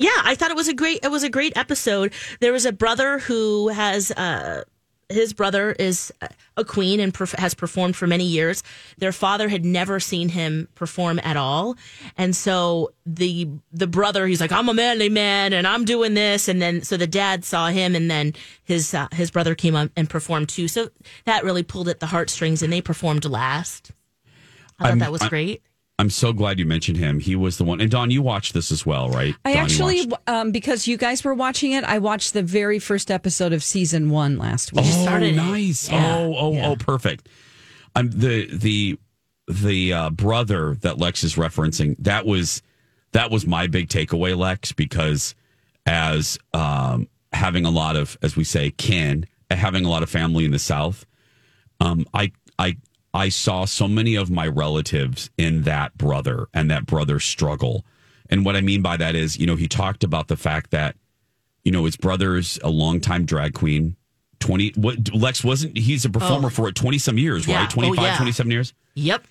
yeah, 0.00 0.20
I 0.24 0.34
thought 0.34 0.50
it 0.50 0.56
was 0.56 0.68
a 0.68 0.74
great, 0.74 1.00
it 1.04 1.10
was 1.10 1.22
a 1.22 1.28
great 1.30 1.56
episode. 1.56 2.12
There 2.40 2.52
was 2.52 2.64
a 2.66 2.72
brother 2.72 3.18
who 3.20 3.68
has, 3.68 4.10
uh, 4.12 4.64
his 5.10 5.32
brother 5.32 5.72
is 5.72 6.12
a 6.56 6.64
queen 6.64 7.00
and 7.00 7.12
perf- 7.12 7.36
has 7.38 7.52
performed 7.52 7.96
for 7.96 8.06
many 8.06 8.24
years. 8.24 8.62
Their 8.98 9.10
father 9.12 9.48
had 9.48 9.64
never 9.64 9.98
seen 9.98 10.28
him 10.28 10.68
perform 10.76 11.18
at 11.24 11.36
all, 11.36 11.76
and 12.16 12.34
so 12.36 12.92
the 13.04 13.48
the 13.72 13.88
brother 13.88 14.28
he's 14.28 14.40
like, 14.40 14.52
"I'm 14.52 14.68
a 14.68 14.74
manly 14.74 15.08
man 15.08 15.52
and 15.52 15.66
I'm 15.66 15.84
doing 15.84 16.14
this," 16.14 16.46
and 16.46 16.62
then 16.62 16.82
so 16.82 16.96
the 16.96 17.08
dad 17.08 17.44
saw 17.44 17.70
him, 17.70 17.96
and 17.96 18.08
then 18.08 18.34
his 18.62 18.94
uh, 18.94 19.08
his 19.12 19.32
brother 19.32 19.56
came 19.56 19.74
up 19.74 19.90
and 19.96 20.08
performed 20.08 20.48
too. 20.48 20.68
So 20.68 20.90
that 21.24 21.42
really 21.42 21.64
pulled 21.64 21.88
at 21.88 21.98
the 21.98 22.06
heartstrings, 22.06 22.62
and 22.62 22.72
they 22.72 22.80
performed 22.80 23.24
last. 23.24 23.90
I 24.78 24.84
thought 24.84 24.88
I'm- 24.90 24.98
that 25.00 25.10
was 25.12 25.22
I'm- 25.22 25.28
great. 25.30 25.62
I'm 26.00 26.08
so 26.08 26.32
glad 26.32 26.58
you 26.58 26.64
mentioned 26.64 26.96
him. 26.96 27.20
He 27.20 27.36
was 27.36 27.58
the 27.58 27.64
one. 27.64 27.78
And 27.80 27.90
Dawn, 27.90 28.10
you 28.10 28.22
watched 28.22 28.54
this 28.54 28.72
as 28.72 28.86
well, 28.86 29.10
right? 29.10 29.34
I 29.44 29.52
Dawn, 29.52 29.62
actually, 29.62 30.06
watched- 30.06 30.28
um, 30.30 30.50
because 30.50 30.88
you 30.88 30.96
guys 30.96 31.22
were 31.22 31.34
watching 31.34 31.72
it, 31.72 31.84
I 31.84 31.98
watched 31.98 32.32
the 32.32 32.42
very 32.42 32.78
first 32.78 33.10
episode 33.10 33.52
of 33.52 33.62
season 33.62 34.08
one 34.08 34.38
last 34.38 34.72
week. 34.72 34.86
Oh, 34.88 35.18
nice. 35.18 35.90
Oh, 35.92 36.34
oh, 36.38 36.58
oh, 36.58 36.76
perfect. 36.76 37.28
I'm 37.94 38.10
the 38.10 38.48
the 38.50 38.98
the 39.46 39.92
uh, 39.92 40.10
brother 40.10 40.76
that 40.80 40.96
Lex 40.96 41.22
is 41.22 41.34
referencing. 41.34 41.96
That 41.98 42.24
was 42.24 42.62
that 43.12 43.30
was 43.30 43.46
my 43.46 43.66
big 43.66 43.88
takeaway, 43.88 44.34
Lex, 44.34 44.72
because 44.72 45.34
as 45.84 46.38
um, 46.54 47.08
having 47.32 47.66
a 47.66 47.70
lot 47.70 47.96
of, 47.96 48.16
as 48.22 48.36
we 48.36 48.44
say, 48.44 48.70
kin, 48.70 49.26
having 49.50 49.84
a 49.84 49.90
lot 49.90 50.02
of 50.02 50.08
family 50.08 50.46
in 50.46 50.50
the 50.50 50.58
South, 50.58 51.04
um, 51.78 52.06
I 52.14 52.32
I 52.58 52.78
I 53.12 53.28
saw 53.28 53.64
so 53.64 53.88
many 53.88 54.14
of 54.14 54.30
my 54.30 54.46
relatives 54.46 55.30
in 55.36 55.62
that 55.62 55.96
brother 55.98 56.46
and 56.54 56.70
that 56.70 56.86
brother's 56.86 57.24
struggle. 57.24 57.84
And 58.28 58.44
what 58.44 58.54
I 58.56 58.60
mean 58.60 58.82
by 58.82 58.96
that 58.98 59.16
is, 59.16 59.36
you 59.38 59.46
know, 59.46 59.56
he 59.56 59.66
talked 59.66 60.04
about 60.04 60.28
the 60.28 60.36
fact 60.36 60.70
that, 60.70 60.94
you 61.64 61.72
know, 61.72 61.84
his 61.86 61.96
brother's 61.96 62.58
a 62.62 62.70
longtime 62.70 63.24
drag 63.24 63.54
queen. 63.54 63.96
20 64.38 64.72
what 64.76 65.12
Lex 65.14 65.44
wasn't 65.44 65.76
he's 65.76 66.04
a 66.06 66.10
performer 66.10 66.46
Oh. 66.46 66.50
for 66.50 66.68
it 66.68 66.74
20 66.74 66.96
some 66.98 67.18
years, 67.18 67.46
Yeah. 67.46 67.56
right? 67.60 67.68
25, 67.70 67.98
Oh, 67.98 68.06
yeah. 68.06 68.16
27 68.16 68.50
years. 68.50 68.72
Yep. 68.94 69.26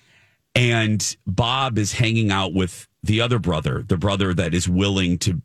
And 0.54 1.16
Bob 1.26 1.78
is 1.78 1.92
hanging 1.94 2.30
out 2.30 2.52
with 2.52 2.86
the 3.02 3.20
other 3.20 3.38
brother, 3.38 3.82
the 3.86 3.96
brother 3.96 4.34
that 4.34 4.52
is 4.54 4.68
willing 4.68 5.18
to 5.18 5.42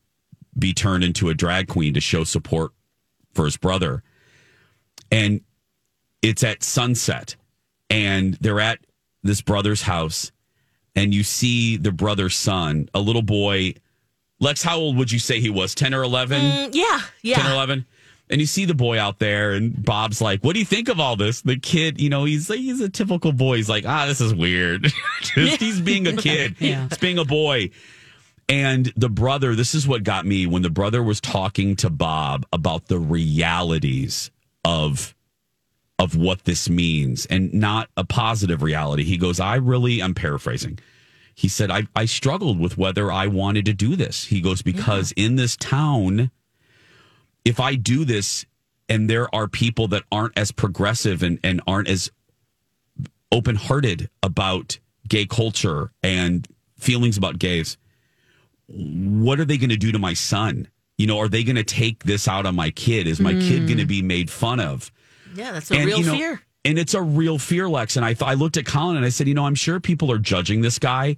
be 0.57 0.73
turned 0.73 1.03
into 1.03 1.29
a 1.29 1.33
drag 1.33 1.67
queen 1.67 1.93
to 1.93 2.01
show 2.01 2.23
support 2.23 2.73
for 3.33 3.45
his 3.45 3.57
brother. 3.57 4.03
And 5.11 5.41
it's 6.21 6.43
at 6.43 6.63
sunset, 6.63 7.35
and 7.89 8.35
they're 8.35 8.59
at 8.59 8.79
this 9.23 9.41
brother's 9.41 9.81
house, 9.83 10.31
and 10.95 11.13
you 11.13 11.23
see 11.23 11.77
the 11.77 11.91
brother's 11.91 12.35
son, 12.35 12.89
a 12.93 12.99
little 12.99 13.21
boy. 13.21 13.73
Lex, 14.39 14.61
how 14.63 14.77
old 14.77 14.97
would 14.97 15.11
you 15.11 15.19
say 15.19 15.39
he 15.39 15.49
was? 15.49 15.73
10 15.75 15.93
or 15.93 16.03
11? 16.03 16.41
Mm, 16.41 16.69
yeah, 16.75 16.99
yeah. 17.21 17.35
10 17.37 17.51
or 17.51 17.53
11 17.53 17.85
and 18.27 18.41
you 18.41 18.47
see 18.47 18.65
the 18.65 18.73
boy 18.73 18.99
out 18.99 19.19
there 19.19 19.51
and 19.53 19.85
bob's 19.85 20.19
like 20.19 20.43
what 20.43 20.53
do 20.53 20.59
you 20.59 20.65
think 20.65 20.89
of 20.89 20.99
all 20.99 21.15
this 21.15 21.41
the 21.41 21.57
kid 21.59 22.01
you 22.01 22.09
know 22.09 22.25
he's 22.25 22.47
he's 22.47 22.81
a 22.81 22.89
typical 22.89 23.31
boy 23.31 23.57
he's 23.57 23.69
like 23.69 23.85
ah 23.85 24.07
this 24.07 24.19
is 24.19 24.33
weird 24.33 24.91
Just- 25.21 25.59
he's 25.61 25.79
being 25.79 26.07
a 26.07 26.13
kid 26.17 26.55
Yeah. 26.57 26.87
he's 26.89 26.97
being 26.97 27.19
a 27.19 27.23
boy 27.23 27.69
and 28.49 28.91
the 28.97 29.09
brother 29.09 29.53
this 29.53 29.75
is 29.75 29.87
what 29.87 30.03
got 30.03 30.25
me 30.25 30.47
when 30.47 30.63
the 30.63 30.71
brother 30.71 31.03
was 31.03 31.21
talking 31.21 31.75
to 31.77 31.89
bob 31.91 32.47
about 32.51 32.87
the 32.87 32.97
realities 32.97 34.31
of 34.63 35.14
of 35.97 36.15
what 36.15 36.43
this 36.43 36.69
means 36.69 37.25
and 37.27 37.53
not 37.53 37.89
a 37.95 38.03
positive 38.03 38.61
reality 38.61 39.03
he 39.03 39.17
goes 39.17 39.39
i 39.39 39.55
really 39.55 40.01
i'm 40.01 40.13
paraphrasing 40.13 40.77
he 41.33 41.47
said 41.47 41.71
i, 41.71 41.87
I 41.95 42.05
struggled 42.05 42.59
with 42.59 42.77
whether 42.77 43.11
i 43.11 43.27
wanted 43.27 43.65
to 43.65 43.73
do 43.73 43.95
this 43.95 44.25
he 44.25 44.41
goes 44.41 44.61
mm-hmm. 44.61 44.77
because 44.77 45.13
in 45.13 45.35
this 45.35 45.55
town 45.55 46.31
if 47.45 47.59
I 47.59 47.75
do 47.75 48.03
this 48.03 48.45
and 48.89 49.09
there 49.09 49.33
are 49.33 49.47
people 49.47 49.87
that 49.89 50.03
aren't 50.11 50.37
as 50.37 50.51
progressive 50.51 51.23
and, 51.23 51.39
and 51.43 51.61
aren't 51.65 51.87
as 51.87 52.11
open 53.31 53.55
hearted 53.55 54.09
about 54.21 54.79
gay 55.07 55.25
culture 55.25 55.91
and 56.03 56.47
feelings 56.77 57.17
about 57.17 57.39
gays, 57.39 57.77
what 58.67 59.39
are 59.39 59.45
they 59.45 59.57
going 59.57 59.69
to 59.69 59.77
do 59.77 59.91
to 59.91 59.99
my 59.99 60.13
son? 60.13 60.67
You 60.97 61.07
know, 61.07 61.19
are 61.19 61.27
they 61.27 61.43
going 61.43 61.55
to 61.55 61.63
take 61.63 62.03
this 62.03 62.27
out 62.27 62.45
on 62.45 62.55
my 62.55 62.71
kid? 62.71 63.07
Is 63.07 63.19
my 63.19 63.33
kid 63.33 63.67
going 63.67 63.77
to 63.77 63.85
mm. 63.85 63.89
be 63.89 64.01
made 64.01 64.31
fun 64.31 64.59
of? 64.59 64.91
Yeah, 65.35 65.51
that's 65.51 65.69
a 65.71 65.75
And, 65.75 65.85
real 65.85 65.99
you 65.99 66.05
know, 66.05 66.13
fear. 66.13 66.41
And 66.63 66.79
it's 66.79 66.93
a 66.93 67.01
real 67.01 67.37
fear, 67.37 67.69
Lex. 67.69 67.95
And 67.95 68.05
I, 68.05 68.13
th- 68.13 68.27
I 68.27 68.33
looked 68.33 68.57
at 68.57 68.65
Colin 68.65 68.97
and 68.97 69.05
I 69.05 69.09
said, 69.09 69.27
you 69.27 69.33
know, 69.33 69.45
I'm 69.45 69.55
sure 69.55 69.79
people 69.79 70.11
are 70.11 70.17
judging 70.17 70.61
this 70.61 70.79
guy, 70.79 71.17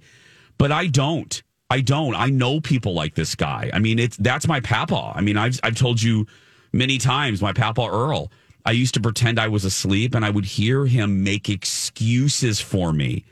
but 0.58 0.70
I 0.72 0.86
don't. 0.88 1.42
I 1.70 1.80
don't. 1.80 2.14
I 2.14 2.26
know 2.28 2.60
people 2.60 2.94
like 2.94 3.14
this 3.14 3.34
guy. 3.34 3.70
I 3.72 3.78
mean, 3.78 3.98
it's 3.98 4.16
that's 4.16 4.48
my 4.48 4.60
papa. 4.60 5.12
I 5.14 5.20
mean, 5.20 5.36
I've 5.36 5.60
I've 5.62 5.76
told 5.76 6.00
you 6.02 6.26
many 6.72 6.98
times, 6.98 7.42
my 7.42 7.52
papa 7.52 7.86
Earl. 7.86 8.30
I 8.64 8.72
used 8.72 8.94
to 8.94 9.00
pretend 9.00 9.38
I 9.38 9.48
was 9.48 9.64
asleep, 9.64 10.14
and 10.14 10.24
I 10.24 10.30
would 10.30 10.44
hear 10.44 10.86
him 10.86 11.22
make 11.22 11.48
excuses 11.48 12.60
for 12.60 12.92
me 12.92 13.24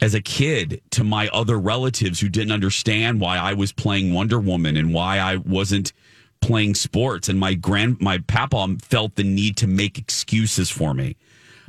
as 0.00 0.14
a 0.14 0.20
kid 0.20 0.80
to 0.90 1.04
my 1.04 1.28
other 1.28 1.58
relatives 1.58 2.20
who 2.20 2.28
didn't 2.28 2.52
understand 2.52 3.20
why 3.20 3.36
I 3.36 3.52
was 3.52 3.72
playing 3.72 4.12
Wonder 4.14 4.40
Woman 4.40 4.76
and 4.76 4.94
why 4.94 5.18
I 5.18 5.36
wasn't 5.36 5.92
playing 6.40 6.74
sports. 6.74 7.28
And 7.28 7.38
my 7.38 7.54
grand, 7.54 8.00
my 8.00 8.18
papa 8.18 8.76
felt 8.82 9.14
the 9.16 9.24
need 9.24 9.56
to 9.58 9.66
make 9.66 9.98
excuses 9.98 10.70
for 10.70 10.94
me. 10.94 11.16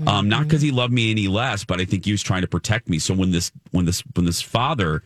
Um, 0.08 0.28
not 0.30 0.44
because 0.46 0.64
he 0.64 0.72
loved 0.72 0.92
me 0.92 1.12
any 1.12 1.28
less, 1.28 1.64
but 1.64 1.80
I 1.80 1.86
think 1.86 2.06
he 2.06 2.12
was 2.12 2.24
trying 2.24 2.42
to 2.42 2.48
protect 2.48 2.90
me. 2.90 2.98
So 2.98 3.14
when 3.14 3.30
this, 3.32 3.52
when 3.70 3.86
this, 3.86 4.02
when 4.16 4.26
this 4.26 4.42
father 4.42 5.04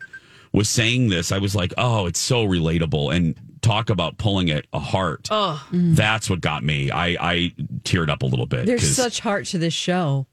was 0.52 0.70
saying 0.70 1.10
this, 1.10 1.32
I 1.32 1.38
was 1.38 1.54
like, 1.54 1.74
oh, 1.76 2.06
it's 2.06 2.18
so 2.20 2.46
relatable. 2.46 3.14
And 3.14 3.34
talk 3.60 3.90
about 3.90 4.16
pulling 4.16 4.50
at 4.50 4.64
a 4.72 4.78
heart. 4.78 5.28
Oh, 5.30 5.62
That's 5.70 6.30
what 6.30 6.40
got 6.40 6.64
me. 6.64 6.90
I, 6.90 7.08
I 7.20 7.52
teared 7.82 8.08
up 8.08 8.22
a 8.22 8.26
little 8.26 8.46
bit. 8.46 8.64
There's 8.64 8.88
such 8.96 9.20
heart 9.20 9.44
to 9.46 9.58
this 9.58 9.74
show. 9.74 10.26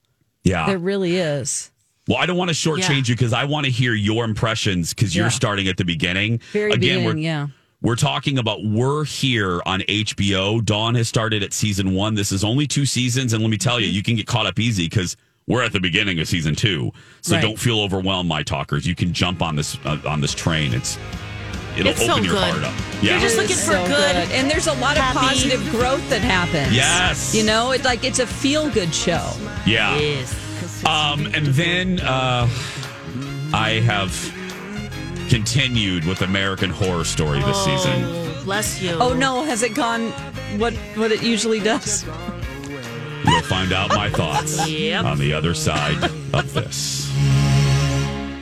yeah. 0.45 0.65
There 0.67 0.77
really 0.77 1.17
is. 1.17 1.69
Well, 2.07 2.17
I 2.19 2.25
don't 2.25 2.38
want 2.38 2.49
to 2.49 2.55
shortchange 2.55 3.09
you 3.09 3.15
because 3.15 3.34
I 3.34 3.43
want 3.45 3.65
to 3.65 3.71
hear 3.71 3.93
your 3.93 4.23
impressions 4.23 4.93
because 4.93 5.13
you're 5.15 5.25
Yeah. 5.25 5.29
starting 5.29 5.67
at 5.67 5.75
the 5.75 5.86
beginning. 5.86 6.39
Very 6.53 6.71
Again, 6.71 7.03
we're 7.03 7.13
beginning, 7.15 7.23
yeah. 7.23 7.47
We're 7.84 7.95
talking 7.95 8.39
about 8.39 8.63
we're 8.63 9.03
here 9.03 9.61
on 9.65 9.81
HBO. 9.81 10.63
Dawn 10.65 10.95
has 10.95 11.07
started 11.07 11.43
at 11.43 11.53
season 11.53 11.93
one. 11.93 12.15
This 12.15 12.31
is 12.31 12.43
only 12.43 12.65
two 12.65 12.86
seasons, 12.88 13.34
and 13.34 13.43
let 13.43 13.49
me 13.51 13.57
tell 13.57 13.79
you, 13.79 13.88
you 13.88 14.01
can 14.01 14.15
get 14.15 14.25
caught 14.25 14.47
up 14.47 14.57
easy 14.59 14.88
because 14.89 15.15
we're 15.47 15.61
at 15.61 15.73
the 15.73 15.79
beginning 15.79 16.19
of 16.19 16.27
season 16.27 16.55
two. 16.55 16.91
So 17.21 17.36
Right. 17.36 17.41
don't 17.41 17.59
feel 17.59 17.79
overwhelmed, 17.81 18.27
my 18.29 18.41
talkers. 18.43 18.88
You 18.88 18.95
can 18.95 19.13
jump 19.13 19.41
on 19.41 19.55
this 19.55 19.77
uh, 19.86 19.97
on 20.07 20.21
this 20.21 20.34
train. 20.34 20.73
It's 20.73 20.97
it'll 21.77 21.91
It's 21.91 22.05
so 22.05 22.13
open 22.13 22.23
your 22.23 22.34
good. 22.36 22.43
heart 22.53 22.63
up. 22.63 22.73
Yeah. 23.01 23.01
You're 23.01 23.13
Yeah. 23.15 23.19
just 23.19 23.36
looking 23.38 23.55
for 23.57 23.61
so 23.73 23.86
good, 23.88 24.15
And 24.31 24.49
there's 24.49 24.67
a 24.67 24.73
lot 24.75 24.97
of 24.97 25.03
positive 25.03 25.61
growth 25.71 26.07
that 26.09 26.21
happens. 26.21 26.73
Yes. 26.73 27.36
You 27.36 27.43
know, 27.43 27.71
it's 27.71 27.84
like 27.84 28.03
it's 28.05 28.19
a 28.19 28.27
feel 28.27 28.69
good 28.69 28.93
show. 28.95 29.29
yeah. 29.65 29.97
Yes. 29.99 30.34
Um, 30.86 31.25
and 31.34 31.47
then 31.47 31.99
uh, 31.99 32.47
I 33.53 33.81
have 33.86 34.11
continued 35.34 36.05
with 36.05 36.21
American 36.21 36.69
Horror 36.69 37.03
Story 37.03 37.39
this 37.39 37.47
oh, 37.57 37.65
season. 37.65 38.03
Oh, 38.03 38.41
bless 38.43 38.79
you. 38.79 38.91
Oh 38.91 39.15
no, 39.15 39.43
has 39.43 39.63
it 39.63 39.73
gone 39.73 40.11
what 40.59 40.75
what 40.95 41.11
it 41.11 41.23
usually 41.23 41.59
does? 41.59 42.05
You'll 43.25 43.41
find 43.41 43.73
out 43.73 43.89
my 43.89 44.11
thoughts 44.11 44.69
Yep. 44.69 45.05
on 45.05 45.17
the 45.17 45.34
other 45.34 45.55
side 45.55 46.03
of 46.36 46.53
this. 46.53 47.11